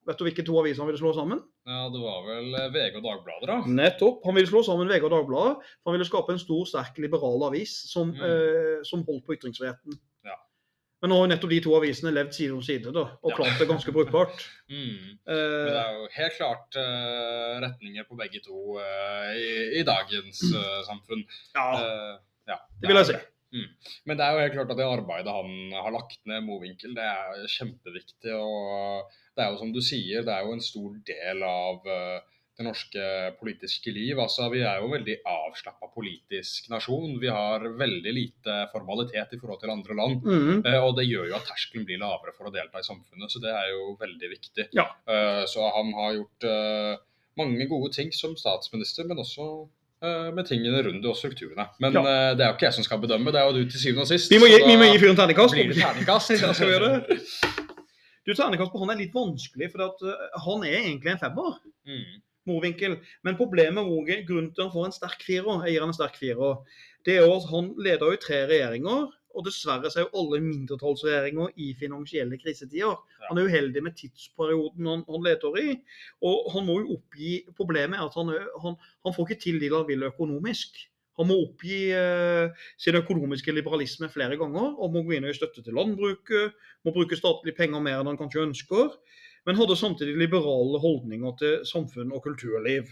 [0.08, 1.42] Vet du hvilke to aviser han ville slå sammen?
[1.68, 3.58] Ja, det var vel eh, VG og Dagbladet, da.
[3.68, 4.22] Nettopp.
[4.24, 5.58] Han ville slå sammen VG og Dagbladet.
[5.82, 8.22] For han ville skape en stor, sterk, liberal avis som, Mm.
[8.24, 9.98] eh, som holdt på ytringsfriheten.
[10.24, 10.38] Ja.
[11.04, 13.36] Men nå har jo nettopp de to avisene levd side om side da, og Ja.
[13.36, 14.32] klart det ganske brukbart.
[14.72, 15.20] Mm.
[15.28, 19.84] Eh, Men det er jo helt klart eh, retninger på begge to eh, i, i
[19.84, 20.40] dagens
[20.88, 21.22] samfunn.
[21.56, 21.68] ja,
[22.48, 23.20] ja, det vil jeg si.
[23.54, 23.68] Mm.
[24.06, 27.06] Men det er jo helt klart at det arbeidet han har lagt ned, Mowinckel, det
[27.08, 28.34] er kjempeviktig.
[28.36, 32.34] Og det er jo som du sier, det er jo en stor del av eh,
[32.58, 33.08] det norske
[33.40, 34.18] politiske liv.
[34.20, 37.20] Altså, vi er jo en veldig avslappa politisk nasjon.
[37.22, 40.24] Vi har veldig lite formalitet i forhold til andre land.
[40.26, 40.64] Mhm.
[40.66, 43.44] Eh, Og det gjør jo at terskelen blir lavere for å delta i samfunnet, så
[43.44, 44.70] det er jo veldig viktig.
[44.74, 44.90] Ja.
[45.08, 46.50] Eh, Så han har gjort
[47.38, 49.70] mange gode ting som statsminister, men også
[50.36, 51.66] med tingene rundt og strukturene.
[51.80, 52.02] Men Ja.
[52.06, 54.02] eh, det er jo ikke jeg som skal bedømme, det er jo du til syvende
[54.06, 54.30] og sist.
[54.32, 55.54] Vi må gi, vi må gi fyren terningkast.
[55.58, 56.30] blir det terningkast.
[56.44, 57.20] Ja, skal vi gjøre det?
[58.28, 61.54] Du, Terningkast på han er litt vanskelig, for at, uh, han er egentlig en femmer.
[61.88, 62.22] Mm.
[62.48, 62.98] Mowinckel.
[63.24, 65.90] Men problemet med Mowinckel, grunnen til at han får en sterk firer, jeg gir han
[65.94, 66.58] en sterk firer,
[67.08, 69.08] det er jo at han leder jo tre regjeringer,
[69.38, 72.98] og dessverre så er jo alle mindretallsregjeringer i finansielle krisetider.
[73.30, 75.78] Han er uheldig med tidsperioden han, han leter i,
[76.26, 78.34] og han må jo oppgi Problemet er at han,
[78.64, 80.82] han, han får ikke til det han vil økonomisk.
[81.18, 85.40] Han må oppgi eh, sin økonomiske liberalisme flere ganger, og må gå inn og gi
[85.40, 86.54] støtte til landbruket,
[86.86, 88.92] må bruke statlige penger mer enn han kanskje ønsker
[89.48, 92.90] men hadde samtidig liberale holdninger til samfunn og kulturliv.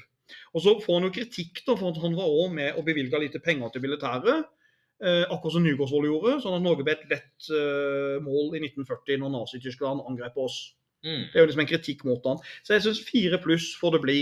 [0.56, 3.20] Og Så får han jo kritikk da, for at han var også med og bevilga
[3.20, 4.48] lite penger til militæret.
[5.04, 9.20] Eh, akkurat som Nygaardsvold gjorde, sånn at Norge ble et lett eh, mål i 1940
[9.20, 10.56] når Nazi-Tyskland angrep oss.
[11.04, 11.28] Mm.
[11.34, 12.40] Det er jo liksom en kritikk mot han.
[12.64, 14.20] Så jeg syns fire pluss får det bli.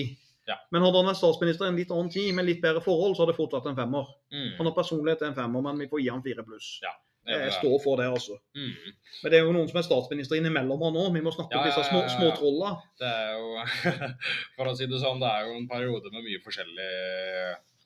[0.49, 0.57] Ja.
[0.73, 3.23] Men hadde han vært statsminister i en litt annen tid, med litt bedre forhold, så
[3.23, 4.09] hadde det fort vært en femmer.
[4.33, 4.49] Mm.
[4.57, 6.73] Han har personlighet til en femmer, men vi får gi han fire pluss.
[6.83, 6.97] Ja,
[7.29, 8.35] Jeg står for det, altså.
[8.57, 8.73] Mm.
[9.21, 11.13] Men det er jo noen som er statsminister innimellom han òg.
[11.13, 12.15] Vi må snakke om disse små, ja, ja.
[12.17, 12.73] småtrolla.
[12.99, 14.01] Det er jo
[14.57, 16.89] For å si det sånn, det er jo en periode med mye forskjellig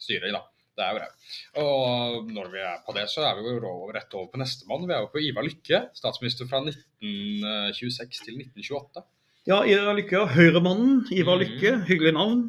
[0.02, 0.48] styring, da.
[0.78, 1.12] Det er jo det.
[1.58, 4.86] Og når vi er på det, så er vi jo rett over på nestemann.
[4.86, 9.06] Vi er jo på Ivar Lykke, statsminister fra 1926 til 1928.
[9.50, 10.26] Ja, Ivar Lykke.
[10.36, 11.56] Høyremannen Ivar Lykke.
[11.58, 11.86] Lykke.
[11.90, 12.44] Hyggelig navn.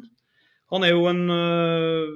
[0.69, 2.09] Han er jo en øh,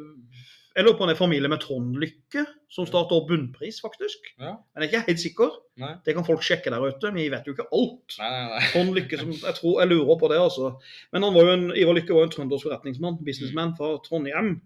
[0.76, 4.30] Jeg lurer på han er familie med Trond Lykke, som starter opp Bunnpris, faktisk.
[4.38, 4.54] Ja.
[4.74, 5.56] Men jeg er ikke helt sikker.
[5.82, 7.14] Nei, Det kan folk sjekke der ute.
[7.14, 8.20] Vi vet jo ikke alt.
[8.20, 8.44] nei, nei.
[8.54, 8.62] nei.
[8.74, 10.76] Trond Lykke, som jeg tror jeg lurer på det, altså.
[11.14, 14.60] Men han var jo en, Ivar Lykke var jo en trøndersk forretningsmann, businessman fra Trondheim.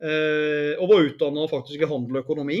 [0.00, 2.60] Eh, og var utdanna faktisk i handel og økonomi.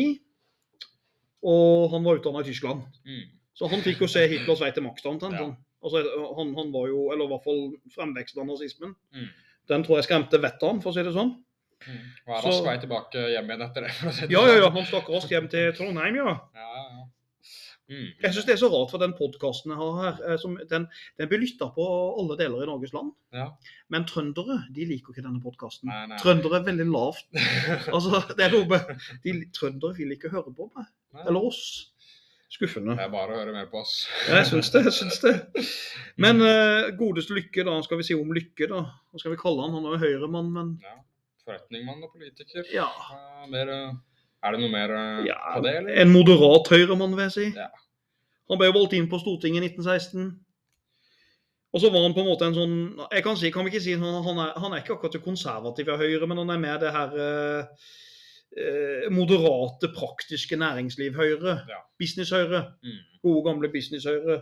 [1.48, 2.84] Og han var utdanna i Tyskland.
[3.08, 3.28] Mm.
[3.56, 5.40] Så han fikk jo se Hitlers vei til makta omtrent.
[5.40, 5.50] Ja.
[5.80, 6.02] Altså,
[6.36, 7.62] han, han var jo, eller i hvert fall
[7.94, 8.92] fremveksten av nazismen.
[9.16, 9.30] Mm.
[9.72, 11.32] Den tror jeg skremte vettet av ham, for å si det sånn.
[11.80, 12.02] Mm.
[12.26, 13.94] Og er rask vei tilbake hjem igjen etter det.
[13.96, 14.76] for å si det Ja, ja, ja, sånn.
[14.76, 16.34] han stakk raskt hjem til Trondheim, ja.
[16.60, 17.06] ja, ja.
[17.90, 18.06] Mm.
[18.22, 20.84] Jeg syns det er så rart, for den podkasten jeg har her, eh, som, den,
[21.18, 21.84] den blir lytta på
[22.20, 23.10] alle deler i Norges land.
[23.34, 23.48] Ja.
[23.90, 25.90] Men trøndere de liker ikke denne podkasten.
[26.22, 27.26] Trøndere er veldig lavt.
[27.94, 28.92] Altså, det er noe med,
[29.24, 30.86] de, Trøndere vil ikke høre på meg.
[31.16, 31.24] Nei.
[31.26, 31.64] Eller oss.
[32.50, 32.96] Skuffende.
[32.98, 33.92] Det er bare å høre mer på oss.
[34.26, 34.80] Ja, jeg syns det.
[34.88, 35.34] jeg syns det.
[36.18, 37.76] Men uh, godeste Lykke, da.
[37.86, 38.80] Skal vi si om Lykke, da?
[39.10, 39.76] Hva skal vi kalle han?
[39.78, 40.96] Han er jo høyremann, men Ja.
[41.46, 42.66] Forretningsmann og politiker.
[42.74, 42.88] ja.
[43.10, 43.92] Uh, mer, eh,
[44.40, 45.96] er det noe mer eh, ja på det, eller?
[46.02, 47.48] en moderat høyremann, vil jeg si.
[47.56, 47.68] Ja.
[48.50, 50.30] Han ble jo valgt inn på Stortinget i 1916.
[51.70, 52.72] Og så var han på en måte en sånn
[53.14, 55.92] Jeg kan si, kan vi ikke si han, han, er, han er ikke akkurat konservativ
[55.92, 57.92] av Høyre, men han er mer det her eh,
[58.58, 61.60] eh, moderate, praktiske næringsliv-Høyre.
[61.70, 61.84] Ja.
[62.00, 62.64] Business-Høyre.
[62.82, 62.98] Mm.
[63.22, 64.40] Gode, gamle business-Høyre.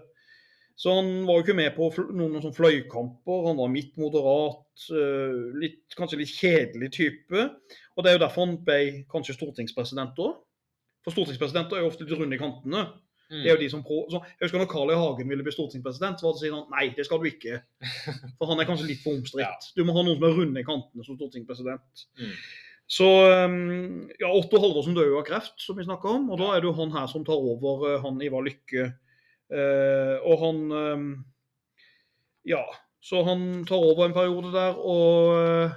[0.78, 3.46] Så han var jo ikke med på noen sånne fløykamper.
[3.48, 7.46] Han var midt moderat, eh, litt, kanskje litt kjedelig type.
[7.96, 8.78] Og det er jo derfor han ble
[9.10, 10.36] kanskje stortingspresident òg.
[11.02, 12.84] For stortingspresidenter er jo ofte litt runde i kantene.
[13.28, 13.42] Mm.
[13.42, 14.96] Det er jo de som pro så Jeg husker når Carl I.
[14.96, 17.58] Hagen ville bli stortingspresident, så var det sånn nei, det skal du ikke.
[18.38, 19.68] For han er kanskje litt for omstridt.
[19.76, 22.06] Du må ha noen som er runde i kantene som stortingspresident.
[22.22, 22.32] Mm.
[22.88, 26.30] Så um, ja, Otto Halvorsen døde jo av kreft, som vi snakka om.
[26.32, 28.86] Og da er det jo han her som tar over, eh, han Ivar Lykke.
[29.48, 31.10] Eh, og han um,
[32.48, 32.64] Ja,
[33.00, 35.76] så han tar over en periode der, og uh,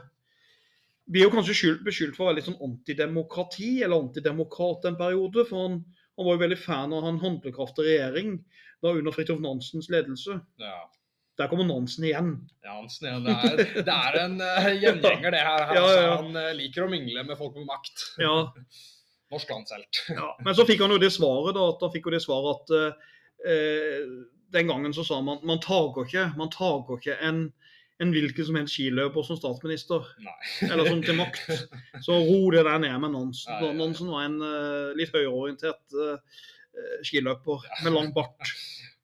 [1.11, 5.45] blir jo kanskje skyld, beskyldt for å være litt sånn antidemokrati, eller antidemokrat en periode.
[5.47, 5.81] For han,
[6.17, 8.39] han var jo veldig fan av å ha en handlekraftig regjering
[8.81, 10.39] da under Fridtjof Nansens ledelse.
[10.61, 10.79] Ja.
[11.39, 12.31] Der kommer Nansen igjen.
[12.65, 13.27] Ja, Nansen igjen.
[13.27, 15.75] det, er, det er en uh, gjengjenger, det her.
[15.77, 16.15] Ja, ja.
[16.19, 18.07] Han uh, liker å mingle med folk med makt.
[18.21, 18.35] Ja,
[19.31, 20.01] Norsk landshelt.
[20.11, 22.51] Ja, men så fikk han jo det svaret da, at han fikk jo det svaret
[22.51, 23.10] at eh,
[24.51, 27.41] den gangen så sa man man tager ikke, man tager ikke en,
[28.03, 30.35] en hvilken som helst skiløper som statsminister, Nei.
[30.67, 31.51] eller som til makt.
[32.05, 33.53] Så ro det der ned med Nansen.
[33.53, 33.77] Nei, ja, ja.
[33.79, 36.41] Nansen var en uh, litt høyreorientert uh,
[37.07, 38.53] skiløper med lang bart.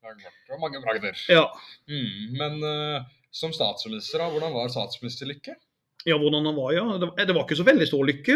[0.07, 1.18] Det var mange bragder.
[1.31, 1.47] Ja.
[1.89, 5.57] Mm, men uh, som statsminister, da, hvordan var statsminister Lykke?
[6.08, 6.84] Ja, hvordan han var, ja.
[7.02, 8.36] Det, det var ikke så veldig stor lykke.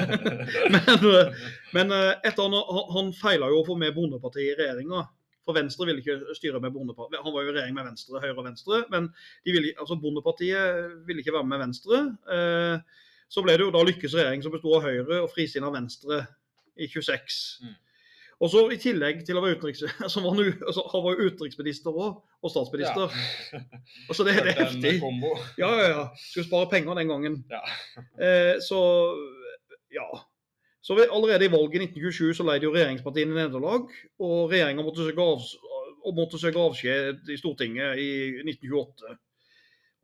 [0.74, 1.44] men eh,
[1.74, 2.56] men eh, etter han,
[2.94, 5.04] han, feila jo å få med Bondepartiet i regjeringa.
[5.44, 7.20] For Venstre ville ikke styre med Bondepartiet.
[7.24, 8.82] Han var jo i regjering med Venstre, Høyre og Venstre.
[8.92, 9.10] Men
[9.44, 12.02] de ville, altså Bondepartiet ville ikke være med Venstre.
[12.36, 13.00] Eh,
[13.32, 16.22] så ble det jo da Lykkes regjering som besto av Høyre og frisinna Venstre
[16.78, 17.40] i 26.
[17.64, 17.74] Mm.
[18.44, 21.30] Og så I tillegg til å være utenriks, altså var han, altså, han var jo
[21.30, 23.14] utenriksminister òg, og statsminister.
[24.10, 24.94] Altså det, det er heftig.
[25.62, 26.04] Ja, ja, ja.
[26.20, 27.40] Skulle spare penger den gangen.
[27.52, 27.62] Ja.
[28.20, 28.80] Eh, så
[29.94, 30.06] ja.
[30.84, 33.86] Så allerede i valget i 1927 så leide jo regjeringspartiene nederlag,
[34.20, 38.10] og regjeringa måtte søke, av, søke avskjed i Stortinget i
[38.44, 39.14] 1928.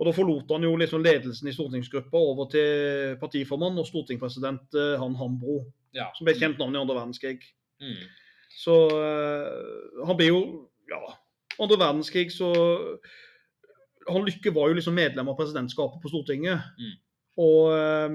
[0.00, 4.96] Og Da forlot han jo liksom ledelsen i stortingsgruppa over til partiformann og stortingspresident eh,
[5.02, 6.06] han Hambro, Ja.
[6.16, 7.44] som ble kjent navn i andre verdenskrig.
[7.82, 8.00] Mm.
[8.50, 10.42] Så eh, han ble jo
[10.90, 11.00] Ja,
[11.62, 12.50] andre verdenskrig så
[14.10, 16.64] Han Lykke var jo liksom medlem av presidentskapet på Stortinget.
[16.80, 16.94] Mm.
[17.40, 18.14] Og eh,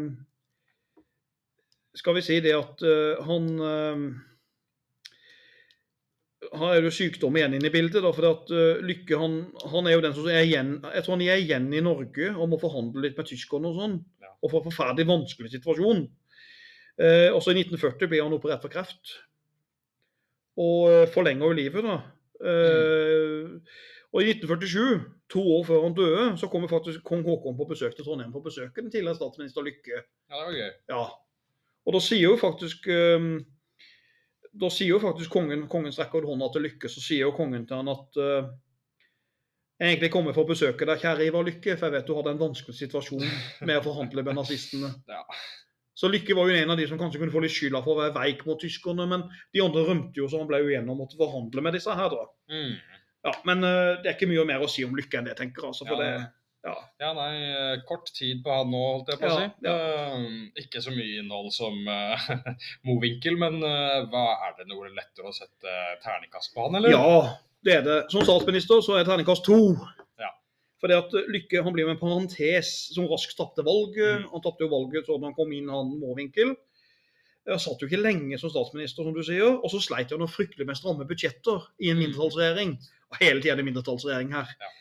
[1.96, 3.46] skal vi si det at eh, han
[6.56, 8.04] Her er det jo sykdom igjen inne i bildet.
[8.04, 9.40] da, for at uh, Lykke han,
[9.72, 12.52] han er jo den som er igjen Jeg tror han er igjen i Norge og
[12.52, 13.96] må forhandle litt med tyskerne og sånn.
[14.22, 14.34] Ja.
[14.44, 16.04] Og får en forferdelig vanskelig situasjon.
[17.00, 19.16] Uh, også i 1940 ble han operert for kreft.
[20.62, 21.98] Og eh, forlenger jo livet, da.
[22.46, 23.84] Eh,
[24.16, 27.98] Og i 1947, to år før han døde, så kom faktisk kong Haakon på besøk
[27.98, 29.98] til Trondheim for å besøke den tidligere statsminister Lykke.
[30.00, 30.70] ja, det var gøy.
[30.94, 31.02] Ja.
[31.86, 33.26] Og da sier jo faktisk eh,
[34.56, 37.66] Da sier jo faktisk kongen kongen strekker ut hånda til Lykke, så sier jo kongen
[37.68, 38.48] til han at uh,
[39.76, 42.32] jeg egentlig kommer for å besøke deg, kjære Ivar Lykke, for jeg vet du hadde
[42.32, 43.26] en vanskelig situasjon
[43.68, 44.94] med å forhandle med nazistene.
[45.12, 45.26] Ja.
[45.96, 48.04] Så Lykke var jo en av de som kanskje kunne få litt skylda for å
[48.04, 51.00] være veik mot tyskerne, men de andre rømte jo, så han ble jo igjen og
[51.00, 52.26] måtte forhandle med disse her, da.
[52.52, 52.74] Mm.
[53.26, 55.64] Ja, Men eh, det er ikke mye mer å si om Lykke enn det, tenker
[55.64, 55.72] jeg.
[55.72, 56.28] Altså, for Ja, det,
[56.66, 56.76] ja.
[57.02, 59.72] Ja, nei, eh, kort tid på han nå, holdt jeg på å Ja, si.
[59.72, 62.30] Eh, ikke så mye innhold som uh,
[62.88, 66.94] Mowinckel, men uh, hva er det noe lettere å sette terningkast på han, eller?
[66.94, 67.36] ja,
[67.66, 68.00] det er det.
[68.14, 69.60] Som statsminister så er terningkast to.
[70.84, 74.24] Fordi at eh, Lykke han blir jo en parentes som raskt tapte valget.
[74.24, 74.30] Mm.
[74.34, 76.56] Han tapte jo valget sånn at han kom inn, han Måvinkel.
[77.46, 79.60] Han satt jo ikke lenge som statsminister, som du sier.
[79.60, 82.08] Og så sleit han noe fryktelig med stramme budsjetter i en Mm.
[82.08, 82.74] mindretallsregjering.
[83.12, 84.50] Og hele tiden det mindretallsregjering her.
[84.60, 84.72] Ja.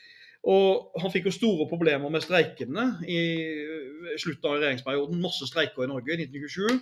[0.44, 3.20] Og han fikk jo store problemer med streikene i
[4.20, 5.20] slutten av regjeringsperioden.
[5.22, 6.80] Masse streiker i Norge i 1927.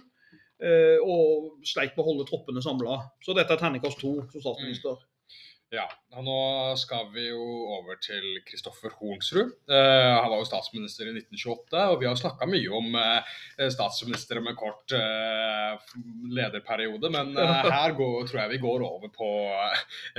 [0.62, 3.10] eh, Og sleit med å holde troppene samla.
[3.22, 4.98] Så dette er terningkast to som statsminister.
[5.72, 5.86] Ja,
[6.20, 6.40] nå
[6.76, 7.44] skal vi jo
[7.78, 9.54] over til Kristoffer Hornsrud.
[9.70, 13.38] Uh, han var jo statsminister i 1928, og vi har snakka mye om uh,
[13.72, 15.80] statsministre med kort uh,
[16.28, 17.32] lederperiode, men
[17.78, 19.30] her går, tror jeg vi går over på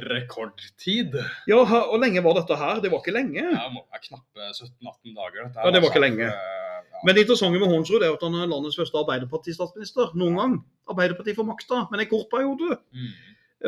[0.10, 1.20] rekordtid.
[1.52, 2.82] Ja, og lenge var dette her?
[2.82, 3.46] Det var ikke lenge.
[3.54, 5.52] Det må være knappe 17-18 dager.
[5.52, 6.06] Dette Ja, det var ikke altså.
[6.08, 6.32] lenge.
[6.34, 7.04] Ja.
[7.04, 10.58] Men det interessante med Hornsrud er at han er landets første Arbeiderparti-statsminister noen gang.
[10.90, 12.80] Arbeiderpartiet får makta, men en kort periode.
[12.96, 13.14] Mm.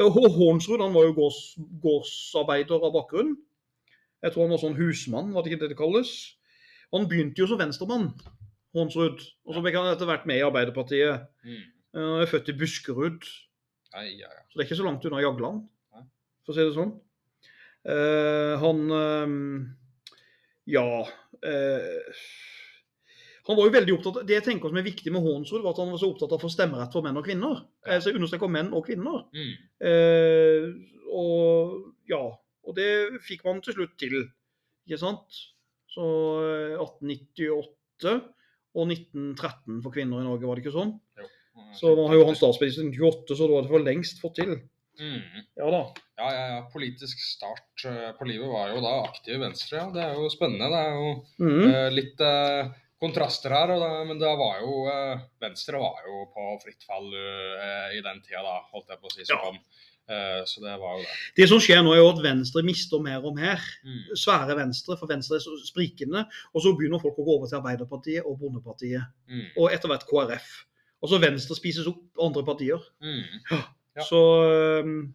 [0.04, 1.38] Og Hornsrud han var jo gårds,
[1.84, 3.36] gårdsarbeider av bakgrunn.
[4.26, 6.12] Jeg tror han var sånn husmann, var det ikke det det kalles?
[6.92, 8.10] Han begynte jo som venstremann,
[8.76, 9.24] Hornsrud.
[9.48, 11.30] Og så ble han etter hvert med i Arbeiderpartiet.
[11.48, 11.64] Mm.
[11.96, 13.24] Han er født i Buskerud,
[13.96, 14.42] Ai, ja, ja.
[14.52, 15.62] så det er ikke så langt unna Jagland,
[16.44, 16.92] for å si det sånn.
[17.88, 19.36] Uh, han uh,
[20.76, 20.84] Ja.
[21.46, 22.26] eh,
[23.46, 25.76] han var jo veldig opptatt, av, Det jeg tenker som er viktig med Hornsrud, var
[25.76, 27.60] at han var så opptatt av å få stemmerett for menn og kvinner.
[27.86, 27.98] Ja.
[27.98, 29.26] Altså, understreker menn og kvinner.
[29.36, 29.52] Mm.
[29.90, 30.70] Eh,
[31.14, 31.76] og
[32.10, 32.24] ja,
[32.66, 32.90] og det
[33.26, 34.18] fikk man til slutt til,
[34.88, 35.42] ikke sant?
[35.94, 36.06] Så
[36.42, 38.16] eh, 1898
[38.76, 40.96] og 1913 for kvinner i Norge, var det ikke sånn?
[41.22, 41.30] Jo.
[41.78, 44.40] Så man har jo han statsminister i 28, så da var det for lengst fått
[44.42, 44.58] til.
[45.00, 45.44] Mm.
[45.60, 45.82] Ja da.
[46.18, 46.60] Ja, ja, ja.
[46.72, 49.86] Politisk start eh, på livet var jo da aktiv venstre, ja.
[49.92, 50.70] Det er jo spennende.
[50.72, 51.14] Det er jo
[51.46, 51.64] mm.
[51.70, 56.22] eh, litt eh, kontraster her, og da, men det var jo eh, Venstre var jo
[56.34, 59.42] på fritt fall eh, i den tida, da, holdt jeg på å si, som Ja.
[59.50, 59.60] kom.
[60.08, 61.14] Eh, så det var jo det.
[61.40, 63.60] Det som skjer nå, er jo at Venstre mister mer og mer.
[63.84, 64.04] Mm.
[64.22, 66.22] Svære Venstre, for Venstre er så sprikende.
[66.54, 69.48] Og så begynner folk å gå over til Arbeiderpartiet og Bondepartiet, Mm.
[69.58, 70.50] og etter hvert KrF.
[71.02, 72.80] Og så Venstre spises opp andre partier.
[73.02, 73.24] Mm.
[73.98, 74.04] Ja.
[74.06, 75.14] Så, øhm,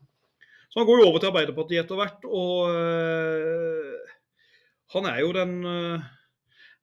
[0.71, 3.99] så han går jo over til Arbeiderpartiet etter hvert, og øh,
[4.95, 6.01] han er jo den øh,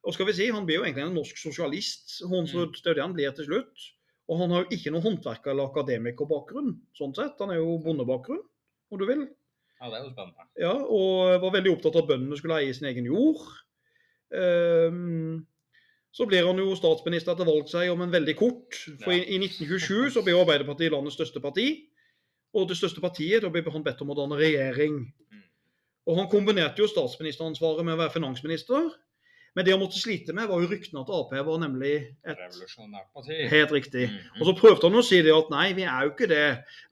[0.07, 0.45] Hva skal vi si?
[0.55, 2.21] Han blir jo egentlig en norsk sosialist.
[2.31, 3.87] Hornsrud, det han blir til slutt.
[4.31, 7.35] Og han har jo ikke noen håndverker- eller akademikerbakgrunn, sånn sett.
[7.43, 8.39] Han er jo bondebakgrunn,
[8.91, 9.25] om du vil.
[9.81, 10.47] Ja, det er jo spennende.
[10.63, 13.43] Ja, og var veldig opptatt av at bøndene skulle eie sin egen jord.
[14.31, 15.43] Um,
[16.15, 18.79] så blir han jo statsminister etter valgseier om en veldig kort.
[19.03, 21.67] For i, i 1927 så ble Arbeiderpartiet landets største parti.
[22.55, 25.03] Og det største partiet, da ble han bedt om å danne regjering.
[25.03, 25.43] Mm.
[26.07, 28.87] Og han kombinerte jo statsministeransvaret med å være finansminister.
[29.57, 33.07] Men det han måtte slite med, var jo ryktene at Ap var nemlig et Revolusjonært
[33.15, 33.37] parti.
[33.49, 34.03] Helt riktig.
[34.11, 34.35] Mm.
[34.37, 36.43] Og så prøvde han å si det at nei, vi er jo ikke det.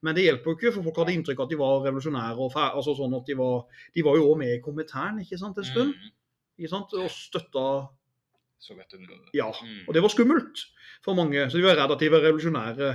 [0.02, 2.40] Men det hjelper jo ikke, for folk hadde inntrykk av at de var revolusjonære.
[2.42, 5.38] og fæ- altså sånn at De var, de var jo òg med i Komintern ikke
[5.38, 5.94] sant, en stund.
[5.94, 6.16] Mm.
[6.58, 7.68] ikke sant, Og støtta
[8.66, 9.30] Sovjetunionen.
[9.38, 9.52] Ja.
[9.62, 9.84] Mm.
[9.88, 10.66] Og det var skummelt
[11.06, 11.46] for mange.
[11.52, 12.90] Så de var redd at de var revolusjonære.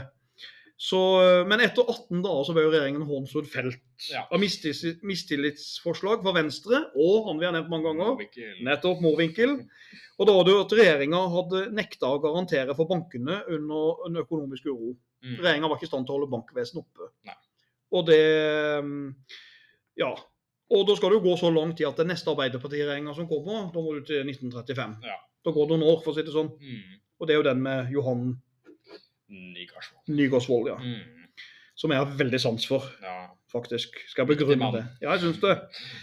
[0.80, 0.96] Så,
[1.44, 4.22] men etter 18 dager så ble jo regjeringen Hornsrud felt Ja.
[4.32, 8.54] av mistillitsforslag fra Venstre og han vi har nevnt mange ganger, Morvinkel.
[8.64, 9.52] nettopp Morvinkel.
[10.16, 14.16] Og da var det jo at regjeringa hadde nekta å garantere for bankene under en
[14.24, 14.94] økonomisk uro.
[15.20, 15.36] Mm.
[15.36, 17.10] Regjeringa var ikke i stand til å holde bankvesenet oppe.
[17.28, 17.36] Nei.
[17.92, 18.20] Og det
[18.84, 19.06] mm,
[20.00, 20.14] Ja.
[20.70, 23.68] Og da skal det jo gå så lang tid at den neste Arbeiderpartiregjeringa som kommer,
[23.74, 25.00] da må du til 1935.
[25.04, 25.16] Ja.
[25.44, 26.52] Da går det noen år, for å si det sånn.
[26.56, 27.00] Mm.
[27.20, 28.28] Og det er jo den med Johan
[29.30, 30.76] Nygaardsvold, ja.
[30.82, 31.20] Mm.
[31.80, 33.30] Som jeg har veldig sans for, Ja.
[33.52, 33.94] faktisk.
[34.10, 34.84] Skal jeg begrunne det?
[35.00, 35.56] Ja, jeg syns det.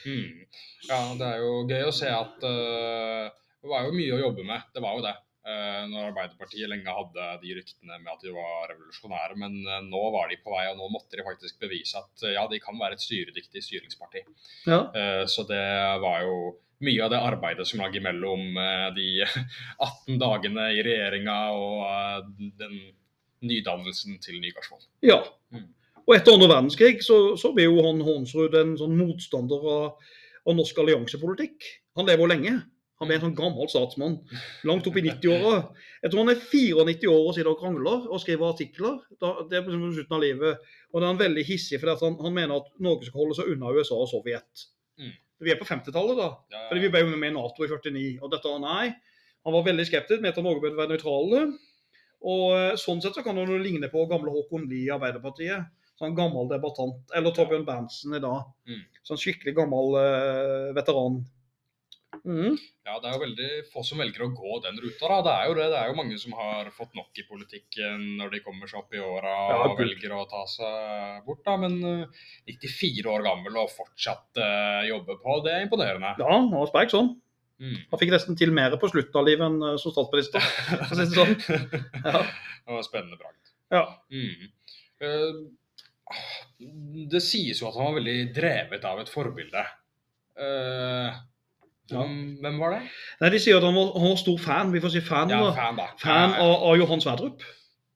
[0.07, 0.47] Mm.
[0.89, 3.29] ja, det er jo gøy å se at uh,
[3.61, 4.65] det var jo mye å jobbe med.
[4.73, 5.13] Det var jo det.
[5.47, 9.37] Uh, når Arbeiderpartiet lenge hadde de ryktene med at de var revolusjonære.
[9.39, 12.47] Men uh, nå var de på vei, og nå måtte de faktisk bevise at ja,
[12.49, 14.25] de kan være et styredyktig styringsparti.
[14.67, 14.81] Ja.
[15.29, 15.63] Så det
[16.03, 18.57] var jo mye av det arbeidet som lag imellom
[18.97, 19.07] de
[19.87, 22.75] 18 dagene i regjeringa og den
[23.45, 24.87] nydannelsen til Nygaardsvold.
[25.05, 25.23] ja.
[25.53, 25.67] Mm.
[26.07, 30.13] Og etter andre verdenskrig så, så ble jo han Hornsrud en sånn motstander av,
[30.47, 31.67] av norsk alliansepolitikk.
[31.99, 32.53] Han lever lenge.
[32.97, 34.15] Han ble en sånn gammel statsmann,
[34.65, 35.57] langt opp i 90-åra.
[36.01, 38.95] Jeg tror han er 94 år og sitter og krangler og skriver artikler.
[39.21, 40.71] Da, det er på slutten av livet.
[40.89, 43.51] Og da er han veldig hissig, for han, han mener at Norge skal holde seg
[43.53, 44.65] unna USA og Sovjet.
[44.97, 45.13] Mm.
[45.45, 46.31] Vi er på 50-tallet, da.
[46.55, 48.07] Ja, Fordi vi ble jo med i Nato i 49.
[48.23, 48.87] Og dette, nei.
[49.45, 51.43] Han var veldig skeptisk, mente Norge burde være nøytrale.
[52.25, 55.69] Og eh, sånn sett så kan han jo ligne på gamle Håkon Lie i Arbeiderpartiet.
[55.97, 56.99] Sånn gammel debattant.
[57.17, 58.45] Eller Torbjørn Berntsen i dag.
[58.69, 58.83] Mm.
[59.07, 61.23] Sånn skikkelig gammel uh, veteran.
[62.21, 62.53] Mm.
[62.87, 65.09] Ja, det er jo veldig få som velger å gå den ruta.
[65.09, 65.17] da.
[65.25, 65.67] Det er jo det.
[65.73, 68.93] Det er jo mange som har fått nok i politikken når de kommer seg opp
[68.93, 71.41] i åra Ja, og velger å ta seg bort.
[71.47, 71.57] da.
[71.65, 76.13] Men uh, 94 år gammel og fortsatt uh, jobbe på, det er imponerende.
[76.21, 77.15] Ja, han var sterk sånn.
[77.57, 77.77] Mm.
[77.91, 80.43] Han fikk nesten til mer på slutten av livet enn eh, som statsminister.
[80.67, 81.33] for å si det sånn.
[82.11, 82.21] Ja.
[82.21, 83.53] det var spennende bragd.
[83.73, 83.85] ja.
[84.13, 84.51] Mm.
[84.97, 85.47] Uh,
[87.11, 89.63] det sies jo at han var veldig drevet av et forbilde.
[90.39, 91.11] Uh,
[91.87, 92.01] Ja.
[92.03, 92.79] hvem, var det?
[93.21, 94.71] Nei, De sier at han var, han var stor fan.
[94.73, 95.85] Vi får si fan, Ja, fan, da.
[96.01, 97.45] Fan av, av Johan Sverdrup.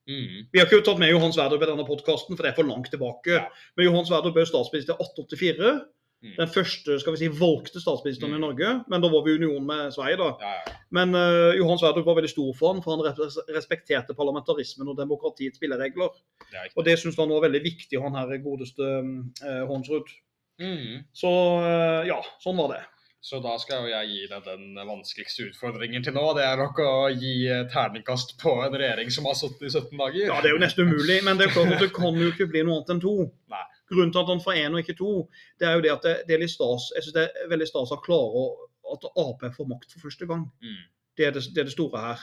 [0.07, 0.45] Mm.
[0.51, 2.87] Vi har ikke tatt med Johan Sverdrup i denne podkasten, for det er for langt
[2.91, 3.41] tilbake.
[3.77, 5.73] Men Johan Sverdrup ble statsminister i 1884.
[6.21, 6.35] Mm.
[6.37, 8.43] Den første skal vi si, valgte statsministeren i Mm.
[8.45, 8.71] Norge.
[8.93, 10.29] Men da var vi i union med Sverige, da.
[10.41, 10.75] Ja, ja.
[10.93, 15.57] Men uh, Johan Sverdrup var veldig stor for han, for han respekterte parlamentarismen og demokratiets
[15.57, 16.13] spilleregler.
[16.51, 20.13] Det Og det syns han var veldig viktig, han her godeste uh, Hånsrud.
[20.61, 21.07] Mm.
[21.13, 21.31] Så
[21.65, 22.83] uh, ja, sånn var det.
[23.21, 26.23] Så da skal jo jeg gi deg den vanskeligste utfordringen til nå.
[26.33, 29.93] Det er nok å gi eh, terningkast på en regjering som har sittet i 17
[29.93, 30.23] dager.
[30.25, 32.49] Ja, Det er jo nesten umulig, men det er klart at det kan jo ikke
[32.49, 33.13] bli noe annet enn to.
[33.53, 33.61] Nei.
[33.91, 35.11] Grunnen til at han får én og ikke to,
[35.59, 36.89] det er jo det at det, det er litt stas.
[36.95, 40.27] Jeg synes det er veldig stas å klare å- at Ap får makt for første
[40.27, 40.45] gang.
[40.63, 40.79] Mm.
[41.17, 42.19] Det er det, det er det store her.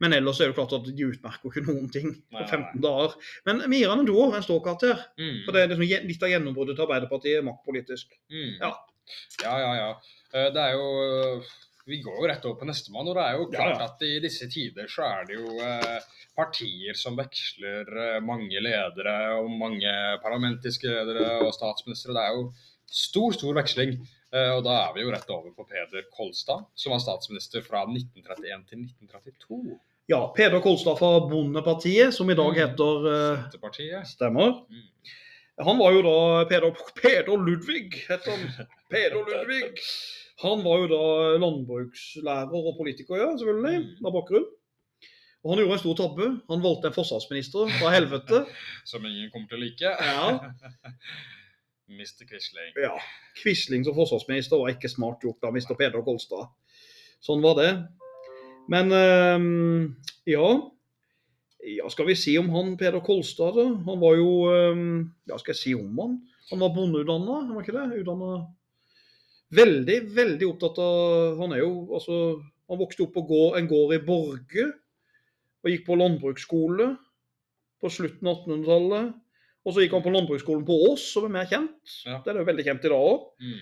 [0.00, 3.14] Men ellers er det klart at de utmerker ikke noen ting på 15 dager.
[3.46, 5.02] Men vi gir han en toer, en ståkarakter.
[5.18, 5.40] Mm.
[5.44, 8.14] For det er liksom litt av gjennombruddet til Arbeiderpartiet maktpolitisk.
[8.30, 8.54] Mm.
[8.62, 8.70] Ja.
[9.42, 9.90] ja, ja, ja.
[10.34, 11.42] Eh, Det er jo
[11.88, 14.44] Vi går jo rett over på nestemann, og det er jo klart at i disse
[14.52, 16.04] tider så er det jo eh,
[16.36, 19.92] partier som veksler eh, mange ledere og mange
[20.24, 22.12] parlamentiske ledere og statsministre.
[22.12, 22.44] Det er jo
[22.88, 23.96] stor, stor veksling.
[24.32, 27.86] Eh, Og da er vi jo rett over på Peder Kolstad, som var statsminister fra
[27.88, 29.78] 1931 til 1932.
[30.12, 32.60] Ja, Peder Kolstad fra Bondepartiet, som i dag Mm.
[32.60, 33.08] heter
[33.48, 34.06] Senterpartiet.
[34.12, 34.60] Stemmer.
[34.68, 34.84] Mm.
[35.64, 38.44] Han var jo da Peder, Peder Ludvig, het han.
[38.92, 39.80] Peder Ludvig.
[40.44, 41.04] Han var jo da
[41.42, 44.46] landbrukslærer og politiker, ja, selvfølgelig, med av bakgrunn.
[45.42, 46.28] Og han gjorde en stor tabbe.
[46.50, 48.44] Han valgte en forsvarsminister fra helvete.
[48.86, 49.92] Som ingen kommer til å like.
[49.92, 50.28] Ja.
[51.88, 52.26] Mr.
[52.28, 52.74] Quisling.
[52.76, 52.94] ja.
[53.40, 55.72] Quisling som forsvarsminister var ikke smart gjort av Mr.
[55.78, 56.50] Peder Kolstad.
[57.24, 57.70] Sånn var det.
[58.68, 59.94] Men ehm,
[60.28, 60.50] ja.
[61.64, 63.64] Ja, skal vi si om han Peder Kolstad, da?
[63.88, 64.92] Han var jo ehm,
[65.30, 66.18] Ja, skal jeg si om han?
[66.52, 68.02] Han var bondeutdanna, var ikke det?
[68.02, 68.36] Utdanna
[69.54, 72.16] Veldig, veldig opptatt av Han er jo altså
[72.68, 74.66] Han vokste opp på gård, en gård i Borge
[75.64, 76.84] og gikk på landbruksskole
[77.82, 79.08] på slutten av 1800-tallet.
[79.66, 81.94] Og så gikk han på landbruksskolen på Ås, som er mer kjent.
[82.06, 82.20] Ja.
[82.24, 83.24] Den er jo veldig kjent i dag òg.
[83.42, 83.56] Mm.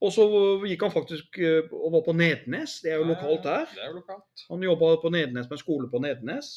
[0.00, 0.24] Og så
[0.70, 3.66] gikk han faktisk eh, og var på Nednes, det er jo lokalt der.
[3.74, 4.44] Det er jo lokalt.
[4.48, 6.52] Han jobba på Nednes med en skole på Nednes.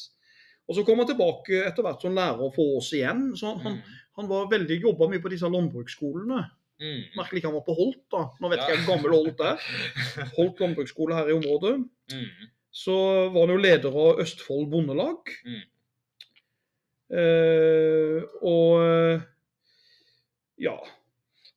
[0.70, 3.26] Og så kom han tilbake etter hvert som lærer for Ås igjen.
[3.36, 3.98] Så han, Mm.
[4.22, 6.44] han var veldig, jobba mye på disse landbruksskolene.
[6.84, 7.04] Mm.
[7.16, 8.24] Merkelig ikke han var på Holt, da.
[8.42, 9.68] Nå vet ikke jeg hvor gammel Holt er.
[10.38, 11.78] Holt landbruksskole her i området.
[12.12, 12.50] Mm.
[12.74, 12.96] Så
[13.32, 15.30] var han jo leder av Østfold Bondelag.
[15.46, 15.62] Mm.
[17.14, 19.24] Eh, og eh,
[20.66, 20.76] ja.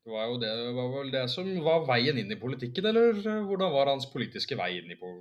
[0.07, 3.73] Det var jo det, var vel det som var veien inn i politikken, eller hvordan
[3.73, 5.16] var hans politiske vei inn i po- ja.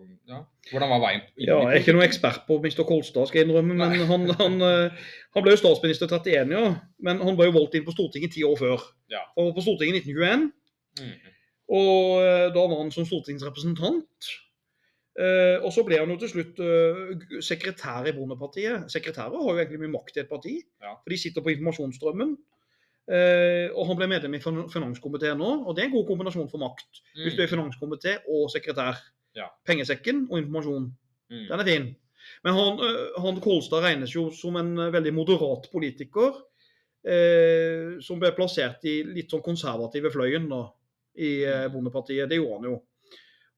[0.70, 2.82] Hvordan var veien Ja, jeg er ikke noen ekspert på Mr.
[2.88, 5.04] Kolstad, skal jeg innrømme, men han, han, eh,
[5.36, 6.74] han ble jo statsminister 31, ja.
[7.06, 8.82] Men han ble jo valgt inn på Stortinget ti år før.
[9.12, 9.22] Ja.
[9.36, 10.52] Han var på Stortinget i 1921,
[10.96, 11.12] Mm.
[11.76, 14.28] og eh, da var han som stortingsrepresentant.
[15.20, 16.60] Eh, og så ble han jo til slutt
[17.44, 18.86] sekretær i Bondepartiet.
[18.92, 20.94] Sekretærer har jo egentlig mye makt i et parti, Ja.
[21.02, 22.36] for de sitter på informasjonsstrømmen.
[23.06, 26.48] Uh, og han ble medlem i fin- finanskomiteen nå, og det er en god kombinasjon
[26.50, 26.88] for makt.
[27.14, 28.98] Hvis du er finanskomité og sekretær.
[29.36, 29.50] Ja.
[29.68, 30.90] Pengesekken og informasjon.
[31.30, 31.46] Mm.
[31.50, 31.88] Den er fin.
[32.44, 36.40] Men han, øh, han Kolstad regnes jo som en øh, veldig moderat politiker.
[37.06, 40.64] Eh, som ble plassert i litt sånn konservative fløyen da,
[41.22, 42.26] i eh, Bondepartiet.
[42.30, 42.78] Det gjorde han jo.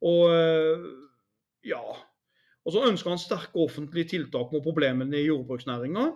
[0.09, 0.89] Og eh,
[1.71, 1.81] ja.
[2.69, 6.11] Og så ønska han sterke offentlige tiltak mot problemene i jordbruksnæringa.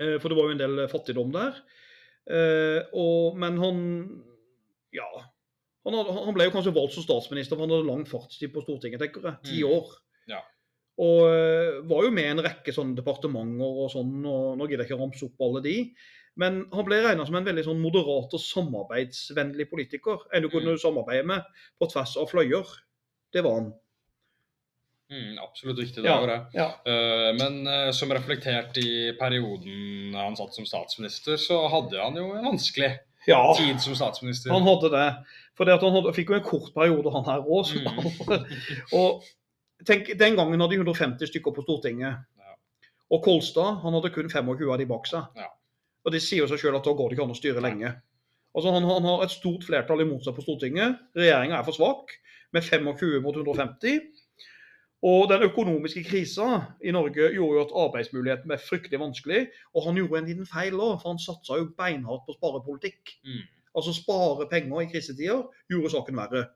[0.00, 1.62] Eh, for det var jo en del fattigdom der.
[2.26, 3.84] Eh, og, men han
[4.90, 5.06] Ja.
[5.86, 8.62] Han, hadde, han ble jo kanskje valgt som statsminister, for han hadde lang fartstid på
[8.66, 9.36] Stortinget, tenker jeg.
[9.48, 9.70] Ti Mm.
[9.72, 9.92] år.
[10.28, 10.40] Ja.
[11.00, 14.84] Og eh, var jo med i en rekke sånne departementer og sånn, og nå gidder
[14.84, 15.76] jeg ikke ramse opp alle de.
[16.36, 20.20] Men han ble regna som en veldig sånn moderat og samarbeidsvennlig politiker.
[20.32, 20.78] En du kunne Mm.
[20.78, 21.42] samarbeide med
[21.80, 22.66] på tvers av fløyer.
[23.32, 23.72] Det var han.
[25.10, 26.20] Mm, absolutt riktig, det Ja.
[26.20, 26.46] var det.
[26.54, 26.68] Ja.
[26.86, 32.28] Uh, men uh, som reflektert i perioden han satt som statsminister, så hadde han jo
[32.36, 32.92] en vanskelig
[33.26, 33.54] ja.
[33.58, 34.52] tid som statsminister.
[34.54, 35.08] Han hadde det.
[35.58, 37.72] For det at han hadde, fikk jo en kort periode, han her òg.
[37.76, 38.44] Mm.
[38.98, 39.24] og
[39.86, 42.22] tenk, den gangen hadde de 150 stykker på Stortinget.
[42.40, 42.54] Ja.
[43.10, 45.26] Og Kolstad han hadde kun 25 av de bak seg.
[45.40, 45.50] Ja.
[46.06, 47.92] Og det sier jo seg sjøl at da går det ikke an å styre lenge.
[48.56, 50.98] Altså Han, han har et stort flertall imot seg på Stortinget.
[51.18, 52.16] Regjeringa er for svak,
[52.56, 54.00] med 25 mot 150.
[55.06, 56.48] Og den økonomiske krisa
[56.84, 59.46] i Norge gjorde jo at arbeidsmuligheten ble fryktelig vanskelig.
[59.72, 63.14] Og han gjorde en liten feil òg, for han satsa jo beinhardt på sparepolitikk.
[63.24, 63.46] Mm.
[63.76, 66.46] Altså spare penger i krisetider gjorde saken verre.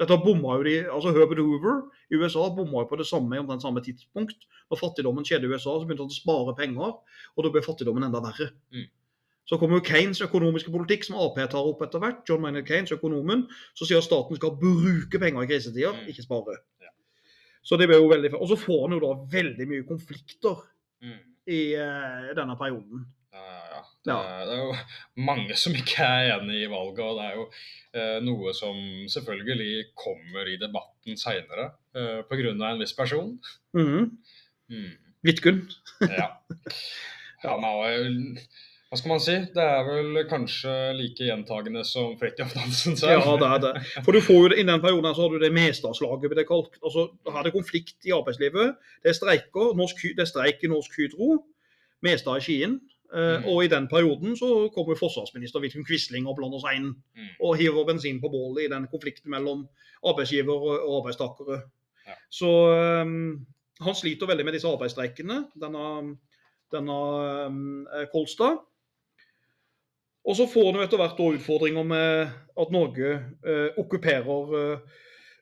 [0.00, 1.78] Dette bomma jo de, altså Herbert Hoover
[2.12, 4.44] i USA bomma jo på det samme om den samme tidspunkt.
[4.70, 6.98] Når fattigdommen skjedde i USA, så begynte han å spare penger,
[7.36, 8.50] og da ble fattigdommen enda verre.
[8.74, 8.88] Mm.
[9.46, 12.24] Så kommer jo Keynes økonomiske politikk, som Ap tar opp etter hvert.
[12.28, 13.44] John Maynard Keynes, økonomen,
[13.78, 16.08] som sier at staten skal bruke penger i krisetider, Mm.
[16.10, 16.56] ikke spare.
[16.82, 16.90] Ja.
[17.62, 20.56] Så det ble jo veldig Og så får han jo da veldig mye konflikter
[21.00, 21.20] Mm.
[21.46, 23.06] i uh, denne perioden.
[23.32, 23.62] Ja, ja,
[24.06, 24.16] ja.
[24.22, 24.76] Det, er, er jo
[25.26, 27.46] mange som ikke er enig i valget, og det er jo
[27.96, 28.78] eh, noe som
[29.12, 32.52] selvfølgelig kommer i debatten seinere eh, pga.
[32.54, 33.34] en viss person.
[33.76, 34.10] Mhm.
[34.70, 34.92] Mm.
[35.26, 35.60] Vidkun.
[36.02, 36.30] Ja.
[37.44, 38.36] Han jo
[38.86, 39.34] Hva skal man si?
[39.54, 43.18] Det er vel kanskje like gjentagende som Fridtjof Nansen selv.
[43.18, 44.02] Ja, det er det.
[44.06, 46.36] For du får jo, det- I den perioden så har du det meste av slaget.
[46.36, 46.78] det kalt.
[46.82, 48.76] Altså, Her er konflikt i arbeidslivet.
[49.02, 49.74] Det er streiker.
[49.74, 51.44] Norsk, det er streik i Norsk Hydro.
[52.02, 52.80] Mestad i Skien.
[53.14, 53.44] Eh, Mm.
[53.52, 56.92] Og i den perioden så kommer forsvarsminister Vidkun Quisling og blander seg inn.
[57.14, 57.28] Mm.
[57.40, 59.68] Og hiver bensin på bålet i den konflikten mellom
[60.02, 61.60] arbeidsgiver og arbeidstakere.
[62.06, 62.14] Ja.
[62.30, 62.50] Så
[63.02, 63.46] um,
[63.80, 66.16] han sliter veldig med disse arbeidsstreikene, denne,
[66.72, 66.98] denne
[67.94, 68.62] eh, Kolstad.
[70.26, 73.10] Og så får han etter hvert utfordringer med at Norge
[73.46, 74.56] uh, okkuperer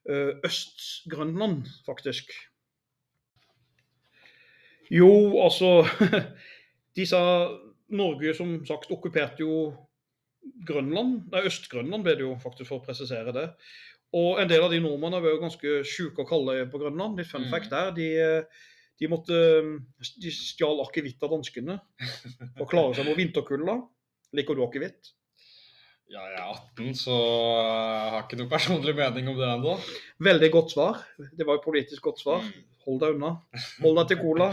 [0.04, 2.32] eh, Øst-Grønland, faktisk.
[4.90, 5.86] Jo, altså
[6.96, 7.18] Disse
[7.94, 9.56] Norge som sagt okkuperte jo
[10.68, 11.24] Grønland.
[11.32, 13.48] Nei, Øst-Grønland ble det jo faktisk, for å presisere det.
[14.14, 17.18] Og en del av de nordmennene var jo ganske sjuke og kalde på Grønland.
[17.18, 17.50] Litt fun Mm.
[17.50, 17.90] fact der.
[17.96, 18.08] De,
[19.00, 19.34] de måtte
[20.22, 21.80] De stjal akevitt av danskene
[22.56, 23.78] for å klare seg mot vinterkulda.
[24.34, 25.10] Liker du akevitt?
[26.12, 29.74] Ja, jeg er 18, så jeg har ikke noe personlig mening om det ennå.
[30.22, 31.00] Veldig godt svar.
[31.16, 32.44] Det var jo politisk godt svar.
[32.44, 32.66] Mm.
[32.84, 33.30] Hold deg unna.
[33.80, 34.50] Hold deg til cola.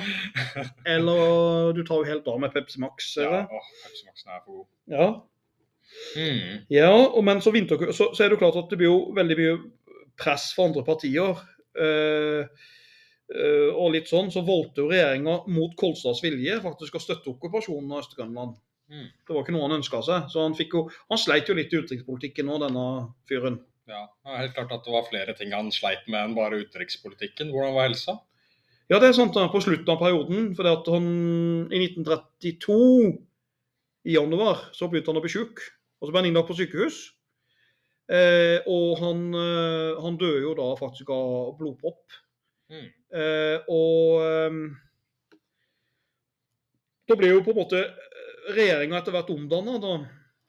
[0.95, 3.11] Eller du tar jo helt av med Pepsi Max.
[3.19, 3.43] Eller?
[3.43, 4.67] Ja, å, Pepsi Maxen er for god.
[4.95, 5.09] Ja.
[6.15, 6.63] Mm.
[6.71, 9.01] Ja, og men så, vinter, så, så er det jo klart at det blir jo
[9.17, 9.57] veldig mye
[10.21, 11.43] press fra andre partier.
[11.75, 12.47] Uh,
[13.35, 17.91] uh, og litt sånn, så valgte jo regjeringa mot Kolstads vilje faktisk å støtte okkupasjonen
[17.91, 18.55] av Øst-Grønland.
[18.91, 19.07] Mm.
[19.07, 20.25] Det var ikke noe han ønska seg.
[20.31, 22.87] Så han, fikk jo, han sleit jo litt i utenrikspolitikken nå, denne
[23.29, 23.61] fyren.
[23.89, 26.61] Ja, det er helt klart at det var flere ting han sleit med enn bare
[26.65, 27.53] utenrikspolitikken.
[27.55, 28.17] Hvordan var helsa?
[28.91, 29.37] Ja, det er sant.
[29.53, 30.51] På slutten av perioden.
[30.57, 31.07] For at han
[31.71, 32.77] i 1932,
[34.11, 35.63] i januar, så begynte han å bli sjuk.
[36.01, 37.01] Og så ble han innlagt på sykehus.
[38.11, 42.19] Eh, og han, eh, han døde jo da faktisk av blodpropp.
[42.71, 42.87] Mm.
[43.15, 44.57] Eh, og eh,
[47.11, 47.79] da ble jo på en måte
[48.49, 49.77] regjeringa etter hvert omdanna.
[49.81, 49.93] Da.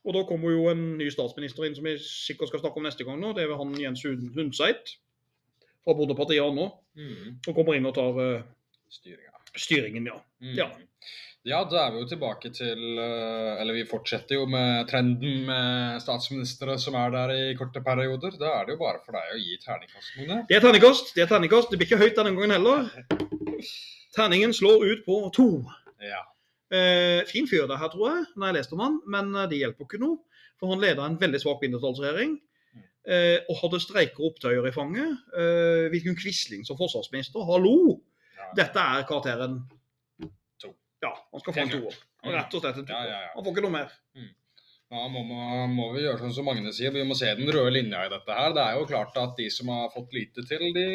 [0.02, 3.06] Og da kommer jo en ny statsminister inn som vi sikkert skal snakke om neste
[3.06, 3.20] gang.
[3.20, 4.96] nå, Det er han Jens Hundseit
[5.82, 6.70] fra Bondepartiet han nå.
[6.98, 7.36] Mm.
[7.46, 8.42] Og kommer inn og tar uh,
[8.92, 9.38] Styringa.
[9.56, 10.18] styringen, ja.
[10.42, 10.56] Mm.
[10.58, 10.70] Ja.
[11.42, 15.96] Ja, da er vi jo tilbake til eh, Eller vi fortsetter jo med trenden med
[16.04, 18.36] statsministre som er der i korte perioder.
[18.38, 20.36] Da er det jo bare for deg å gi terningkast, Mone.
[20.46, 21.10] Det er terningkast.
[21.16, 21.72] Det er terningkast.
[21.72, 22.86] Det blir ikke høyt denne gangen heller.
[24.14, 25.48] Terningen slår ut på to.
[25.98, 26.22] Ja.
[26.72, 29.60] Eh, fin fyr det her, tror jeg, når jeg leste om han, men eh, det
[29.60, 30.22] hjelper ikke noe.
[30.60, 32.36] For han leda en veldig svak mindretallsregjering.
[33.02, 35.16] Eh, og hadde streiker og opptøyer i fanget.
[35.36, 37.98] Eh, Vidkun Quisling som forsvarsminister, hallo!
[38.38, 38.52] ja.
[38.62, 39.62] Dette er karakteren
[40.62, 40.70] To.
[41.02, 41.98] Ja, han skal få en toer.
[42.22, 43.08] Rett og slett en toer.
[43.10, 43.32] ja, ja.
[43.34, 43.92] Han får ikke noe mer.
[44.92, 45.22] Ja, må,
[45.72, 48.36] må vi gjøre sånn som Magne sier, vi må se den røde linja i dette
[48.36, 48.52] her.
[48.54, 50.86] Det er jo klart at de som har fått lite til, de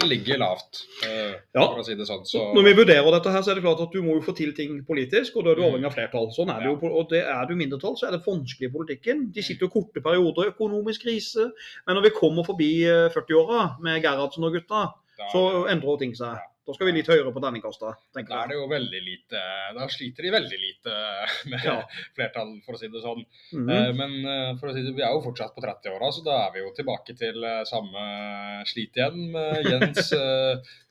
[0.00, 1.66] ligger lavt, eh, Ja.
[1.68, 2.24] for å si det sånn.
[2.26, 4.34] Så, Når vi vurderer dette, her, så er det klart at du må jo få
[4.36, 5.72] til ting politisk, og da er du Mm.
[5.74, 6.28] avhengig av flertall.
[6.32, 6.76] Sånn er det Ja.
[6.80, 9.32] jo, og det er du mindretall, så er det vanskelig i politikken.
[9.32, 11.52] De sitter jo korte perioder, økonomisk krise.
[11.86, 14.94] Men når vi kommer forbi eh, 40-åra med Gerhardsen og gutta,
[15.32, 16.38] så endrer ting seg.
[16.62, 18.38] Da skal vi litt høyere på terningkastet, tenker jeg.
[18.38, 19.40] da er det jo veldig lite
[19.74, 20.92] Da sliter de veldig lite
[21.50, 21.74] med Ja.
[22.14, 23.24] flertall, for å si det sånn.
[23.52, 23.96] Mm -hmm.
[23.98, 26.52] Men eh, for å si det, vi er jo fortsatt på 30-åra, så da er
[26.54, 30.12] vi jo tilbake til eh, samme slit igjen med Jens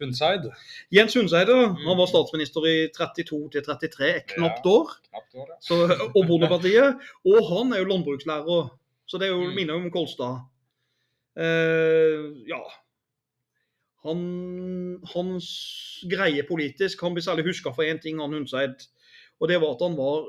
[0.02, 0.52] Hundseid.
[0.92, 1.68] Jens Hundseid ja.
[1.88, 4.72] han var statsminister i 32 til 33, et knapt Ja.
[4.72, 4.88] år.
[5.10, 5.58] Knapt år, ja.
[5.62, 5.76] Så,
[6.16, 7.00] og Bondepartiet.
[7.32, 8.70] Og han er jo landbrukslærer,
[9.08, 9.56] så det er jo Mm.
[9.56, 10.44] minner om Kolstad.
[11.40, 12.60] Uh, ja.
[14.08, 14.22] Han,
[15.14, 15.48] hans
[16.10, 18.88] greie politisk Han blir særlig huska for én ting, han Hundseid.
[19.40, 20.26] Og det var at han var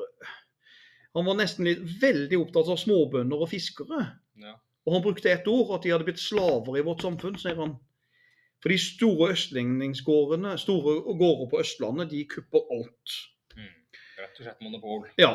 [1.16, 4.04] Han var nesten litt veldig opptatt av småbønder og fiskere.
[4.40, 4.54] Ja.
[4.86, 7.74] Og han brukte ett ord, at de hadde blitt slaver i vårt samfunn, sier han.
[8.62, 13.16] For de store østlendingsgårdene, store gårder på Østlandet, de kupper alt.
[13.58, 13.68] Mm.
[14.22, 15.04] Rett og slett monopol.
[15.20, 15.34] Ja,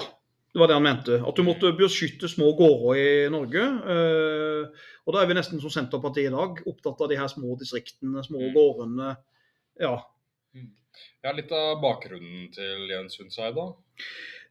[0.57, 1.19] det var det han mente.
[1.21, 3.61] At du måtte beskytte små gårder i Norge.
[3.93, 7.53] eh, og da er vi nesten som Senterpartiet i dag, opptatt av de her små
[7.59, 8.53] distriktene, små Mm.
[8.57, 9.17] gårdene.
[9.79, 9.99] Ja.
[11.23, 13.67] Ja, Litt av bakgrunnen til Jens Hundseid, da.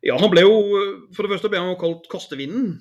[0.04, 2.76] ja, han ble jo For det første ble han jo kalt kastevinden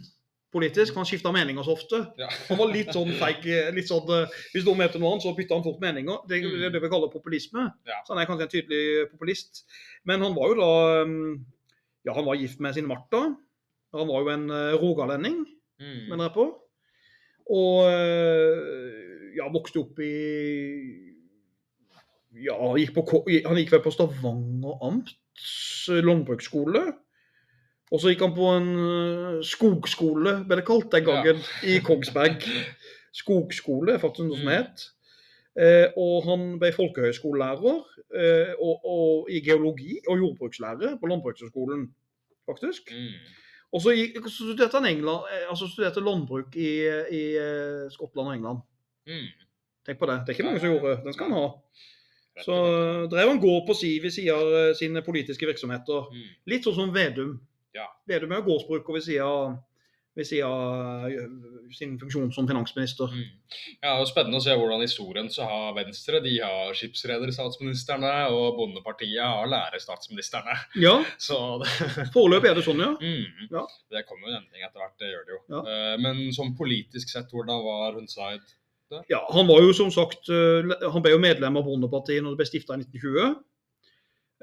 [0.54, 0.94] politisk.
[0.96, 2.00] Han skifta meninger så ofte.
[2.18, 2.30] Ja.
[2.48, 3.44] Han var litt sånn feig.
[3.76, 6.22] litt sånn, eh, Hvis noen mente noe annet, så bytta han fort meninger.
[6.30, 7.74] Det det er det vi kaller populisme.
[7.88, 7.98] Ja.
[8.06, 9.64] Så han er kanskje en tydelig populist.
[10.06, 11.06] Men han var jo da
[12.06, 13.24] Ja, han var gift med sin Martha.
[13.96, 15.46] Han var jo en eh, rogalending.
[15.82, 16.08] Mm.
[16.10, 16.44] mener jeg på.
[17.52, 20.12] Og eh, ja, vokste opp i
[22.46, 23.04] Ja, han gikk, på,
[23.46, 26.82] han gikk vel på Stavanger amts eh, landbruksskole.
[27.94, 28.70] Og så gikk han på en
[29.46, 31.22] skogskole, ble det kalt den Ja.
[31.22, 32.42] gangen, i Kongsberg.
[33.16, 34.56] Skogskole, faktisk noe som Mm.
[34.58, 34.88] het.
[35.56, 37.78] Eh, og han ble folkehøyskolelærer
[38.20, 41.86] eh, og, og i geologi og jordbrukslære på Landbrukshøgskolen,
[42.50, 42.92] faktisk.
[42.92, 43.14] Mm.
[43.72, 43.94] Og så,
[44.28, 46.72] studerte han England, eh, altså studerte landbruk i,
[47.12, 47.24] i
[47.92, 48.60] Skottland og England.
[49.08, 49.28] Mm.
[49.88, 50.20] Tenk på det.
[50.26, 50.98] Det er ikke mange som gjorde.
[51.06, 51.48] Den skal han ha.
[52.44, 52.56] Så
[53.12, 56.10] drev han gård på si ved siden av sine politiske virksomheter.
[56.12, 56.32] Mm.
[56.52, 57.38] Litt sånn som Vedum.
[57.76, 57.88] Ja.
[58.10, 59.56] Vedum er jo gårdsbruker ved siden av,
[60.16, 63.12] ved siden av eh, sin funksjon som finansminister.
[63.12, 63.30] Mm.
[63.84, 69.20] Ja, og Spennende å se hvordan historien så har Venstre de har skipsrederstatsministrene, og Bondepartiet
[69.22, 70.56] har lærerstatsministrene.
[70.82, 70.98] Ja,
[71.28, 71.72] Så det,
[72.16, 72.94] foreløpig er det sånn, ja.
[73.00, 73.50] mm.
[73.52, 73.66] Ja.
[73.92, 75.42] det kommer jo en endring etter hvert, det gjør det jo.
[75.56, 75.64] Ja.
[75.66, 78.46] Eh, Men sånn politisk sett, hvordan var Hunseid?
[79.10, 79.20] ja.
[79.34, 82.48] Han var jo som sagt eh, Han ble jo medlem av Bondepartiet når det ble
[82.48, 83.36] stifta i 1920.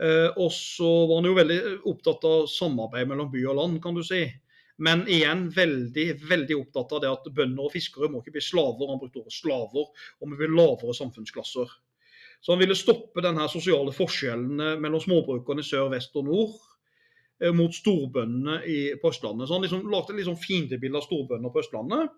[0.03, 1.59] Eh, og så var han jo veldig
[1.93, 4.25] opptatt av samarbeid mellom by og land, kan du si.
[4.79, 8.89] Men igjen veldig veldig opptatt av det at bønder og fiskere må ikke bli slaver.
[8.91, 9.91] Han brukte ordet slaver,
[10.21, 11.75] om vi vil lavere samfunnsklasser.
[12.43, 16.57] Så han ville stoppe denne sosiale forskjellene mellom småbrukerne i sør, vest og nord
[17.43, 19.47] eh, mot storbøndene i, på Østlandet.
[19.47, 22.17] Så han liksom lagde et liksom fiendebilde av storbønder på Østlandet.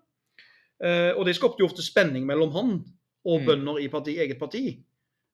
[0.81, 2.71] Eh, og det skapte jo ofte spenning mellom han
[3.25, 3.45] og Mm.
[3.45, 4.79] bønder i parti, eget parti.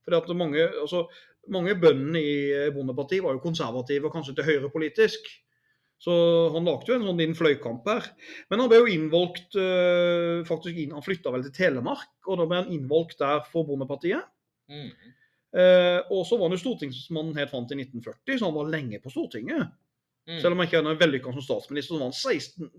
[0.04, 1.06] Fordi at mange, altså,
[1.48, 5.28] mange bøndene i eh, Bondepartiet var jo konservative og kanskje til høyre politisk.
[6.02, 6.14] Så
[6.56, 8.08] han lagde jo en sånn din fløykamp her.
[8.50, 12.48] Men han ble jo innvalgt øh, faktisk inn, Han flytta vel til Telemark, og da
[12.50, 14.24] ble han innvalgt der for Bondepartiet.
[14.72, 14.90] Mm.
[15.52, 19.02] Eh, og så var han jo stortingsmann helt fram til 1940, så han var lenge
[19.04, 19.68] på Stortinget.
[20.30, 20.40] Mm.
[20.40, 22.72] Selv om han ikke er vellykka som statsminister, så var han 16,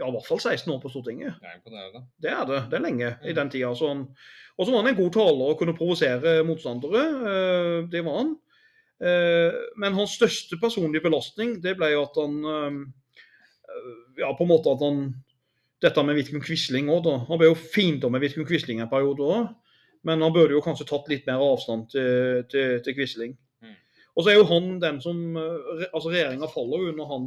[0.00, 1.40] ja, i hvert fall 16 år på Stortinget.
[1.40, 2.04] Det er imponerende.
[2.22, 2.60] Det er det.
[2.70, 3.38] Det er lenge i Mm.
[3.40, 3.72] den tida.
[3.74, 4.04] Så han,
[4.58, 7.02] og så var han en god taler og kunne provosere motstandere.
[7.32, 8.36] eh, Det var han.
[9.00, 12.78] Eh, Men hans største personlige belastning, det ble jo at han eh,
[14.20, 15.04] Ja, på en måte at han
[15.80, 17.14] Dette med Vidkun Quisling òg, da.
[17.30, 19.46] Han ble jo fiender med Vidkun Quisling en periode òg.
[20.04, 23.32] Men han burde jo kanskje tatt litt mer avstand til, til, til Quisling.
[23.64, 23.78] Mm.
[24.12, 27.26] Og så er jo han den som eh, Altså, regjeringa faller jo under han.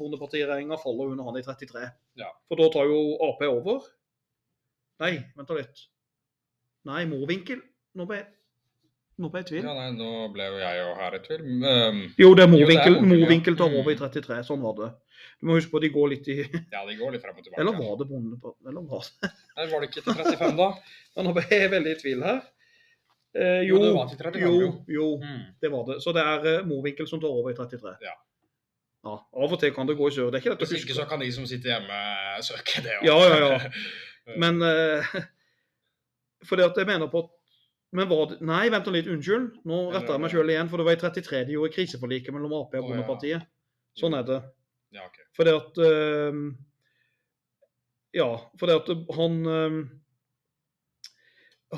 [0.00, 1.86] Bondepartiregjeringa faller under han i 33.
[2.18, 2.32] Ja.
[2.50, 3.86] For da tar jo Ap over.
[5.04, 5.86] Nei, vent litt.
[6.90, 7.62] Nei, Mowinckel.
[7.94, 8.28] Nå ble jeg,
[9.20, 9.64] nå ble jeg i tvil.
[9.68, 11.42] Ja, nei, nå ble jo jeg og her i tvil.
[11.60, 13.00] Um, Jo, det er Jo, ja.
[13.12, 14.00] Mowinckel tar over i Mm.
[14.06, 14.38] 33.
[14.48, 14.90] Sånn var det.
[15.40, 16.36] Du må huske på at de går litt i
[16.74, 17.60] ja, de går litt frem og tilbake.
[17.60, 18.66] Eller var det Bondepartiet?
[18.72, 20.70] Eller var det Nei, var det ikke til 35, da?
[21.16, 22.40] Ja, Nå ble jeg veldig i tvil her.
[23.34, 24.72] Eh, Jo, jo, det var til 35, jo, jo.
[24.98, 25.42] jo, Mm.
[25.62, 25.98] det var det.
[26.02, 27.96] Så det er uh, Mowinckel som tar over i 33.
[28.04, 28.16] Ja.
[29.04, 30.28] Ja, Av og til kan det gå i sør.
[30.30, 32.00] Det er ikke lett å Hvis ikke så kan de som sitter hjemme
[32.44, 33.70] søke det Ja, ja, ja.
[34.36, 35.06] Men uh,
[36.44, 37.30] Fordi at jeg mener på at
[37.92, 39.08] men var det, Nei, vent nå litt.
[39.10, 39.46] Unnskyld.
[39.66, 40.68] Nå retter jeg meg sjøl igjen.
[40.70, 42.84] For det var i 33 de gjorde kriseforliket mellom Ap og.
[42.86, 43.46] Bondepartiet.
[43.98, 44.40] Sånn er det.
[44.94, 45.16] ja, ok.
[45.36, 46.36] Fordi at eh,
[48.20, 49.80] Ja, fordi at han eh,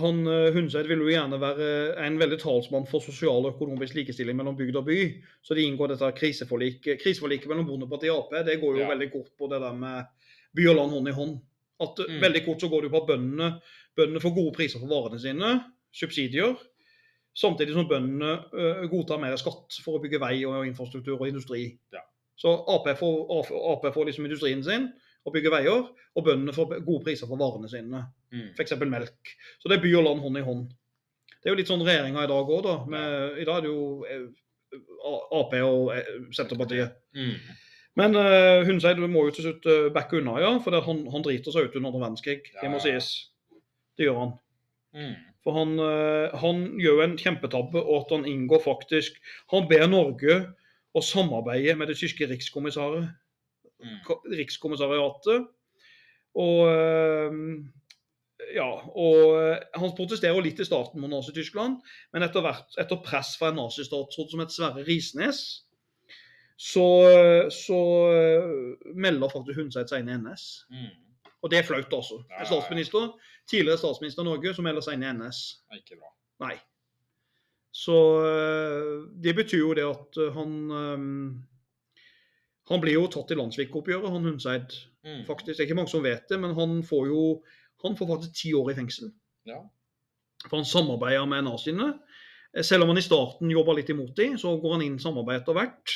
[0.01, 1.67] han eh, Hundseid ville jo gjerne være
[2.01, 4.99] en veldig talsmann for sosial og økonomisk likestilling mellom bygd og by.
[5.45, 7.01] Så de inngår dette kriseforliket.
[7.03, 8.89] Kriseforliket mellom Bondepartiet og Ap det går jo Ja.
[8.95, 10.07] veldig kort på det der med
[10.57, 11.35] by og land hånd i hånd.
[11.81, 12.21] At Mm.
[12.23, 13.61] Veldig kort så går det jo på at bøndene,
[13.97, 15.65] bøndene får gode priser for varene sine,
[15.97, 16.57] subsidier.
[17.37, 21.71] Samtidig som bøndene eh, godtar mer skatt for å bygge vei og infrastruktur og industri.
[21.95, 22.03] Ja.
[22.37, 23.17] Så Ap får,
[23.73, 24.91] Ap får liksom industrien sin
[25.23, 25.85] og bygger veier,
[26.19, 28.01] og bøndene får gode priser for varene sine,
[28.33, 28.49] Mm.
[28.57, 28.73] f.eks.
[28.89, 29.33] melk.
[29.61, 30.71] Så det er by og land hånd i hånd.
[31.31, 32.75] Det er jo litt sånn regjeringa i dag òg, da.
[32.91, 34.25] Med, I dag er det jo eh,
[35.39, 36.97] Ap og eh, Senterpartiet.
[37.15, 37.37] Mm.
[38.01, 40.53] Men uh, Hundseid må jo til slutt uh, backe unna, ja.
[40.65, 42.39] For han, han driter seg ut under andre verdenskrig.
[42.57, 43.11] Det må sies.
[43.99, 44.33] Det gjør han.
[44.97, 45.13] Mm.
[45.43, 49.17] For han, eh, han gjør en kjempetabbe, og at han inngår faktisk
[49.51, 50.37] Han ber Norge
[50.95, 53.11] å samarbeide med det tyske rikskommissæret
[53.83, 53.99] Mm.
[54.39, 55.49] rikskommissariatet.
[56.39, 57.35] Og eh,
[58.57, 61.83] ja, og eh, han protesterer litt i starten mot Nazi-Tyskland,
[62.15, 65.43] men etter hvert, etter press fra en nazistatsråd som het Sverre Risnes,
[66.63, 66.87] så,
[67.51, 67.79] så
[68.95, 70.45] melder faktisk hun seg til i NS.
[70.71, 70.91] Mm.
[71.43, 72.21] Og det er flaut, altså.
[72.39, 73.09] En statsminister,
[73.51, 75.41] tidligere statsminister i Norge som melder seg inn i NS.
[75.71, 76.13] Nei, er ikke bra.
[76.47, 76.57] Nei.
[77.73, 78.93] Så eh,
[79.25, 81.07] det betyr jo det at eh, han eh,
[82.71, 84.75] Han blir jo tatt i landssvikoppgjøret, han Hundseid.
[85.03, 85.25] Mm.
[85.27, 87.23] Faktisk, Det er ikke mange som vet det, men han får jo
[87.83, 89.09] han får faktisk ti år i fengsel.
[89.49, 89.59] Ja.
[90.45, 91.89] For han samarbeider med naziene.
[92.63, 95.41] Selv om han i starten jobba litt imot dem, så går han inn i samarbeid
[95.41, 95.95] etter hvert.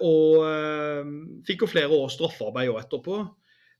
[0.00, 3.18] Og fikk jo flere års straffarbeid òg etterpå.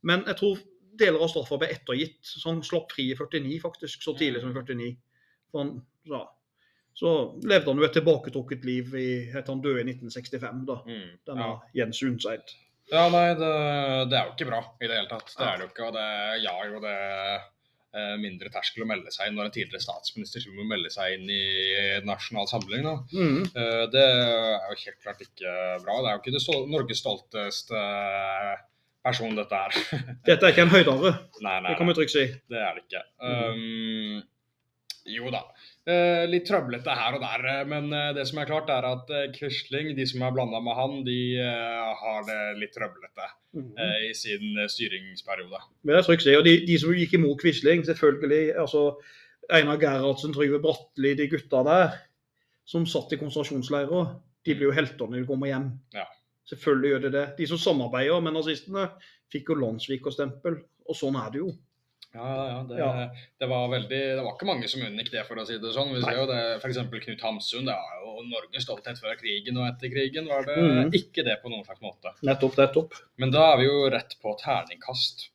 [0.04, 0.60] Men jeg tror
[1.00, 4.52] deler av straffa ble ettergitt, så han slapp fri i 49 faktisk, så tidlig som
[4.52, 4.90] i 49.
[5.52, 5.74] For han,
[6.10, 6.22] ja,
[6.98, 7.10] Så
[7.46, 10.80] levde han jo et tilbaketrukket liv i, etter han døde i 1965, da.
[10.88, 11.12] Mm.
[11.28, 11.60] Denne Ja.
[11.82, 12.56] Jens Undseid.
[12.88, 13.52] Ja, nei, det,
[14.08, 15.30] det er jo ikke bra i det hele tatt.
[15.36, 15.88] Det er det jo ikke.
[15.90, 16.08] Og det
[16.42, 20.64] ja, jo det eh, mindre terskel å melde seg inn når en tidligere statsminister må
[20.68, 21.42] melde seg inn i
[22.08, 22.88] Nasjonal Samling.
[22.88, 22.96] Da.
[23.12, 23.42] Mm.
[23.44, 25.52] Eh, det er jo helt klart ikke
[25.84, 26.00] bra.
[26.00, 27.84] Det er jo ikke det Norges stolteste
[29.08, 29.78] person, dette her.
[30.28, 32.26] Dette er ikke en høydare, nei, nei, det kan vi trygt si.
[32.52, 33.06] det er det ikke.
[33.24, 33.62] Mhm.
[34.18, 34.26] Um,
[35.08, 35.40] jo da.
[35.88, 39.12] Eh, litt trøblete her og der, eh, men eh, det som er klart er at
[39.36, 41.20] Quisling, de som er blanda med han, de
[42.02, 45.62] har det litt trøblete eh, i sin styringsperiode.
[45.82, 46.36] Men det er trygt si.
[46.36, 48.84] Og de, de som gikk imot Quisling, selvfølgelig altså
[49.48, 51.96] Einar Gerhardsen, Trygve Bratteli, de gutta der
[52.68, 54.12] som satt i konsentrasjonsleirer,
[54.44, 55.70] de blir jo helter når de kommer hjem.
[55.96, 56.04] Ja.
[56.48, 57.24] Selvfølgelig gjør de det.
[57.38, 58.88] De som samarbeider med nazistene,
[59.32, 60.60] fikk jo landssvikerstempel.
[60.88, 61.50] Og sånn er det jo.
[62.14, 63.08] Ja, ja, det, Ja.
[63.40, 65.92] det var veldig Det var ikke mange som unngikk det, for å si det sånn.
[65.92, 66.78] Vi ser jo det, F.eks.
[67.04, 67.66] Knut Hamsun.
[67.68, 70.94] Det er jo Norges stolthet før krigen, og etter krigen var det mm.
[70.96, 72.14] ikke det på noen slags måte.
[72.24, 72.96] Nettopp, nettopp.
[73.20, 75.28] Men da er vi jo rett på terningkast.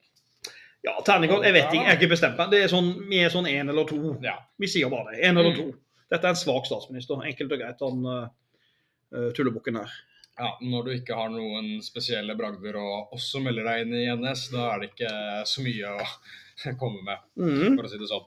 [0.83, 2.49] Ja, terningkast Jeg vet ikke, jeg er ikke bestemt meg.
[2.51, 4.17] Det er sånn, vi er sånn én eller to.
[4.25, 4.39] Ja.
[4.59, 5.21] Vi sier bare det.
[5.29, 5.59] Én eller Mm.
[5.61, 5.77] to.
[6.09, 7.21] Dette er en svak statsminister.
[7.23, 9.93] Enkelt og greit, han uh, tullebukken her.
[10.39, 10.49] Ja.
[10.61, 14.71] Når du ikke har noen spesielle bragder og også melder deg inn i NS, da
[14.73, 15.11] er det ikke
[15.49, 16.07] så mye å
[16.81, 17.17] komme med.
[17.37, 17.75] Mhm.
[17.77, 18.25] for å si det sånn.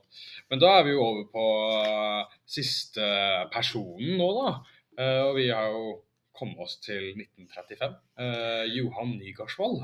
[0.51, 1.45] Men da er vi jo over på
[1.83, 3.07] uh, siste
[3.53, 4.51] personen nå, da.
[4.97, 5.97] Eh, og vi har jo
[6.37, 7.95] kommet oss til 1935.
[8.23, 9.83] Eh, Johan Nygaardsvold.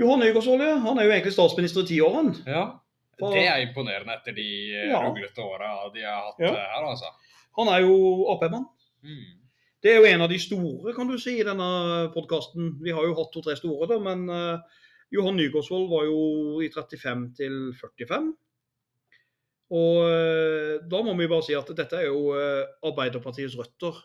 [0.00, 0.76] Johan Nygaardsvold, ja.
[0.84, 2.30] Han er jo egentlig statsminister i ti år, han.
[2.48, 2.64] Ja.
[3.20, 5.00] Det er imponerende etter de eh, Ja.
[5.04, 6.52] ruglete åra de har hatt Ja.
[6.54, 7.10] eh, her, altså.
[7.58, 7.96] Han er jo
[8.32, 8.66] Ap-mann.
[9.04, 9.39] Mm.
[9.80, 11.66] Det er jo en av de store, kan du si, i denne
[12.12, 12.74] podkasten.
[12.84, 14.80] Vi har jo hatt to-tre store, da, men eh,
[15.16, 18.28] Johan Nygaardsvold var jo i 35 til 45.
[19.80, 24.02] Og eh, da må vi bare si at dette er jo eh, Arbeiderpartiets røtter.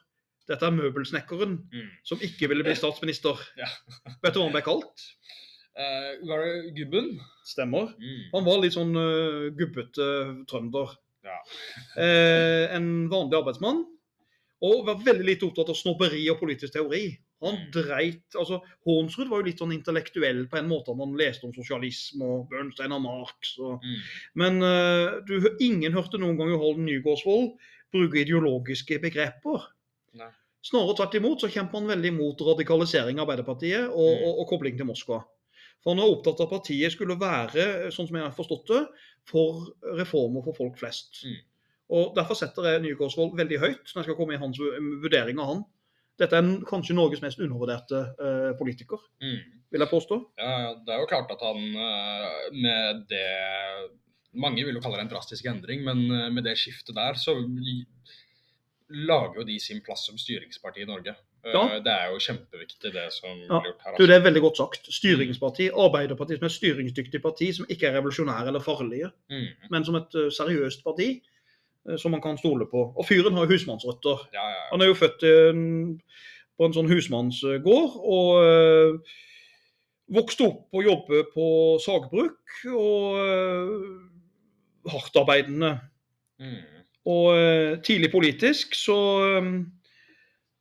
[0.48, 1.88] Dette er møbelsnekkeren Mm.
[2.06, 3.36] som ikke ville bli statsminister.
[3.62, 3.68] Ja.
[4.24, 5.08] Vet du hva han ble kalt?
[5.76, 7.10] Uh, var det Gubben?
[7.44, 7.90] Stemmer.
[8.00, 8.20] Mm.
[8.32, 10.06] Han var litt sånn uh, gubbete
[10.48, 10.94] trønder.
[11.26, 11.36] Ja.
[11.98, 13.82] uh, en vanlig arbeidsmann.
[14.66, 17.04] Og var veldig lite opptatt av snobberi og politisk teori.
[17.44, 17.66] Han Mm.
[17.76, 20.96] dreit, altså Hornsrud var jo litt sånn intellektuell på en måte.
[20.98, 23.58] Han leste om sosialisme og Bernstein og Marx.
[23.60, 24.00] Og, Mm.
[24.36, 27.52] men uh, du, ingen hørte noen gang Johan Nygaardsvold
[27.94, 29.68] bruke ideologiske begreper.
[30.16, 30.32] Nei.
[30.66, 34.24] Snarere tvert imot så kjemper han veldig mot radikalisering av Arbeiderpartiet og, Mm.
[34.26, 35.24] og, og kobling til Moskva.
[35.84, 38.88] For han var opptatt av at partiet skulle være, sånn som jeg har forstått det,
[39.30, 39.68] for
[40.00, 41.22] reformer for folk flest.
[41.26, 41.36] Mm.
[41.90, 44.58] Og Derfor setter jeg Nygaardsvold veldig høyt når jeg skal komme i hans
[45.04, 45.64] vurdering av han.
[46.18, 49.42] Dette er kanskje Norges mest undervurderte eh, politiker, Mm.
[49.72, 50.18] vil jeg påstå.
[50.40, 53.28] Ja, det er jo klart at han eh, med det
[54.36, 57.36] Mange vil jo kalle det en drastisk endring, men eh, med det skiftet der, så
[58.90, 61.14] lager jo de sin plass som styringsparti i Norge.
[61.46, 61.62] Ja.
[61.86, 63.60] Det er jo kjempeviktig, det som Ja.
[63.60, 63.92] blir gjort her.
[63.98, 64.08] Du, Altså.
[64.08, 64.88] Det er veldig godt sagt.
[64.94, 69.48] Styringsparti, Arbeiderpartiet som er et styringsdyktig parti som ikke er revolusjonære eller farlige, Mm.
[69.70, 71.22] men som et seriøst parti
[71.98, 72.88] som man kan stole på.
[72.98, 74.26] Og fyren har jo husmannsrøtter.
[74.34, 74.66] Ja, ja, ja.
[74.72, 75.64] Han er jo født i en,
[76.58, 79.16] på en sånn husmannsgård og øh,
[80.16, 81.48] vokste opp og jobber på
[81.84, 82.58] sagbruk.
[82.74, 83.76] Og øh,
[84.90, 85.80] hardtarbeidende.
[86.40, 86.62] Mm.
[87.06, 89.66] Og øh, tidlig politisk så, øh,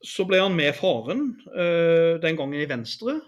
[0.04, 3.20] så ble han med faren, øh, den gangen i Venstre.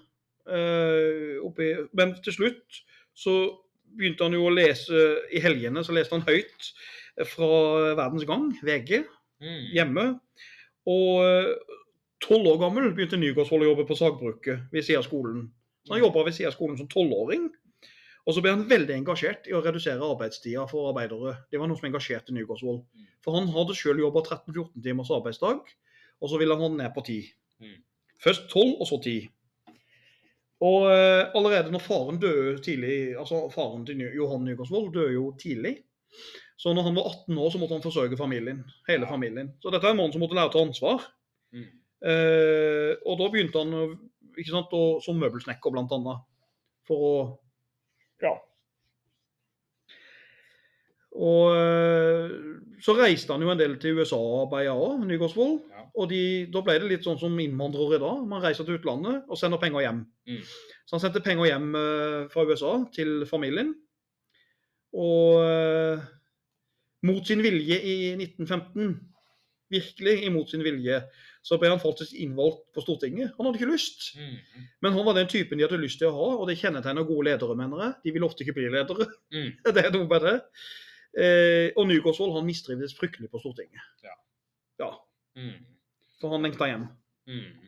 [1.43, 2.77] oppi, men til slutt
[3.19, 3.33] så
[3.99, 5.01] begynte han jo å lese
[5.35, 6.69] i helgene, så leste han høyt
[7.25, 9.05] fra Verdens Gang, VG
[9.41, 9.65] Mm.
[9.75, 10.05] hjemme.
[10.87, 11.57] Og
[12.25, 15.43] tolv år gammel begynte Nygaardsvold å jobbe på sagbruket ved siden av skolen.
[15.85, 17.51] Så han jobba ved siden av skolen som tolvåring.
[18.27, 21.37] Og så ble han veldig engasjert i å redusere arbeidstida for arbeidere.
[21.51, 22.81] Det var noe som engasjerte Nygaardsvold.
[23.23, 25.61] For han hadde sjøl jobba 13-14 timers arbeidsdag,
[26.21, 27.29] og så ville han ha den ned på 10.
[27.61, 27.77] Mm.
[28.25, 29.29] Først 12, og så 10.
[30.67, 35.77] Og eh, allerede når faren døde tidlig, altså faren til Johan Nygaardsvold døde jo tidlig,
[36.57, 38.63] så når han var 18 år, så måtte han forsørge familien.
[38.89, 39.53] Hele familien.
[39.61, 41.05] Så dette er en mann som måtte lære å ta ansvar.
[41.53, 41.67] Mm.
[42.13, 43.97] Eh, og da begynte han
[44.37, 46.25] ikke sant, å, som møbelsnekker, blant annet.
[46.89, 47.17] For å
[48.25, 48.33] Ja.
[51.17, 52.33] Og eh,
[52.85, 55.55] så reiste han jo en del til USA og arbeida òg, Nygaardsvold.
[55.73, 55.85] Ja.
[55.97, 56.23] Og de,
[56.53, 58.25] da ble det litt sånn som innvandrere dag.
[58.29, 60.03] Man reiser til utlandet og sender penger hjem.
[60.29, 60.43] Mm.
[60.85, 63.73] Så han sendte penger hjem eh, fra USA til familien.
[64.97, 65.41] Og
[67.07, 68.97] mot sin vilje i 1915,
[69.73, 71.01] virkelig imot sin vilje,
[71.47, 73.33] så ble han faktisk innvalgt på Stortinget.
[73.37, 74.09] Han hadde ikke lyst.
[74.19, 74.65] Mm.
[74.83, 77.29] Men han var den typen de hadde lyst til å ha, og det kjennetegner gode
[77.29, 77.95] ledere, mener jeg.
[78.07, 79.07] De vil ofte ikke bli ledere.
[79.35, 79.53] Mm.
[79.77, 80.37] Det er noe med det.
[81.17, 83.87] Eh, og Nygaardsvold han mistrivdes fryktelig på Stortinget.
[84.05, 84.17] Ja.
[84.83, 84.91] Ja,
[85.37, 85.53] Mm.
[86.21, 86.87] for han lengta hjem.
[87.29, 87.67] Mm.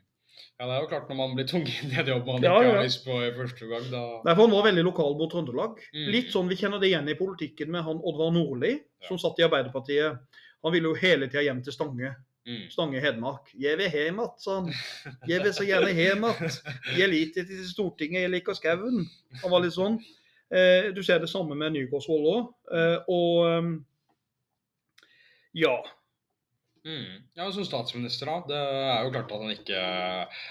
[0.59, 2.55] Ja, det er jo klart når man blir tvunget inn i en jobb man Ja,
[2.62, 5.31] ikke har lyst på i første gang, da Nei, for Han var veldig lokal mot
[5.32, 5.81] Trøndelag.
[5.93, 6.06] Mm.
[6.15, 8.73] Litt sånn Vi kjenner det igjen i politikken med han Oddvar Nordli.
[9.07, 10.19] Som satt i Arbeiderpartiet.
[10.65, 12.15] Han ville jo hele tida hjem til Stange.
[12.47, 12.70] mm.
[12.70, 13.51] Stange Hedmark.
[13.55, 14.73] 'Jeg vil hjem igjen', sa han.
[15.29, 16.62] 'Jeg vil så gjerne hjem igjen'.
[16.99, 19.05] 'Jeg liker til Stortinget, jeg liker skauen'.
[19.43, 20.01] Han var litt sånn.
[20.51, 22.47] Eh, du ser det samme med Nygaardsvold òg.
[22.73, 23.75] Eh, og ehm,
[25.55, 25.77] ja.
[26.86, 27.24] Mm.
[27.36, 28.36] Ja, Som statsminister, da.
[28.48, 29.80] Det er jo klart at han ikke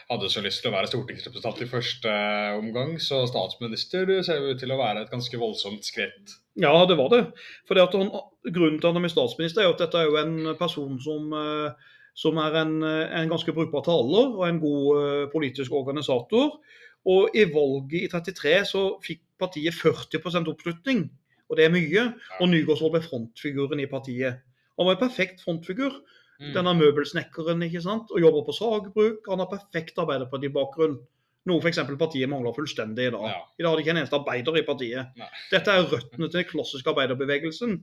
[0.10, 2.16] hadde så lyst til å være stortingsrepresentant i første
[2.58, 6.36] omgang, så statsminister ser ut til å være et ganske voldsomt skritt.
[6.60, 7.22] Ja, det var det.
[7.70, 11.00] For Grunnen til at han er statsminister, er jo at dette er jo en person
[11.04, 15.72] som, eh, som er en, eh, en ganske brukbar taler og en god eh, politisk
[15.72, 16.60] organisator.
[17.08, 21.10] Og i valget i 33 så fikk partiet 40% oppslutning,
[21.50, 22.14] og det er mye.
[22.42, 24.42] Og Nygaardsvold ble frontfiguren i partiet.
[24.78, 25.94] Han var en perfekt frontfigur.
[26.38, 26.52] Mm.
[26.54, 28.12] Denne møbelsnekkeren ikke sant?
[28.14, 29.30] og jobber på sagbruk.
[29.32, 31.00] Han har perfekt Arbeiderparti-bakgrunn.
[31.48, 31.80] Noe f.eks.
[31.98, 33.26] partiet mangler fullstendig i dag.
[33.32, 33.40] Ja.
[33.56, 35.14] I dag har de ikke en eneste arbeider i partiet.
[35.18, 35.30] Nei.
[35.54, 37.78] Dette er røttene til den klassiske arbeiderbevegelsen.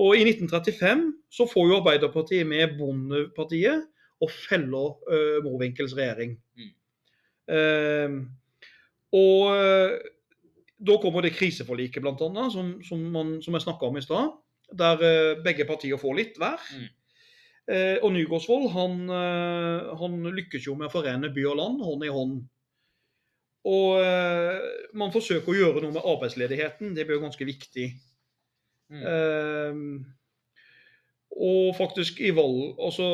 [0.00, 1.02] Og i 1935
[1.34, 3.88] så får jo Arbeiderpartiet med Bondepartiet
[4.22, 6.38] og feller uh, Mowinckel's regjering.
[6.56, 6.70] Mm.
[7.52, 8.14] Uh,
[9.18, 9.98] og uh,
[10.82, 14.32] da kommer det kriseforliket, annet, som, som, man, som jeg snakka om i stad.
[14.78, 16.62] Der uh, begge partier får litt hver.
[16.72, 16.88] Mm.
[17.70, 22.06] Eh, og Nygaardsvold han, eh, han lykkes jo med å forene by og land hånd
[22.06, 22.40] i hånd.
[23.70, 24.64] Og eh,
[24.98, 26.96] man forsøker å gjøre noe med arbeidsledigheten.
[26.96, 27.92] Det blir jo ganske viktig.
[28.92, 30.02] Mm.
[31.32, 33.06] Og faktisk i valg altså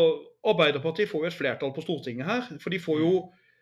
[0.48, 2.48] Arbeiderpartiet får jo et flertall på Stortinget her.
[2.58, 3.12] For de får jo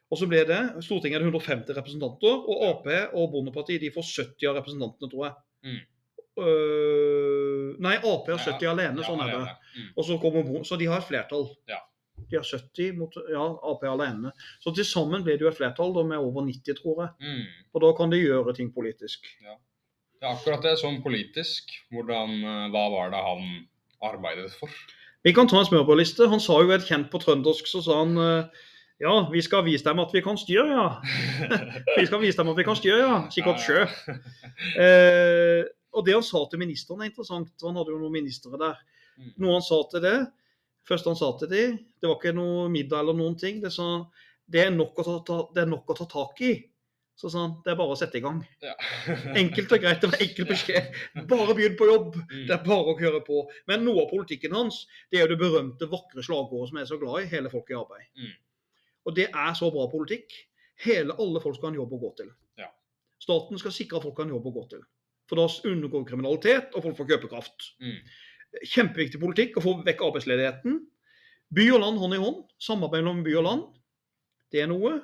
[0.06, 2.84] Og så ble det Stortinget er det 150 representanter, og Ap
[3.18, 5.34] og Bondepartiet de får 70 av representantene, tror jeg.
[5.66, 5.80] Mm.
[6.36, 9.52] Eh, nei, Ap har 70 alene, Ja, sånn er det.
[9.76, 9.92] Mm.
[9.96, 11.48] Og så kommer Så de har et flertall.
[11.68, 11.80] Ja.
[12.16, 14.32] De har 70 mot ja, Ap alene.
[14.60, 17.14] Så til sammen blir det jo et flertall da, med over 90, tror jeg.
[17.24, 17.64] Mm.
[17.72, 19.26] Og da kan de gjøre ting politisk.
[19.44, 19.56] Ja,
[20.32, 20.76] akkurat det.
[20.82, 23.50] Sånn politisk, hvordan, eh, hva var det han
[24.04, 24.72] arbeidet for?
[25.26, 26.28] Vi kan ta en smørbrødliste.
[26.30, 28.64] Han sa jo et kjent på trøndersk, så sa han eh,
[29.02, 30.86] ja, vi skal vise dem at vi kan styre, ja.
[31.98, 33.16] Vi skal vise dem at vi kan styre, ja.
[33.32, 33.82] Sikkert sjø.
[34.80, 35.66] Eh,
[35.97, 37.52] og det han sa til ministeren er interessant.
[37.64, 38.78] Han hadde jo noen ministre der.
[39.16, 39.32] Mm.
[39.43, 40.16] Noe han sa til det,
[40.86, 41.66] første han sa til de,
[42.01, 43.62] det var ikke noe middag eller noen ting.
[43.64, 44.06] Det sa
[44.47, 46.55] det er nok å ta, ta, det er nok å ta tak i.
[47.16, 48.43] Så sa han det er bare å sette i gang.
[48.62, 48.74] Ja.
[49.40, 50.98] Enkelt og greit, det var enkel beskjed.
[51.31, 52.18] Bare begynn på jobb.
[52.20, 52.43] Mm.
[52.44, 53.39] Det er bare å kjøre på.
[53.70, 56.90] Men noe av politikken hans det er jo det berømte, vakre slagordet som jeg er
[56.90, 58.10] så glad i, 'Hele folket i arbeid'.
[58.20, 58.35] Mm.
[59.09, 60.36] Og det er så bra politikk.
[60.85, 62.28] Hele, alle folk skal ha en jobb å gå til.
[62.60, 62.68] Ja.
[63.23, 64.85] Staten skal sikre at folk har en jobb å gå til.
[65.27, 67.70] For da unngår kriminalitet, og folk får kjøpekraft.
[67.82, 67.98] Mm.
[68.73, 70.78] Kjempeviktig politikk å få vekk arbeidsledigheten.
[71.57, 72.44] By og land hånd i hånd.
[72.62, 73.65] Samarbeid mellom by og land.
[74.55, 75.01] Det er noe.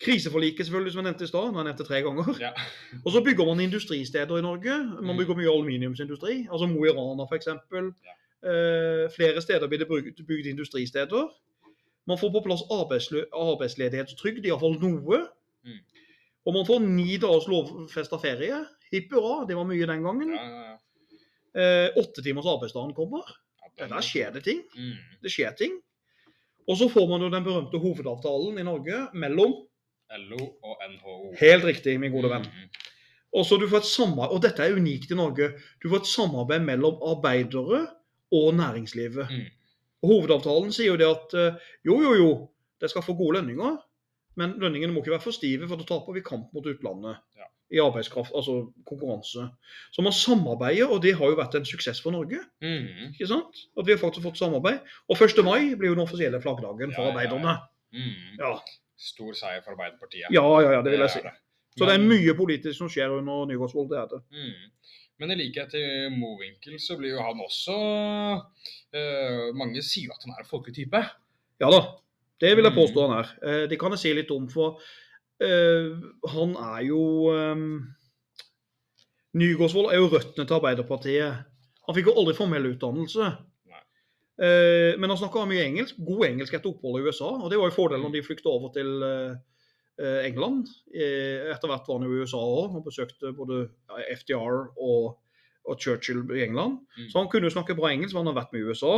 [0.00, 1.50] Kriseforliket, selvfølgelig, som jeg nevnte i stad.
[1.54, 2.30] Jeg nevnte tre ganger.
[2.40, 2.50] Ja.
[3.04, 4.78] Og så bygger man industristeder i Norge.
[5.00, 5.18] Man Mm.
[5.20, 6.46] bygger mye aluminiumsindustri.
[6.50, 7.46] Altså Mo i Rana f.eks.
[7.46, 8.14] Ja.
[8.40, 11.28] Eh, flere steder blir det bygd, bygd industristeder.
[12.08, 15.20] Man får på plass arbeidsledighetstrygd, iallfall noe.
[15.68, 15.78] Mm.
[16.48, 18.62] Og man får ni dagers lovfesta ferie.
[18.90, 20.34] Hipp hurra, det var mye den gangen.
[20.34, 20.76] Ja, ja, ja.
[21.50, 23.26] Eh, arbeidsdagen kommer.
[23.78, 24.62] Ja, der skjer det ting.
[24.76, 24.98] Mm.
[25.22, 25.78] Det skjer ting.
[26.68, 29.56] Og så får man jo den berømte hovedavtalen i Norge mellom
[30.10, 31.16] LO og NHO.
[31.40, 32.46] Helt riktig, min gode venn.
[32.46, 32.68] Mm.
[33.38, 35.52] Og så du får et samarbeid, og dette er unikt i Norge,
[35.82, 37.84] du får et samarbeid mellom arbeidere
[38.34, 39.30] og næringslivet.
[39.30, 39.46] Mm.
[40.02, 42.30] Og Hovedavtalen sier jo det at eh, jo, jo, jo,
[42.80, 43.78] dere skal få gode lønninger,
[44.40, 47.50] men lønningene må ikke være for stive, for da taper vi kamp mot utlandet Ja.
[47.70, 49.44] I arbeidskraft, altså konkurranse.
[49.94, 52.40] Så man samarbeider, og det har jo vært en suksess for Norge.
[52.62, 53.12] Mm.
[53.14, 53.60] ikke sant?
[53.78, 54.80] At vi har faktisk fått samarbeid.
[55.08, 55.44] Og 1.
[55.46, 57.54] mai blir jo den offisielle flaggdagen for Ja, arbeiderne.
[57.54, 58.00] ja.
[58.00, 58.38] Mm.
[58.38, 58.56] Ja.
[59.00, 60.28] Stor seier for Arbeiderpartiet.
[60.30, 61.20] ja, ja, ja, det vil jeg si.
[61.78, 64.20] Så det er mye politisk som skjer under Nygaardsvold, det er det.
[64.34, 64.70] Mm.
[65.20, 67.76] Men i likhet til Mowinckel så blir jo han også
[68.94, 71.02] eh, Mange sier jo at han er en folketype.
[71.60, 71.80] Ja da,
[72.40, 72.78] det vil jeg Mm.
[72.78, 73.28] påstå han er.
[73.42, 74.80] Eh, Det kan jeg si litt om, for
[75.40, 77.02] han er jo
[77.32, 77.62] eh,
[79.40, 81.46] Nygaardsvold er jo røttene til Arbeiderpartiet.
[81.86, 83.30] Han fikk jo aldri formell utdannelse.
[84.40, 85.98] Eh, men han snakka mye engelsk.
[86.00, 87.30] God engelsk etter oppholdet i USA.
[87.36, 89.34] Og det var jo fordelen når de flykta over til eh,
[90.00, 90.70] eh, England.
[90.94, 93.66] Uh, etter hvert var han jo i USA òg og besøkte både
[94.22, 95.18] FDR og,
[95.68, 96.80] og Churchill i England.
[96.96, 97.10] Mm.
[97.12, 98.94] Så han kunne jo snakke bra engelsk, for han har vært med i USA.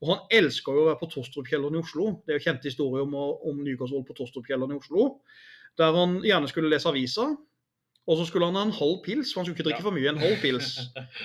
[0.00, 2.08] Og han elsker jo å være på Tostrup-kjelleren i Oslo.
[2.24, 3.14] Det er jo kjente historier om,
[3.52, 5.10] om Nygaardsvold på Tostrup-kjelleren i Oslo.
[5.78, 7.28] Der han gjerne skulle lese avisa.
[8.08, 10.08] Og så skulle han ha en halv pils, for han skulle ikke drikke for mye.
[10.08, 10.78] En halv pils.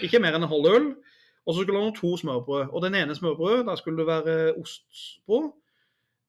[0.04, 0.88] Ikke mer enn en halv øl.
[1.48, 2.72] Og så skulle han ha to smørbrød.
[2.72, 4.84] Og den ene smørbrødet, der skulle det være ost
[5.28, 5.40] på.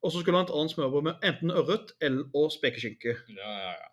[0.03, 3.17] Og så skulle han ha et annet smørbrød med enten ørret eller og spekeskinke.
[3.29, 3.91] Ja, ja, ja.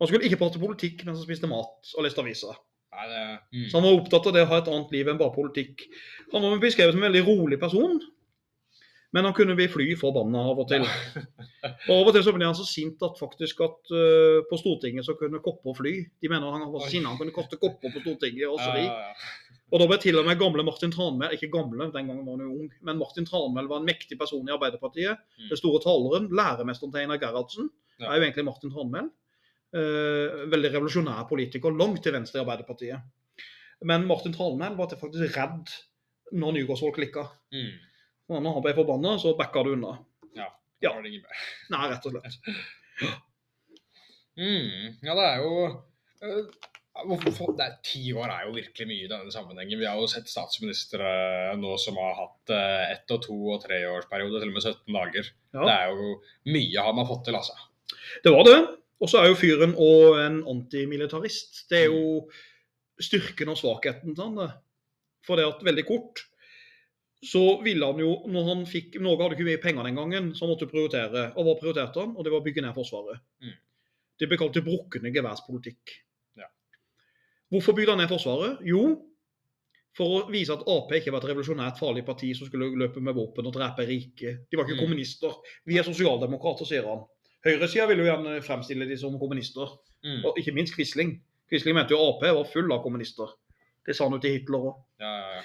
[0.00, 2.56] Han skulle ikke prate politikk mens han spiste mat og leste aviser.
[2.94, 3.22] Nei, det
[3.54, 3.68] mm.
[3.70, 5.86] Så han var opptatt av det å ha et annet liv enn bare politikk.
[6.34, 7.96] Han var beskrevet som en veldig rolig person,
[9.14, 10.84] men han kunne bli fly forbanna av og til.
[11.88, 15.06] Og av og til så ble han så sint at faktisk at uh, på Stortinget
[15.06, 15.92] så kunne kopper fly.
[16.22, 19.14] De mener han var så sinna han kunne kaste kopper på Stortinget og så videre.
[19.74, 22.44] Og da ble til og med gamle Martin Tranmæl, ikke gamle, den gangen var han
[22.44, 25.22] jo ung, men Martin Tranmæl var en mektig person i Arbeiderpartiet.
[25.38, 25.48] Mm.
[25.50, 27.70] Den store taleren, læremesteren til Einar Gerhardsen,
[28.00, 28.10] Ja.
[28.10, 29.08] er jo egentlig Martin Tranmæl.
[29.74, 33.02] Uh, veldig revolusjonær politiker, langt til venstre i Arbeiderpartiet.
[33.82, 35.74] Men Martin Tranmæl var faktisk redd
[36.32, 37.26] når Nygaardsvold klikka.
[37.54, 37.74] Mm.
[38.32, 39.98] Når han ble forbanna, så backa du unna.
[40.34, 40.48] Ja.
[40.80, 40.88] Ja.
[40.90, 41.42] Da var det ingen mer.
[41.74, 42.38] Nei, rett og slett.
[44.34, 44.96] Mm.
[45.06, 45.50] Ja, det er jo
[47.06, 49.78] hvorfor- det er, Ti år er jo virkelig mye i denne sammenhengen.
[49.78, 54.40] Vi har jo sett statsministre nå som har hatt eh, ett og to og treårsperiode,
[54.40, 55.30] til og med 17 dager.
[55.54, 55.60] Ja.
[55.60, 56.20] Det er jo
[56.50, 57.54] mye har man fått til, altså.
[58.24, 58.58] Det var det.
[59.00, 61.64] Og så er jo fyren og en antimilitarist.
[61.70, 62.28] Det er jo
[62.98, 64.54] styrken og svakheten til han.
[65.26, 66.24] For det at veldig kort
[67.24, 70.44] så ville han jo, når han fikk Norge hadde ikke mye penger den gangen, så
[70.44, 71.30] han måtte prioritere.
[71.38, 72.12] Og hva prioriterte han?
[72.16, 73.22] Og det var å bygge ned Forsvaret.
[73.42, 73.54] Mm.
[74.20, 75.94] Det ble kalt det brukne geværspolitikk.
[76.38, 76.46] Ja.
[77.50, 78.60] Hvorfor bygde han ned Forsvaret?
[78.68, 78.84] Jo,
[79.94, 83.14] for å vise at Ap ikke var et revolusjonært farlig parti som skulle løpe med
[83.14, 84.32] våpen og drepe rike.
[84.50, 84.84] De var ikke Mm.
[84.86, 85.36] kommunister.
[85.66, 87.04] Vi er sosialdemokrater, sier han.
[87.44, 89.68] Høyresida ville jo gjerne fremstille de som kommunister.
[90.04, 90.24] Mm.
[90.24, 91.20] Og ikke minst Quisling.
[91.48, 93.28] Quisling mente jo Ap var full av kommunister.
[93.86, 94.74] Det sa han jo til Hitler òg.
[95.00, 95.42] Ja, ja, ja.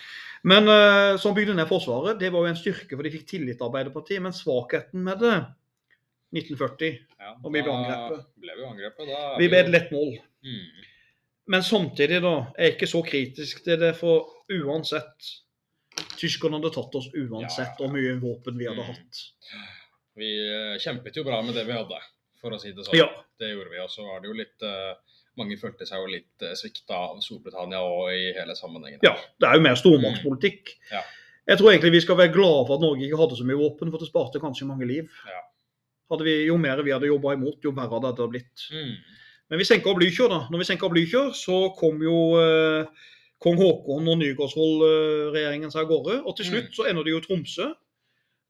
[0.47, 2.19] Men uh, som bygde ned Forsvaret.
[2.19, 4.21] Det var jo en styrke, for de fikk tillit til Arbeiderpartiet.
[4.23, 5.33] Men svakheten med det
[6.35, 7.33] 1940 ja.
[7.43, 8.25] Og vi ble angrepet.
[8.39, 9.09] ble vi angrepet.
[9.09, 10.13] Da Vi ble et lett mål.
[10.45, 10.85] Mm.
[11.49, 15.31] Men samtidig, da, er jeg ikke så kritisk til det, for uansett
[16.19, 18.91] Tyskerne hadde tatt oss uansett hvor ja, mye våpen vi hadde Mm.
[18.93, 19.19] hatt.
[20.19, 21.97] Vi eh, kjempet jo bra med det vi hadde,
[22.39, 22.95] for å si det sånn.
[22.95, 23.07] Ja.
[23.39, 23.79] Det gjorde vi.
[23.83, 27.21] Og så var det jo litt eh, Mange følte seg jo litt uh, svikta av
[27.25, 28.99] Storbritannia og i hele sammenhengen.
[29.05, 29.15] ja.
[29.39, 30.75] Det er jo mer stormaktspolitikk.
[30.75, 30.91] Mm.
[30.97, 31.03] Ja.
[31.49, 33.89] Jeg tror egentlig vi skal være glade for at Norge ikke hadde så mye våpen,
[33.89, 35.07] for det sparte kanskje mange liv.
[35.25, 35.39] Ja.
[36.25, 38.67] Vi, jo mer vi hadde jobba imot, jo verre hadde det blitt.
[38.73, 38.93] Mm.
[39.49, 40.39] Men vi senka Blykjør, da.
[40.53, 42.85] Når vi senka Blykjør, så kom jo eh,
[43.41, 46.19] kong Haakon og Nygaardsvold-regjeringen seg av gårde.
[46.25, 46.51] Og til Mm.
[46.51, 47.73] slutt så ender de jo Tromsø,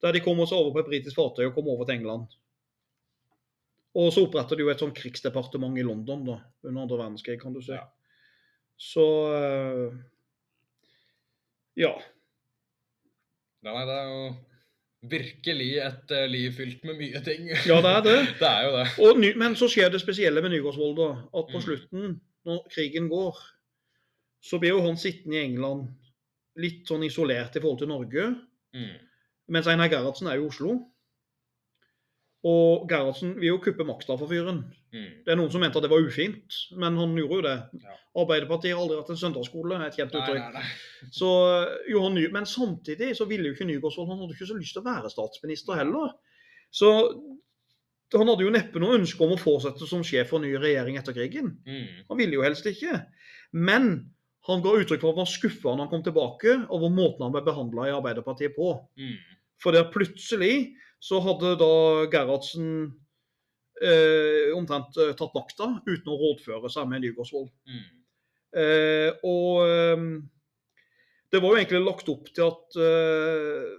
[0.01, 2.27] der de kom oss over på et britisk fartøy og kom over til England.
[3.99, 7.55] Og så oppretter de jo et sånn krigsdepartement i London da, under andre verdenskrig, kan
[7.55, 7.73] du si.
[7.75, 7.87] Ja.
[8.79, 9.05] Så
[9.35, 9.97] eh,
[11.83, 11.93] ja.
[13.65, 14.21] Nei, det er jo
[15.11, 17.49] virkelig et eh, liv fylt med mye ting.
[17.67, 18.17] Ja, det er det.
[18.41, 18.85] det er jo det.
[19.07, 21.09] Og, ny- men så skjer det spesielle med Nygaardsvold, da.
[21.41, 21.65] At på Mm.
[21.65, 22.15] slutten,
[22.47, 23.39] når krigen går,
[24.43, 25.89] så blir jo han sittende i England
[26.59, 28.29] litt sånn isolert i forhold til Norge.
[28.75, 28.95] Mm.
[29.55, 30.77] Mens Einar Gerhardsen er i Oslo.
[32.47, 34.61] Og Gerhardsen vil jo kuppe makta for fyren.
[34.93, 35.07] Mm.
[35.25, 37.55] Det er noen som mente at det var ufint, men han gjorde jo det.
[37.83, 37.95] Ja.
[38.21, 40.45] Arbeiderpartiet har aldri hatt en søndagsskole, er et kjent uttrykk.
[40.55, 41.09] nei, nei.
[41.15, 41.29] Så
[41.91, 44.83] Johan Ny Men samtidig så ville jo ikke Nygaardsvold Han hadde ikke så lyst til
[44.83, 46.15] å være statsminister heller.
[46.71, 46.89] Så
[48.15, 51.13] han hadde jo neppe noe ønske om å fortsette som sjef for ny regjering etter
[51.13, 51.57] krigen.
[51.67, 52.05] Mm.
[52.09, 53.03] Han ville jo helst ikke.
[53.51, 53.91] Men
[54.47, 57.35] han ga uttrykk for at han var skuffa når han kom tilbake over måten han
[57.35, 58.71] ble behandla i Arbeiderpartiet på.
[58.97, 59.17] Mm.
[59.61, 61.71] For der plutselig så hadde da
[62.11, 62.67] Gerhardsen
[63.81, 67.49] eh, omtrent eh, tatt makta uten å rådføre seg med Nygaardsvold.
[67.69, 67.87] Mm.
[68.59, 70.05] Eh, og eh,
[71.29, 73.69] det var jo egentlig lagt opp til at eh,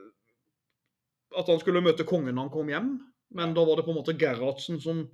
[1.39, 2.93] at han skulle møte kongen når han kom hjem,
[3.39, 5.05] men da var det på en måte Gerhardsen som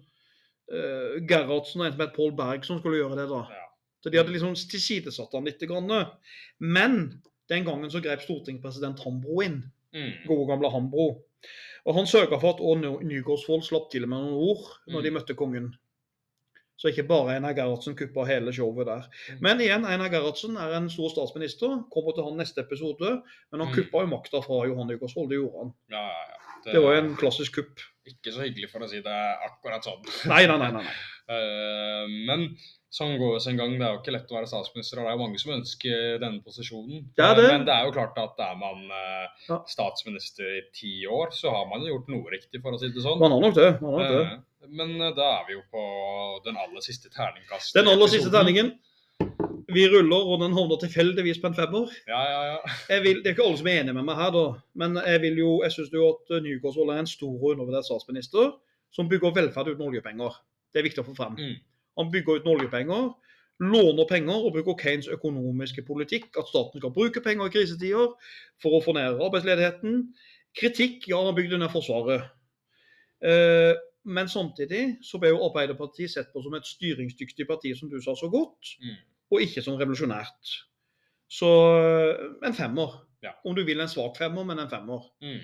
[0.72, 3.26] eh, Gerhardsen og en som het Pål Berg som skulle gjøre det.
[3.32, 3.42] da.
[3.52, 3.66] Ja.
[4.00, 5.60] Så de hadde liksom tilsidesatt han litt.
[5.68, 5.90] Grann.
[6.62, 6.98] Men
[7.50, 9.60] den gangen så grep stortingspresident Hambro inn.
[9.96, 10.12] Mm.
[10.28, 11.06] Gode gamle Hambro.
[11.86, 15.16] Og han sørga for at Ån Nygaardsvold slapp til med noen ord når de Mm.
[15.20, 15.68] møtte kongen.
[16.76, 19.06] Så ikke bare Einar Gerhardsen kuppa hele showet der.
[19.32, 19.38] Mm.
[19.40, 21.78] Men igjen, Einar Gerhardsen er en stor statsminister.
[21.94, 23.22] Kommer til han neste episode.
[23.52, 23.74] Men han Mm.
[23.78, 25.30] kuppa jo makta fra Johan Nygaardsvold.
[25.30, 25.72] Det gjorde han.
[25.90, 26.26] Ja, ja,
[26.66, 26.72] ja.
[26.72, 27.80] Det var jo en klassisk kupp.
[28.06, 29.16] Ikke så hyggelig for å si det
[29.46, 30.02] akkurat sånn.
[30.28, 30.70] Nei, nei, nei.
[30.72, 30.92] nei, nei.
[31.28, 32.56] Eh, men
[32.96, 33.74] sånn går sin gang.
[33.76, 36.16] Det er jo ikke lett å være statsminister, og det er jo mange som ønsker
[36.22, 37.04] denne posisjonen.
[37.18, 37.46] Det Eh, det.
[37.52, 41.68] Men det er jo klart at er man eh, statsminister i ti år, så har
[41.70, 43.20] man jo gjort noe riktig, for å si det sånn.
[43.20, 43.70] Man har nok det.
[43.82, 44.26] Man har nok det.
[44.26, 45.82] Eh, Men da er vi jo på
[46.44, 47.76] den aller siste terningkast.
[47.76, 48.72] Den aller siste terningen.
[49.74, 51.92] Vi ruller, og den havner tilfeldigvis på en femmer.
[52.08, 52.98] Ja, ja, ja.
[53.02, 54.44] Vil, det er ikke alle som er enig med meg her, da.
[54.78, 58.52] Men jeg vil jo, jeg syns jo at Nygaardsvold er en stor og undervurdert statsminister
[58.94, 60.38] som bygger velferd uten oljepenger.
[60.72, 61.34] Det er viktig å få frem.
[61.38, 61.56] Mm.
[61.98, 63.14] Han bygger uten oljepenger.
[63.60, 68.10] låner penger og bruker Keynes økonomiske politikk, at staten skal bruke penger i krisetider
[68.60, 70.02] for å få ned arbeidsledigheten.
[70.60, 72.26] Kritikk, ja, han bygde ned Forsvaret.
[73.24, 73.72] Eh,
[74.04, 78.12] men samtidig så ble jo Arbeiderpartiet sett på som et styringsdyktig parti, som du sa
[78.14, 78.96] så godt, Mm.
[79.32, 80.52] og ikke som revolusjonært.
[81.28, 81.48] Så
[81.80, 83.00] eh, en femmer.
[83.22, 83.32] Ja.
[83.44, 85.00] Om du vil en svak femmer, men en femmer.
[85.22, 85.40] Mm.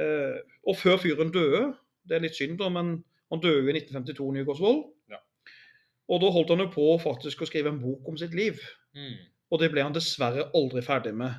[0.00, 1.74] Eh, og før fyren døde,
[2.08, 4.84] det er litt synd da, men han døde jo i 1952 i Nygaardsvold.
[6.12, 8.60] Og da holdt han jo på faktisk å skrive en bok om sitt liv.
[8.96, 9.14] Mm.
[9.52, 11.32] Og det ble han dessverre aldri ferdig med.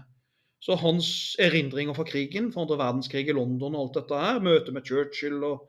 [0.64, 4.74] Så hans erindringer fra krigen, fra andre verdenskrig i London og alt dette her, møtet
[4.74, 5.68] med Churchill og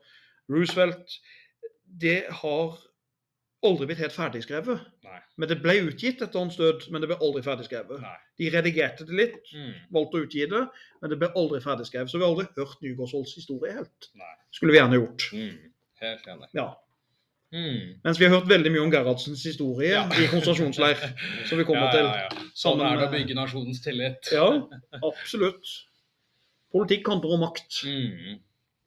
[0.49, 1.19] Roosevelt,
[2.01, 2.77] det har
[3.67, 4.81] aldri blitt helt ferdigskrevet.
[5.05, 5.19] Nei.
[5.37, 8.01] Men det ble utgitt etter hans død, men det ble aldri ferdigskrevet.
[8.01, 8.15] Nei.
[8.41, 9.73] De redigerte det litt, Mm.
[9.93, 10.63] valgte å utgi det,
[11.01, 12.09] men det ble aldri ferdigskrevet.
[12.09, 14.09] Så vi har aldri hørt Nygaardsvolds historie helt.
[14.15, 14.33] Nei.
[14.51, 15.29] Skulle vi gjerne gjort.
[15.33, 15.73] Mm.
[16.01, 16.49] Helt enig.
[16.53, 16.67] Ja.
[17.53, 17.99] Mm.
[18.03, 20.01] Mens vi har hørt veldig mye om Gerhardsens historie Ja.
[20.11, 20.97] i konsentrasjonsleir,
[21.47, 22.05] som vi kommer ja, til.
[22.05, 22.47] ja, ja.
[22.59, 24.31] Sånn er det å bygge nasjonens tillit.
[24.35, 24.49] Ja,
[25.03, 25.63] absolutt.
[26.75, 27.79] Politikk handler om makt.
[27.87, 28.39] Mm.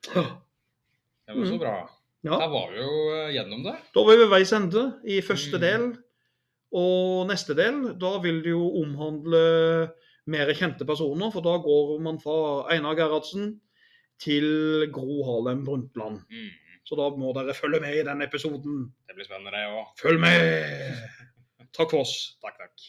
[0.05, 1.59] Det var så Mm.
[1.59, 1.91] bra.
[2.25, 3.77] Da var vi jo eh, gjennom det.
[3.95, 5.61] Da var vi ved veis ende i første Mm.
[5.61, 5.97] del.
[6.73, 9.91] Og neste del, da vil det jo omhandle
[10.27, 11.31] mer kjente personer.
[11.33, 13.61] For da går man fra Einar Gerhardsen
[14.19, 16.21] til Gro Harlem Brundtland.
[16.31, 16.51] Mm.
[16.91, 18.89] Så da må dere følge med i den episoden.
[19.07, 19.93] Det blir spennende, det òg.
[20.01, 21.05] Følg med!
[21.71, 22.17] Takk for oss.
[22.43, 22.83] Takk.